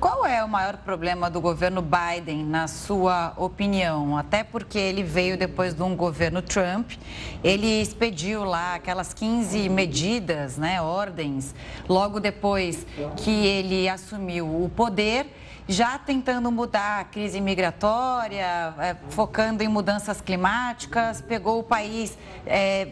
Qual 0.00 0.24
é 0.24 0.42
o 0.42 0.48
maior 0.48 0.78
problema 0.78 1.28
do 1.28 1.38
governo 1.38 1.82
Biden, 1.82 2.42
na 2.42 2.66
sua 2.66 3.34
opinião? 3.36 4.16
Até 4.16 4.42
porque 4.42 4.78
ele 4.78 5.02
veio 5.02 5.36
depois 5.36 5.74
de 5.74 5.82
um 5.82 5.94
governo 5.94 6.40
Trump, 6.40 6.92
ele 7.44 7.82
expediu 7.82 8.42
lá 8.42 8.76
aquelas 8.76 9.12
15 9.12 9.68
medidas, 9.68 10.56
né, 10.56 10.80
ordens, 10.80 11.54
logo 11.86 12.18
depois 12.20 12.86
que 13.16 13.30
ele 13.30 13.86
assumiu 13.86 14.46
o 14.46 14.70
poder 14.70 15.26
já 15.68 15.98
tentando 15.98 16.50
mudar 16.50 17.00
a 17.00 17.04
crise 17.04 17.40
migratória, 17.40 18.72
é, 18.78 18.96
focando 19.10 19.64
em 19.64 19.68
mudanças 19.68 20.20
climáticas, 20.20 21.20
pegou 21.20 21.58
o 21.58 21.62
país 21.62 22.16
é, 22.46 22.88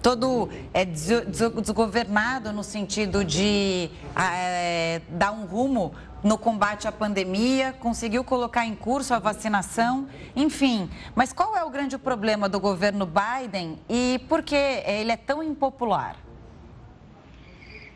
todo 0.00 0.48
é, 0.72 0.84
desgovernado 0.84 2.52
no 2.52 2.62
sentido 2.62 3.24
de 3.24 3.90
é, 4.16 5.02
dar 5.10 5.32
um 5.32 5.46
rumo 5.46 5.92
no 6.22 6.38
combate 6.38 6.86
à 6.86 6.92
pandemia, 6.92 7.72
conseguiu 7.72 8.22
colocar 8.22 8.64
em 8.64 8.74
curso 8.74 9.12
a 9.14 9.18
vacinação, 9.18 10.06
enfim. 10.36 10.88
Mas 11.14 11.32
qual 11.32 11.56
é 11.56 11.64
o 11.64 11.70
grande 11.70 11.98
problema 11.98 12.48
do 12.48 12.60
governo 12.60 13.06
Biden 13.06 13.78
e 13.88 14.20
por 14.28 14.42
que 14.42 14.54
ele 14.54 15.12
é 15.12 15.16
tão 15.16 15.42
impopular? 15.42 16.16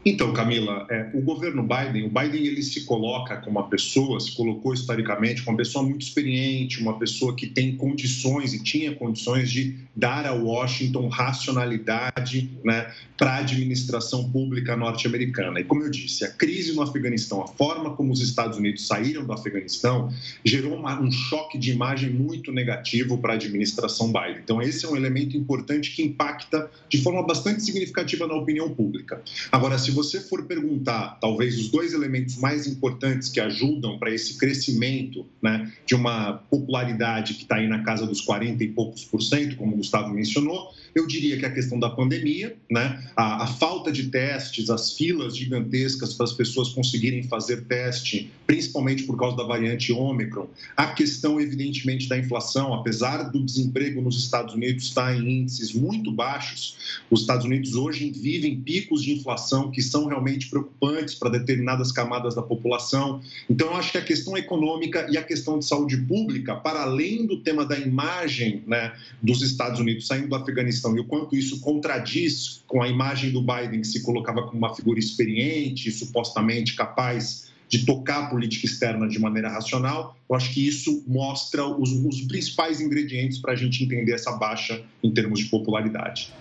Então, 0.09 0.33
Camila, 0.33 0.87
é, 0.89 1.11
o 1.15 1.21
governo 1.21 1.65
Biden, 1.65 2.07
o 2.07 2.09
Biden 2.09 2.47
ele 2.47 2.63
se 2.63 2.83
coloca 2.83 3.39
como 3.39 3.59
uma 3.59 3.69
pessoa, 3.69 4.21
se 4.21 4.37
colocou 4.37 4.73
historicamente 4.73 5.43
como 5.43 5.57
uma 5.57 5.59
pessoa 5.59 5.85
muito 5.85 6.03
experiente, 6.03 6.81
uma 6.81 6.97
pessoa 6.97 7.35
que 7.35 7.49
tem 7.49 7.77
condições 7.77 8.55
e 8.55 8.63
tinha 8.63 8.95
condições 8.95 9.51
de 9.51 9.75
dar 9.97 10.25
a 10.25 10.33
Washington 10.33 11.09
racionalidade 11.09 12.51
né, 12.63 12.93
para 13.17 13.33
a 13.33 13.39
administração 13.39 14.31
pública 14.31 14.77
norte-americana. 14.77 15.59
E 15.59 15.65
como 15.65 15.83
eu 15.83 15.91
disse, 15.91 16.25
a 16.25 16.31
crise 16.31 16.73
no 16.73 16.83
Afeganistão, 16.83 17.43
a 17.43 17.49
forma 17.49 17.97
como 17.97 18.13
os 18.13 18.21
Estados 18.21 18.59
Unidos 18.59 18.87
saíram 18.87 19.25
do 19.25 19.33
Afeganistão, 19.33 20.13
gerou 20.45 20.77
uma, 20.77 21.01
um 21.01 21.11
choque 21.11 21.59
de 21.59 21.73
imagem 21.73 22.11
muito 22.11 22.53
negativo 22.53 23.19
para 23.19 23.33
a 23.33 23.37
administração 23.37 24.13
Biden. 24.13 24.43
Então, 24.45 24.63
esse 24.63 24.85
é 24.87 24.89
um 24.89 24.95
elemento 24.95 25.37
importante 25.37 25.97
que 25.97 26.03
impacta 26.03 26.71
de 26.89 26.99
forma 26.99 27.27
bastante 27.27 27.65
significativa 27.65 28.25
na 28.27 28.35
opinião 28.35 28.73
pública. 28.73 29.21
Agora, 29.51 29.77
se 29.79 29.96
você 29.97 30.21
for 30.21 30.45
perguntar, 30.45 31.19
talvez, 31.21 31.59
os 31.59 31.71
dois 31.71 31.95
elementos 31.95 32.37
mais 32.37 32.67
importantes 32.67 33.31
que 33.31 33.41
ajudam 33.41 33.99
para 33.99 34.15
esse 34.15 34.37
crescimento 34.37 35.27
né, 35.43 35.73
de 35.87 35.95
uma 35.95 36.35
popularidade 36.51 37.35
que 37.35 37.43
está 37.43 37.57
aí 37.57 37.67
na 37.67 37.83
casa 37.83 38.07
dos 38.07 38.21
40 38.21 38.63
e 38.63 38.69
poucos 38.69 39.05
por 39.05 39.23
cento, 39.23 39.57
como 39.57 39.73
o 39.73 39.77
Gustavo 39.79 40.13
mencionou, 40.13 40.71
eu 40.97 41.07
diria 41.07 41.39
que 41.39 41.45
a 41.45 41.53
questão 41.53 41.79
da 41.79 41.91
pandemia, 41.91 42.57
né, 42.71 43.07
a, 43.15 43.45
a 43.45 43.47
falta 43.47 43.93
de 43.93 44.05
testes, 44.05 44.71
as 44.71 44.93
filas 44.97 45.37
gigantescas 45.37 46.15
para 46.15 46.25
as 46.25 46.33
pessoas 46.33 46.71
conseguirem 46.71 47.23
fazer 47.23 47.67
teste, 47.67 48.33
principalmente 48.47 49.03
por 49.03 49.19
causa 49.19 49.37
da 49.37 49.45
variante 49.45 49.93
Ômicron, 49.93 50.49
a 50.75 50.87
questão, 50.87 51.39
evidentemente, 51.39 52.09
da 52.09 52.17
inflação, 52.17 52.73
apesar 52.73 53.25
do 53.25 53.45
desemprego 53.45 54.01
nos 54.01 54.19
Estados 54.19 54.55
Unidos 54.55 54.85
estar 54.85 55.15
em 55.15 55.43
índices 55.43 55.75
muito 55.75 56.11
baixos, 56.11 56.79
os 57.11 57.21
Estados 57.21 57.45
Unidos 57.45 57.75
hoje 57.75 58.11
vivem 58.11 58.59
picos 58.59 59.03
de 59.03 59.13
inflação 59.13 59.71
que 59.71 59.83
são 59.83 60.07
realmente 60.07 60.49
preocupantes 60.49 61.15
para 61.15 61.29
determinadas 61.29 61.93
camadas 61.93 62.35
da 62.35 62.43
população. 62.43 63.21
Então, 63.51 63.69
eu 63.69 63.77
acho 63.77 63.93
que 63.93 63.99
a 63.99 64.05
questão 64.05 64.35
econômica 64.35 65.07
e 65.11 65.19
a 65.19 65.23
questão 65.23 65.59
de 65.59 65.67
saúde 65.67 65.99
pública, 65.99 66.57
para 66.57 66.85
além 66.85 67.27
do 67.27 67.43
tema 67.43 67.67
da 67.67 67.79
imagem 67.79 68.63
né, 68.67 68.95
dos 69.23 69.43
Estados 69.43 69.79
Unidos 69.79 70.07
saindo 70.07 70.29
do 70.29 70.35
Afeganistão, 70.35 70.86
e 70.95 71.01
o 71.01 71.05
quanto 71.05 71.35
isso 71.35 71.61
contradiz 71.61 72.63
com 72.67 72.83
a 72.83 72.89
imagem 72.89 73.31
do 73.33 73.41
Biden, 73.41 73.81
que 73.81 73.87
se 73.87 74.03
colocava 74.03 74.43
como 74.43 74.59
uma 74.59 74.75
figura 74.75 74.99
experiente, 74.99 75.91
supostamente 75.91 76.77
capaz 76.77 77.47
de 77.69 77.85
tocar 77.85 78.25
a 78.25 78.27
política 78.27 78.67
externa 78.67 79.09
de 79.09 79.19
maneira 79.19 79.49
racional, 79.49 80.17
eu 80.29 80.37
acho 80.37 80.53
que 80.53 80.67
isso 80.67 81.03
mostra 81.07 81.67
os, 81.67 81.91
os 81.91 82.21
principais 82.23 82.81
ingredientes 82.81 83.39
para 83.39 83.53
a 83.53 83.57
gente 83.57 83.83
entender 83.83 84.13
essa 84.13 84.33
baixa 84.33 84.85
em 85.03 85.13
termos 85.13 85.41
de 85.41 85.47
popularidade. 85.47 86.33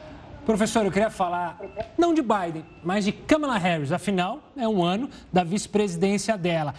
Professor, 0.46 0.86
eu 0.86 0.92
queria 0.92 1.10
falar 1.10 1.60
não 1.98 2.14
de 2.14 2.22
Biden, 2.22 2.64
mas 2.84 3.04
de 3.04 3.12
Kamala 3.12 3.58
Harris. 3.58 3.92
Afinal, 3.92 4.52
é 4.56 4.68
um 4.68 4.84
ano 4.84 5.10
da 5.34 5.44
vice-presidência 5.44 6.38
dela. 6.38 6.76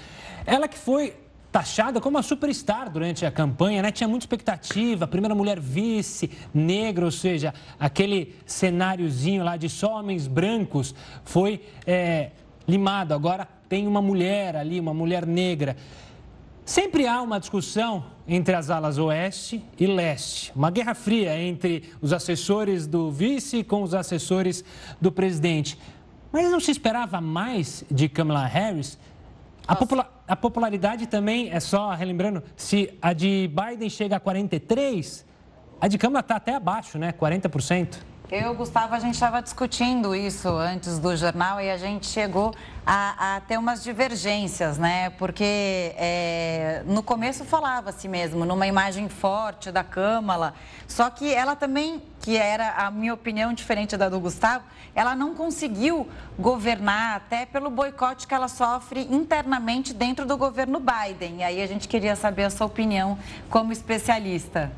Ela 0.46 0.68
que 0.68 0.78
foi 0.78 1.14
taxada 1.56 2.02
como 2.02 2.18
uma 2.18 2.22
superstar 2.22 2.90
durante 2.90 3.24
a 3.24 3.30
campanha, 3.30 3.80
né? 3.80 3.90
Tinha 3.90 4.06
muita 4.06 4.24
expectativa, 4.24 5.06
primeira 5.06 5.34
mulher 5.34 5.58
vice, 5.58 6.30
negra, 6.52 7.06
ou 7.06 7.10
seja, 7.10 7.54
aquele 7.80 8.34
cenáriozinho 8.44 9.42
lá 9.42 9.56
de 9.56 9.70
só 9.70 9.98
homens 9.98 10.26
brancos 10.26 10.94
foi 11.24 11.62
é, 11.86 12.32
limado. 12.68 13.14
Agora 13.14 13.48
tem 13.70 13.86
uma 13.86 14.02
mulher 14.02 14.54
ali, 14.54 14.78
uma 14.78 14.92
mulher 14.92 15.24
negra. 15.24 15.78
Sempre 16.62 17.06
há 17.06 17.22
uma 17.22 17.40
discussão 17.40 18.04
entre 18.28 18.54
as 18.54 18.68
alas 18.68 18.98
oeste 18.98 19.64
e 19.80 19.86
leste, 19.86 20.52
uma 20.54 20.70
guerra 20.70 20.94
fria 20.94 21.40
entre 21.40 21.90
os 22.02 22.12
assessores 22.12 22.86
do 22.86 23.10
vice 23.10 23.64
com 23.64 23.82
os 23.82 23.94
assessores 23.94 24.62
do 25.00 25.10
presidente. 25.10 25.78
Mas 26.30 26.50
não 26.50 26.60
se 26.60 26.70
esperava 26.70 27.18
mais 27.18 27.82
de 27.90 28.10
Kamala 28.10 28.44
Harris? 28.44 28.98
A, 29.66 29.74
popula 29.74 30.15
a, 30.26 30.36
popularidade 30.36 31.06
também, 31.06 31.50
é 31.50 31.60
só 31.60 31.90
relembrando, 31.92 32.42
se 32.56 32.96
a 33.00 33.12
de 33.12 33.48
Biden 33.48 33.88
chega 33.88 34.16
a 34.16 34.20
43, 34.20 35.24
a 35.80 35.88
de 35.88 35.98
Câmara 35.98 36.20
está 36.20 36.36
até 36.36 36.54
abaixo, 36.54 36.98
né? 36.98 37.12
40%. 37.12 37.98
Eu, 38.28 38.54
Gustavo, 38.54 38.92
a 38.92 38.98
gente 38.98 39.14
estava 39.14 39.40
discutindo 39.40 40.12
isso 40.12 40.48
antes 40.48 40.98
do 40.98 41.16
jornal 41.16 41.60
e 41.60 41.70
a 41.70 41.76
gente 41.78 42.06
chegou 42.06 42.52
a, 42.84 43.36
a 43.36 43.40
ter 43.42 43.56
umas 43.56 43.84
divergências, 43.84 44.76
né? 44.78 45.10
Porque 45.10 45.94
é, 45.96 46.82
no 46.86 47.04
começo 47.04 47.44
falava-se 47.44 48.08
mesmo 48.08 48.44
numa 48.44 48.66
imagem 48.66 49.08
forte 49.08 49.70
da 49.70 49.84
Câmara, 49.84 50.54
só 50.88 51.08
que 51.08 51.32
ela 51.32 51.54
também, 51.54 52.02
que 52.20 52.36
era 52.36 52.72
a 52.72 52.90
minha 52.90 53.14
opinião 53.14 53.52
diferente 53.52 53.96
da 53.96 54.08
do 54.08 54.18
Gustavo, 54.18 54.64
ela 54.92 55.14
não 55.14 55.32
conseguiu 55.32 56.08
governar 56.36 57.18
até 57.18 57.46
pelo 57.46 57.70
boicote 57.70 58.26
que 58.26 58.34
ela 58.34 58.48
sofre 58.48 59.02
internamente 59.08 59.94
dentro 59.94 60.26
do 60.26 60.36
governo 60.36 60.80
Biden. 60.80 61.36
E 61.38 61.42
aí 61.44 61.62
a 61.62 61.66
gente 61.68 61.86
queria 61.86 62.16
saber 62.16 62.42
a 62.42 62.50
sua 62.50 62.66
opinião 62.66 63.16
como 63.48 63.70
especialista. 63.70 64.72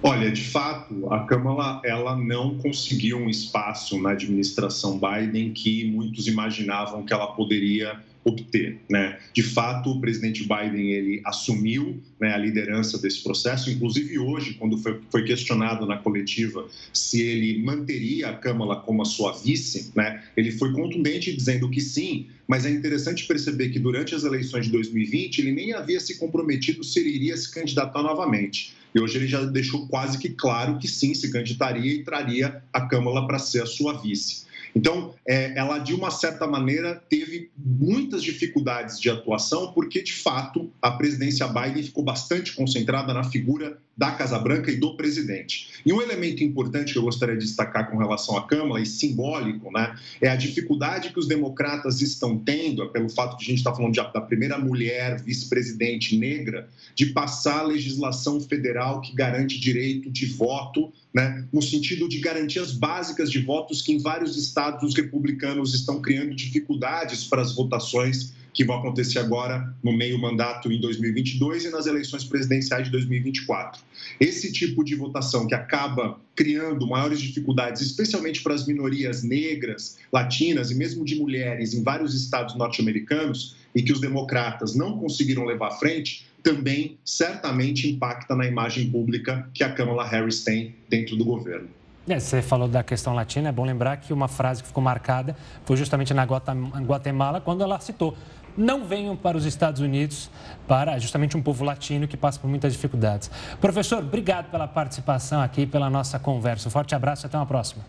Olha, 0.00 0.30
de 0.30 0.44
fato, 0.44 1.12
a 1.12 1.26
Câmara 1.26 1.80
ela 1.84 2.16
não 2.16 2.56
conseguiu 2.58 3.18
um 3.18 3.28
espaço 3.28 4.00
na 4.00 4.12
administração 4.12 5.00
Biden 5.00 5.52
que 5.52 5.90
muitos 5.90 6.28
imaginavam 6.28 7.04
que 7.04 7.12
ela 7.12 7.26
poderia 7.28 8.00
obter. 8.24 8.78
Né? 8.88 9.18
De 9.32 9.42
fato, 9.42 9.90
o 9.90 10.00
presidente 10.00 10.42
Biden 10.42 10.92
ele 10.92 11.20
assumiu 11.24 12.00
né, 12.20 12.32
a 12.32 12.36
liderança 12.36 12.98
desse 12.98 13.22
processo, 13.24 13.70
inclusive 13.70 14.18
hoje, 14.18 14.54
quando 14.54 14.78
foi, 14.78 15.00
foi, 15.10 15.24
questionado 15.24 15.86
na 15.86 15.96
coletiva 15.96 16.68
se 16.92 17.20
ele 17.22 17.62
manteria 17.62 18.28
a 18.28 18.34
Câmara 18.34 18.80
como 18.80 19.02
a 19.02 19.04
sua 19.04 19.32
vice, 19.32 19.90
né, 19.96 20.22
ele 20.36 20.52
foi 20.52 20.72
contundente 20.72 21.34
dizendo 21.34 21.68
que 21.70 21.80
sim, 21.80 22.26
mas 22.46 22.64
é 22.64 22.70
interessante 22.70 23.26
perceber 23.26 23.70
que 23.70 23.78
durante 23.78 24.14
as 24.14 24.24
eleições 24.24 24.66
de 24.66 24.72
2020 24.72 25.38
ele 25.38 25.52
nem 25.52 25.72
havia 25.72 25.98
se 25.98 26.18
comprometido 26.18 26.84
se 26.84 27.00
ele 27.00 27.10
iria 27.10 27.36
se 27.36 27.52
candidatar 27.52 28.02
novamente. 28.02 28.77
E 28.94 29.00
hoje 29.00 29.18
ele 29.18 29.26
já 29.26 29.44
deixou 29.44 29.86
quase 29.86 30.18
que 30.18 30.30
claro 30.30 30.78
que 30.78 30.88
sim, 30.88 31.14
se 31.14 31.30
candidataria 31.30 31.92
e 31.92 32.04
traria 32.04 32.62
a 32.72 32.80
Câmara 32.82 33.26
para 33.26 33.38
ser 33.38 33.62
a 33.62 33.66
sua 33.66 33.94
vice. 33.94 34.46
Então, 34.74 35.14
é, 35.26 35.58
ela, 35.58 35.78
de 35.78 35.94
uma 35.94 36.10
certa 36.10 36.46
maneira, 36.46 37.02
teve 37.08 37.50
muitas 37.56 38.22
dificuldades 38.22 39.00
de 39.00 39.10
atuação, 39.10 39.72
porque, 39.72 40.02
de 40.02 40.12
fato, 40.12 40.70
a 40.80 40.90
presidência 40.90 41.46
Biden 41.48 41.82
ficou 41.82 42.04
bastante 42.04 42.54
concentrada 42.54 43.12
na 43.12 43.24
figura 43.24 43.78
da 43.98 44.12
Casa 44.12 44.38
Branca 44.38 44.70
e 44.70 44.76
do 44.76 44.96
presidente. 44.96 45.70
E 45.84 45.92
um 45.92 46.00
elemento 46.00 46.44
importante 46.44 46.92
que 46.92 46.98
eu 46.98 47.02
gostaria 47.02 47.36
de 47.36 47.44
destacar 47.44 47.90
com 47.90 47.98
relação 47.98 48.36
à 48.36 48.46
Câmara, 48.46 48.80
e 48.80 48.86
simbólico, 48.86 49.72
né, 49.72 49.96
é 50.20 50.28
a 50.28 50.36
dificuldade 50.36 51.12
que 51.12 51.18
os 51.18 51.26
democratas 51.26 52.00
estão 52.00 52.38
tendo, 52.38 52.88
pelo 52.90 53.08
fato 53.08 53.36
de 53.36 53.44
a 53.44 53.48
gente 53.48 53.58
estar 53.58 53.74
falando 53.74 53.92
de, 53.92 54.00
da 54.00 54.20
primeira 54.20 54.56
mulher 54.56 55.20
vice-presidente 55.20 56.16
negra, 56.16 56.68
de 56.94 57.06
passar 57.06 57.60
a 57.60 57.62
legislação 57.64 58.40
federal 58.40 59.00
que 59.00 59.12
garante 59.12 59.58
direito 59.58 60.08
de 60.08 60.26
voto, 60.26 60.92
né, 61.12 61.44
no 61.52 61.60
sentido 61.60 62.08
de 62.08 62.20
garantias 62.20 62.70
básicas 62.70 63.28
de 63.28 63.40
votos 63.40 63.82
que 63.82 63.92
em 63.92 63.98
vários 63.98 64.36
estados 64.36 64.84
os 64.84 64.94
republicanos 64.94 65.74
estão 65.74 66.00
criando 66.00 66.36
dificuldades 66.36 67.24
para 67.24 67.42
as 67.42 67.52
votações 67.52 68.38
que 68.58 68.64
vão 68.64 68.78
acontecer 68.78 69.20
agora 69.20 69.72
no 69.84 69.96
meio 69.96 70.18
mandato 70.18 70.72
em 70.72 70.80
2022 70.80 71.66
e 71.66 71.70
nas 71.70 71.86
eleições 71.86 72.24
presidenciais 72.24 72.86
de 72.86 72.90
2024. 72.90 73.80
Esse 74.18 74.50
tipo 74.50 74.82
de 74.82 74.96
votação 74.96 75.46
que 75.46 75.54
acaba 75.54 76.18
criando 76.34 76.84
maiores 76.84 77.20
dificuldades, 77.20 77.80
especialmente 77.80 78.42
para 78.42 78.54
as 78.54 78.66
minorias 78.66 79.22
negras, 79.22 79.98
latinas 80.12 80.72
e 80.72 80.74
mesmo 80.74 81.04
de 81.04 81.14
mulheres 81.14 81.72
em 81.72 81.84
vários 81.84 82.16
estados 82.20 82.56
norte-americanos, 82.56 83.54
e 83.72 83.80
que 83.80 83.92
os 83.92 84.00
democratas 84.00 84.74
não 84.74 84.98
conseguiram 84.98 85.44
levar 85.44 85.68
à 85.68 85.76
frente, 85.76 86.26
também 86.42 86.98
certamente 87.04 87.88
impacta 87.88 88.34
na 88.34 88.44
imagem 88.44 88.90
pública 88.90 89.48
que 89.54 89.62
a 89.62 89.72
Kamala 89.72 90.04
Harris 90.04 90.42
tem 90.42 90.74
dentro 90.88 91.14
do 91.14 91.24
governo. 91.24 91.68
É, 92.08 92.18
você 92.18 92.40
falou 92.40 92.66
da 92.66 92.82
questão 92.82 93.14
latina, 93.14 93.50
é 93.50 93.52
bom 93.52 93.66
lembrar 93.66 93.98
que 93.98 94.14
uma 94.14 94.28
frase 94.28 94.62
que 94.62 94.68
ficou 94.68 94.82
marcada 94.82 95.36
foi 95.66 95.76
justamente 95.76 96.14
na 96.14 96.24
Guatemala, 96.24 97.38
quando 97.38 97.62
ela 97.62 97.78
citou 97.80 98.16
não 98.56 98.84
venham 98.84 99.16
para 99.16 99.36
os 99.36 99.44
Estados 99.44 99.80
Unidos, 99.80 100.30
para 100.66 100.98
justamente 100.98 101.36
um 101.36 101.42
povo 101.42 101.64
latino 101.64 102.08
que 102.08 102.16
passa 102.16 102.38
por 102.38 102.48
muitas 102.48 102.72
dificuldades. 102.72 103.30
Professor, 103.60 103.98
obrigado 103.98 104.50
pela 104.50 104.66
participação 104.66 105.40
aqui, 105.40 105.66
pela 105.66 105.88
nossa 105.88 106.18
conversa. 106.18 106.68
Um 106.68 106.70
forte 106.70 106.94
abraço 106.94 107.24
e 107.24 107.26
até 107.26 107.36
uma 107.36 107.46
próxima. 107.46 107.84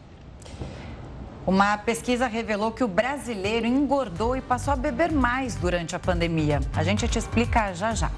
Uma 1.47 1.77
pesquisa 1.77 2.27
revelou 2.27 2.71
que 2.71 2.83
o 2.83 2.87
brasileiro 2.87 3.65
engordou 3.65 4.35
e 4.35 4.41
passou 4.41 4.73
a 4.73 4.75
beber 4.75 5.11
mais 5.11 5.55
durante 5.55 5.95
a 5.95 5.99
pandemia. 5.99 6.59
A 6.75 6.83
gente 6.83 7.07
te 7.07 7.17
explica 7.17 7.73
já 7.73 7.95
já. 7.95 8.11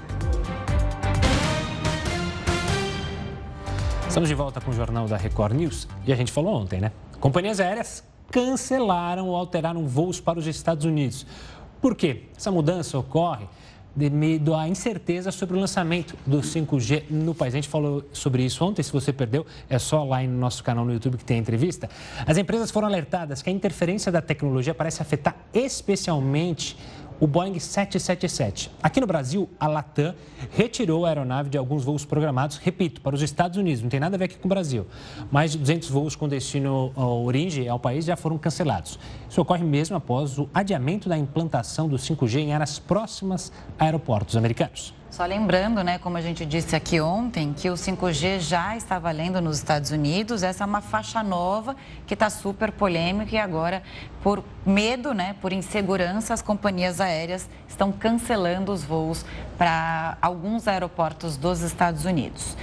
Estamos 4.06 4.28
de 4.28 4.34
volta 4.34 4.60
com 4.60 4.70
o 4.70 4.74
Jornal 4.74 5.08
da 5.08 5.16
Record 5.16 5.54
News 5.54 5.88
e 6.06 6.12
a 6.12 6.16
gente 6.16 6.30
falou 6.30 6.54
ontem, 6.54 6.78
né? 6.78 6.92
Companhias 7.18 7.60
aéreas 7.60 8.04
cancelaram 8.30 9.28
ou 9.28 9.34
alteraram 9.34 9.86
voos 9.86 10.20
para 10.20 10.38
os 10.38 10.46
Estados 10.46 10.84
Unidos. 10.84 11.26
Por 11.82 11.96
quê? 11.96 12.22
Essa 12.36 12.52
mudança 12.52 12.96
ocorre 12.96 13.44
devido 13.94 14.54
à 14.54 14.68
incerteza 14.68 15.32
sobre 15.32 15.56
o 15.56 15.60
lançamento 15.60 16.16
do 16.24 16.38
5G 16.38 17.10
no 17.10 17.34
país. 17.34 17.52
A 17.54 17.56
gente 17.56 17.68
falou 17.68 18.04
sobre 18.12 18.44
isso 18.44 18.64
ontem, 18.64 18.84
se 18.84 18.92
você 18.92 19.12
perdeu, 19.12 19.44
é 19.68 19.80
só 19.80 20.04
lá 20.04 20.22
no 20.22 20.38
nosso 20.38 20.62
canal 20.62 20.84
no 20.84 20.92
YouTube 20.92 21.18
que 21.18 21.24
tem 21.24 21.38
a 21.38 21.40
entrevista. 21.40 21.90
As 22.24 22.38
empresas 22.38 22.70
foram 22.70 22.86
alertadas 22.86 23.42
que 23.42 23.50
a 23.50 23.52
interferência 23.52 24.12
da 24.12 24.22
tecnologia 24.22 24.72
parece 24.72 25.02
afetar 25.02 25.36
especialmente 25.52 26.76
o 27.22 27.26
Boeing 27.28 27.56
777. 27.56 28.68
Aqui 28.82 29.00
no 29.00 29.06
Brasil, 29.06 29.48
a 29.60 29.68
Latam 29.68 30.12
retirou 30.50 31.06
a 31.06 31.08
aeronave 31.08 31.48
de 31.48 31.56
alguns 31.56 31.84
voos 31.84 32.04
programados, 32.04 32.56
repito, 32.56 33.00
para 33.00 33.14
os 33.14 33.22
Estados 33.22 33.56
Unidos, 33.56 33.80
não 33.80 33.88
tem 33.88 34.00
nada 34.00 34.16
a 34.16 34.18
ver 34.18 34.24
aqui 34.24 34.36
com 34.36 34.48
o 34.48 34.48
Brasil. 34.48 34.88
Mais 35.30 35.52
de 35.52 35.58
200 35.58 35.88
voos 35.88 36.16
com 36.16 36.28
destino 36.28 36.90
origem 36.96 37.68
ao 37.68 37.78
país 37.78 38.04
já 38.04 38.16
foram 38.16 38.36
cancelados. 38.36 38.98
Isso 39.30 39.40
ocorre 39.40 39.62
mesmo 39.62 39.94
após 39.94 40.36
o 40.36 40.50
adiamento 40.52 41.08
da 41.08 41.16
implantação 41.16 41.88
do 41.88 41.94
5G 41.94 42.40
em 42.40 42.54
áreas 42.54 42.80
próximas 42.80 43.52
a 43.78 43.84
aeroportos 43.84 44.36
americanos. 44.36 44.92
Só 45.12 45.26
lembrando, 45.26 45.84
né, 45.84 45.98
como 45.98 46.16
a 46.16 46.22
gente 46.22 46.46
disse 46.46 46.74
aqui 46.74 46.98
ontem, 46.98 47.52
que 47.52 47.68
o 47.68 47.74
5G 47.74 48.40
já 48.40 48.74
está 48.78 48.98
valendo 48.98 49.42
nos 49.42 49.58
Estados 49.58 49.90
Unidos. 49.90 50.42
Essa 50.42 50.64
é 50.64 50.66
uma 50.66 50.80
faixa 50.80 51.22
nova 51.22 51.76
que 52.06 52.14
está 52.14 52.30
super 52.30 52.72
polêmica 52.72 53.36
e 53.36 53.38
agora, 53.38 53.82
por 54.22 54.42
medo, 54.64 55.12
né, 55.12 55.36
por 55.38 55.52
insegurança, 55.52 56.32
as 56.32 56.40
companhias 56.40 56.98
aéreas 56.98 57.46
estão 57.68 57.92
cancelando 57.92 58.72
os 58.72 58.84
voos 58.84 59.22
para 59.58 60.16
alguns 60.22 60.66
aeroportos 60.66 61.36
dos 61.36 61.60
Estados 61.60 62.06
Unidos. 62.06 62.56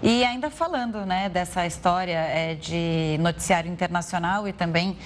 E 0.00 0.24
ainda 0.24 0.48
falando, 0.48 1.04
né, 1.04 1.28
dessa 1.28 1.66
história 1.66 2.18
é, 2.18 2.54
de 2.54 3.16
noticiário 3.18 3.70
internacional 3.70 4.46
e 4.46 4.52
também 4.52 4.96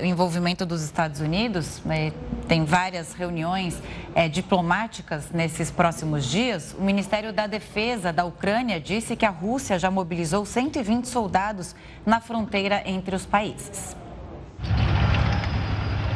o 0.00 0.04
envolvimento 0.04 0.64
dos 0.64 0.82
Estados 0.82 1.20
Unidos, 1.20 1.82
né, 1.84 2.10
tem 2.48 2.64
várias 2.64 3.12
reuniões 3.12 3.80
é, 4.14 4.28
diplomáticas 4.28 5.30
nesses 5.30 5.70
próximos 5.70 6.24
dias. 6.24 6.37
O 6.78 6.84
Ministério 6.84 7.32
da 7.32 7.48
Defesa 7.48 8.12
da 8.12 8.24
Ucrânia 8.24 8.80
disse 8.80 9.16
que 9.16 9.26
a 9.26 9.30
Rússia 9.30 9.76
já 9.76 9.90
mobilizou 9.90 10.46
120 10.46 11.08
soldados 11.08 11.74
na 12.06 12.20
fronteira 12.20 12.80
entre 12.86 13.16
os 13.16 13.26
países. 13.26 13.96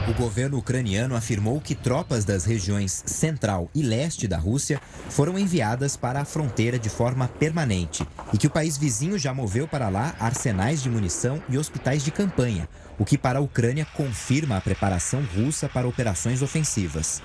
O 0.08 0.12
governo 0.14 0.58
ucraniano 0.58 1.16
afirmou 1.16 1.60
que 1.60 1.74
tropas 1.74 2.24
das 2.24 2.44
regiões 2.44 3.02
central 3.04 3.68
e 3.74 3.82
leste 3.82 4.28
da 4.28 4.38
Rússia 4.38 4.80
foram 5.08 5.36
enviadas 5.36 5.96
para 5.96 6.20
a 6.20 6.24
fronteira 6.24 6.78
de 6.78 6.88
forma 6.88 7.26
permanente 7.26 8.06
e 8.32 8.38
que 8.38 8.46
o 8.46 8.50
país 8.50 8.78
vizinho 8.78 9.18
já 9.18 9.34
moveu 9.34 9.66
para 9.66 9.88
lá 9.88 10.14
arsenais 10.20 10.80
de 10.84 10.88
munição 10.88 11.42
e 11.48 11.58
hospitais 11.58 12.04
de 12.04 12.12
campanha, 12.12 12.68
o 12.96 13.04
que 13.04 13.18
para 13.18 13.40
a 13.40 13.42
Ucrânia 13.42 13.84
confirma 13.96 14.56
a 14.56 14.60
preparação 14.60 15.24
russa 15.34 15.68
para 15.68 15.88
operações 15.88 16.42
ofensivas. 16.42 17.20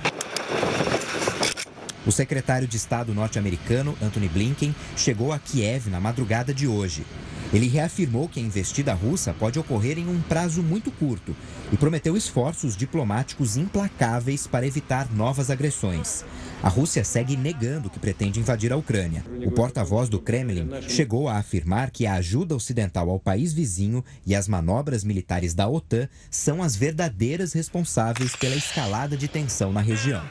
O 2.08 2.12
secretário 2.12 2.66
de 2.66 2.78
Estado 2.78 3.14
norte-americano, 3.14 3.94
Anthony 4.02 4.30
Blinken, 4.30 4.74
chegou 4.96 5.34
a 5.34 5.40
Kiev 5.40 5.90
na 5.90 6.00
madrugada 6.00 6.54
de 6.54 6.66
hoje. 6.66 7.06
Ele 7.52 7.68
reafirmou 7.68 8.30
que 8.30 8.40
a 8.40 8.44
investida 8.44 8.94
russa 8.94 9.34
pode 9.34 9.60
ocorrer 9.60 10.00
em 10.00 10.08
um 10.08 10.22
prazo 10.22 10.64
muito 10.64 10.90
curto 10.90 11.36
e 11.70 11.76
prometeu 11.76 12.16
esforços 12.16 12.78
diplomáticos 12.78 13.58
implacáveis 13.58 14.48
para 14.48 14.66
evitar 14.66 15.14
novas 15.14 15.50
agressões. 15.50 16.24
A 16.64 16.70
Rússia 16.70 17.04
segue 17.04 17.36
negando 17.36 17.90
que 17.90 18.00
pretende 18.00 18.40
invadir 18.40 18.72
a 18.72 18.78
Ucrânia. 18.78 19.26
O 19.46 19.52
porta-voz 19.52 20.08
do 20.08 20.20
Kremlin 20.20 20.70
chegou 20.88 21.28
a 21.28 21.38
afirmar 21.38 21.92
que 21.92 22.06
a 22.06 22.14
ajuda 22.14 22.56
ocidental 22.56 23.10
ao 23.10 23.20
país 23.20 23.52
vizinho 23.52 24.04
e 24.26 24.34
as 24.34 24.48
manobras 24.48 25.04
militares 25.04 25.54
da 25.54 25.68
OTAN 25.68 26.08
são 26.32 26.64
as 26.64 26.74
verdadeiras 26.74 27.52
responsáveis 27.52 28.34
pela 28.34 28.56
escalada 28.56 29.18
de 29.18 29.28
tensão 29.28 29.74
na 29.74 29.82
região. 29.82 30.24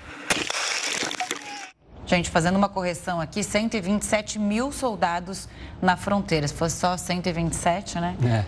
Gente, 2.06 2.30
fazendo 2.30 2.54
uma 2.56 2.68
correção 2.68 3.20
aqui, 3.20 3.42
127 3.42 4.38
mil 4.38 4.70
soldados 4.70 5.48
na 5.82 5.96
fronteira. 5.96 6.46
Se 6.46 6.54
fosse 6.54 6.76
só 6.76 6.96
127, 6.96 7.98
né? 7.98 8.16
É. 8.24 8.44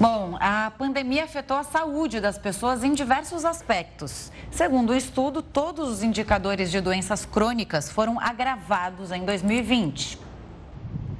Bom, 0.00 0.36
a 0.40 0.72
pandemia 0.78 1.24
afetou 1.24 1.56
a 1.56 1.64
saúde 1.64 2.20
das 2.20 2.38
pessoas 2.38 2.84
em 2.84 2.94
diversos 2.94 3.44
aspectos. 3.44 4.30
Segundo 4.50 4.90
o 4.90 4.96
estudo, 4.96 5.42
todos 5.42 5.90
os 5.90 6.02
indicadores 6.02 6.70
de 6.70 6.80
doenças 6.80 7.26
crônicas 7.26 7.90
foram 7.90 8.18
agravados 8.18 9.10
em 9.10 9.24
2020. 9.24 10.29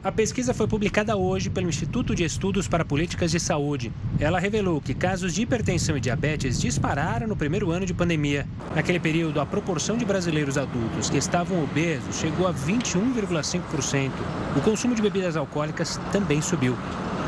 A 0.02 0.10
pesquisa 0.10 0.54
foi 0.54 0.66
publicada 0.66 1.14
hoje 1.14 1.50
pelo 1.50 1.68
Instituto 1.68 2.14
de 2.14 2.24
Estudos 2.24 2.66
para 2.66 2.86
Políticas 2.86 3.30
de 3.30 3.38
Saúde. 3.38 3.92
Ela 4.18 4.40
revelou 4.40 4.80
que 4.80 4.94
casos 4.94 5.34
de 5.34 5.42
hipertensão 5.42 5.94
e 5.94 6.00
diabetes 6.00 6.58
dispararam 6.58 7.26
no 7.26 7.36
primeiro 7.36 7.70
ano 7.70 7.84
de 7.84 7.92
pandemia. 7.92 8.48
Naquele 8.74 8.98
período, 8.98 9.42
a 9.42 9.44
proporção 9.44 9.98
de 9.98 10.06
brasileiros 10.06 10.56
adultos 10.56 11.10
que 11.10 11.18
estavam 11.18 11.62
obesos 11.62 12.16
chegou 12.16 12.48
a 12.48 12.54
21,5%. 12.54 14.10
O 14.56 14.62
consumo 14.62 14.94
de 14.94 15.02
bebidas 15.02 15.36
alcoólicas 15.36 16.00
também 16.10 16.40
subiu. 16.40 16.74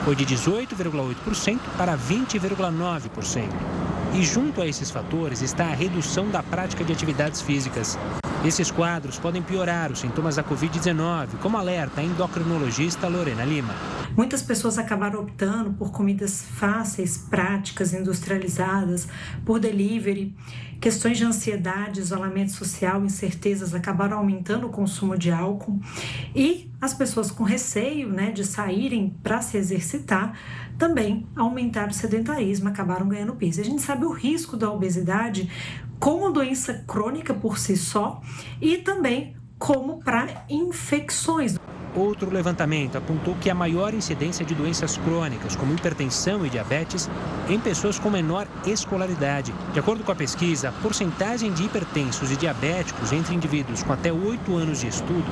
Foi 0.07 0.17
de 0.17 0.25
18,8% 0.25 1.59
para 1.77 1.95
20,9%. 1.95 3.49
E 4.15 4.25
junto 4.25 4.63
a 4.63 4.67
esses 4.67 4.91
fatores 4.91 5.43
está 5.43 5.67
a 5.67 5.75
redução 5.75 6.31
da 6.31 6.43
prática 6.43 6.83
de 6.83 6.93
atividades 6.93 7.43
físicas. 7.43 7.99
Esses 8.45 8.73
quadros 8.73 9.21
podem 9.21 9.41
piorar 9.41 9.93
os 9.93 10.01
sintomas 10.01 10.35
da 10.35 10.43
Covid-19, 10.43 11.39
como 11.41 11.57
alerta 11.57 12.01
a 12.01 12.05
endocrinologista 12.05 13.07
Lorena 13.07 13.45
Lima. 13.45 13.73
Muitas 14.17 14.43
pessoas 14.43 14.79
acabaram 14.79 15.21
optando 15.21 15.73
por 15.75 15.93
comidas 15.93 16.43
fáceis, 16.43 17.17
práticas, 17.17 17.95
industrializadas, 17.95 19.07
por 19.45 19.61
delivery. 19.61 20.35
Questões 20.81 21.19
de 21.19 21.25
ansiedade, 21.25 22.01
isolamento 22.01 22.51
social, 22.51 23.05
incertezas 23.05 23.73
acabaram 23.75 24.19
aumentando 24.19 24.67
o 24.67 24.71
consumo 24.71 25.17
de 25.17 25.31
álcool 25.31 25.81
e 26.35 26.69
as 26.81 26.93
pessoas 26.93 27.31
com 27.31 27.45
receio 27.45 28.09
né, 28.09 28.33
de 28.33 28.45
saírem 28.45 29.15
para 29.23 29.41
se 29.41 29.57
exercitar 29.57 30.37
também 30.79 31.27
aumentaram 31.37 31.91
o 31.91 31.95
sedentarismo, 31.95 32.69
acabaram 32.69 33.09
ganhando 33.09 33.35
peso. 33.35 33.61
A 33.61 33.65
gente 33.65 33.83
sabe 33.83 34.05
o 34.05 34.13
risco 34.13 34.57
da 34.57 34.71
obesidade 34.71 35.51
como 35.99 36.33
doença 36.33 36.85
crônica 36.87 37.33
por 37.33 37.59
si 37.59 37.77
só 37.77 38.21
e 38.61 38.79
também 38.79 39.37
como 39.59 40.03
para 40.03 40.45
infecções. 40.49 41.57
Outro 41.95 42.31
levantamento 42.31 42.97
apontou 42.97 43.37
que 43.39 43.51
a 43.51 43.55
maior 43.55 43.93
incidência 43.93 44.47
de 44.47 44.55
doenças 44.55 44.97
crônicas, 44.97 45.55
como 45.55 45.75
hipertensão 45.75 46.45
e 46.47 46.49
diabetes, 46.49 47.11
em 47.51 47.61
pessoas 47.61 47.99
com 47.99 48.09
menor 48.09 48.47
escolaridade. 48.67 49.53
De 49.75 49.79
acordo 49.79 50.03
com 50.03 50.11
a 50.11 50.15
pesquisa, 50.15 50.71
a 50.71 50.73
porcentagem 50.73 51.53
de 51.53 51.65
hipertensos 51.65 52.31
e 52.31 52.37
diabéticos 52.37 53.13
entre 53.13 53.35
indivíduos 53.35 53.83
com 53.83 53.93
até 53.93 54.11
8 54.11 54.57
anos 54.57 54.81
de 54.81 54.89
estudo 54.89 55.27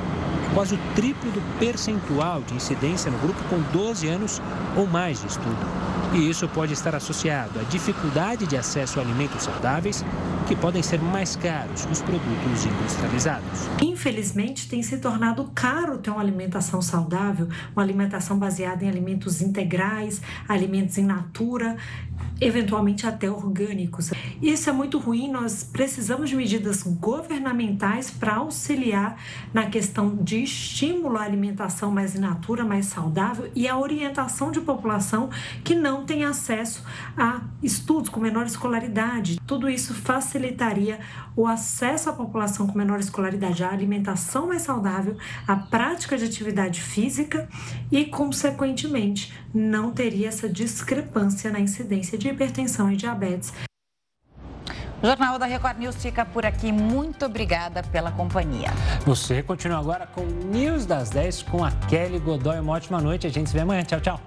é 0.51 0.53
quase 0.53 0.75
o 0.75 0.79
triplo 0.93 1.31
do 1.31 1.41
percentual 1.57 2.41
de 2.41 2.53
incidência 2.53 3.09
no 3.09 3.17
grupo 3.17 3.41
com 3.49 3.59
12 3.73 4.07
anos 4.07 4.39
ou 4.77 4.85
mais 4.85 5.19
de 5.19 5.27
estudo. 5.27 5.65
E 6.13 6.29
isso 6.29 6.47
pode 6.49 6.73
estar 6.73 6.93
associado 6.93 7.59
à 7.59 7.63
dificuldade 7.63 8.45
de 8.45 8.57
acesso 8.57 8.99
a 8.99 9.01
alimentos 9.01 9.43
saudáveis, 9.43 10.05
que 10.47 10.55
podem 10.55 10.81
ser 10.81 10.99
mais 11.01 11.35
caros 11.35 11.85
que 11.85 11.91
os 11.91 12.01
produtos 12.01 12.65
industrializados. 12.65 13.69
Infelizmente, 13.81 14.67
tem 14.67 14.81
se 14.83 14.97
tornado 14.97 15.49
caro 15.53 15.97
ter 15.97 16.09
uma 16.09 16.21
alimentação 16.21 16.81
saudável, 16.81 17.47
uma 17.75 17.81
alimentação 17.81 18.37
baseada 18.37 18.83
em 18.83 18.89
alimentos 18.89 19.41
integrais, 19.41 20.21
alimentos 20.47 20.97
em 20.97 21.05
natura 21.05 21.77
eventualmente 22.41 23.05
até 23.05 23.29
orgânicos. 23.29 24.11
Isso 24.41 24.69
é 24.69 24.73
muito 24.73 24.97
ruim, 24.97 25.29
nós 25.29 25.63
precisamos 25.63 26.29
de 26.29 26.35
medidas 26.35 26.81
governamentais 26.81 28.09
para 28.09 28.35
auxiliar 28.35 29.17
na 29.53 29.67
questão 29.67 30.15
de 30.15 30.43
estímulo 30.43 31.17
à 31.17 31.21
alimentação 31.21 31.91
mais 31.91 32.15
in 32.15 32.19
natura, 32.19 32.65
mais 32.65 32.87
saudável 32.87 33.51
e 33.55 33.67
a 33.67 33.77
orientação 33.77 34.51
de 34.51 34.59
população 34.59 35.29
que 35.63 35.75
não 35.75 36.03
tem 36.03 36.23
acesso 36.23 36.83
a 37.15 37.41
estudos 37.61 38.09
com 38.09 38.19
menor 38.19 38.47
escolaridade. 38.47 39.39
Tudo 39.45 39.69
isso 39.69 39.93
facilitaria 40.41 40.99
o 41.35 41.45
acesso 41.45 42.09
à 42.09 42.13
população 42.13 42.65
com 42.65 42.77
menor 42.77 42.99
escolaridade 42.99 43.63
à 43.63 43.69
alimentação 43.69 44.47
mais 44.47 44.63
saudável, 44.63 45.15
à 45.47 45.55
prática 45.55 46.17
de 46.17 46.25
atividade 46.25 46.81
física 46.81 47.47
e, 47.91 48.05
consequentemente, 48.05 49.33
não 49.53 49.91
teria 49.91 50.27
essa 50.27 50.49
discrepância 50.49 51.51
na 51.51 51.59
incidência 51.59 52.17
de 52.17 52.29
hipertensão 52.29 52.91
e 52.91 52.97
diabetes. 52.97 53.53
O 55.01 55.07
Jornal 55.07 55.39
da 55.39 55.47
Record 55.47 55.79
News 55.79 55.95
fica 55.95 56.23
por 56.23 56.45
aqui. 56.45 56.71
Muito 56.71 57.25
obrigada 57.25 57.81
pela 57.81 58.11
companhia. 58.11 58.69
Você 59.03 59.41
continua 59.41 59.79
agora 59.79 60.05
com 60.05 60.21
o 60.21 60.25
News 60.25 60.85
das 60.85 61.09
10 61.09 61.43
com 61.43 61.63
a 61.63 61.71
Kelly 61.71 62.19
Godoy. 62.19 62.59
Uma 62.59 62.73
ótima 62.73 63.01
noite. 63.01 63.25
A 63.25 63.29
gente 63.31 63.49
se 63.49 63.55
vê 63.55 63.61
amanhã. 63.61 63.83
Tchau, 63.83 63.99
tchau. 63.99 64.21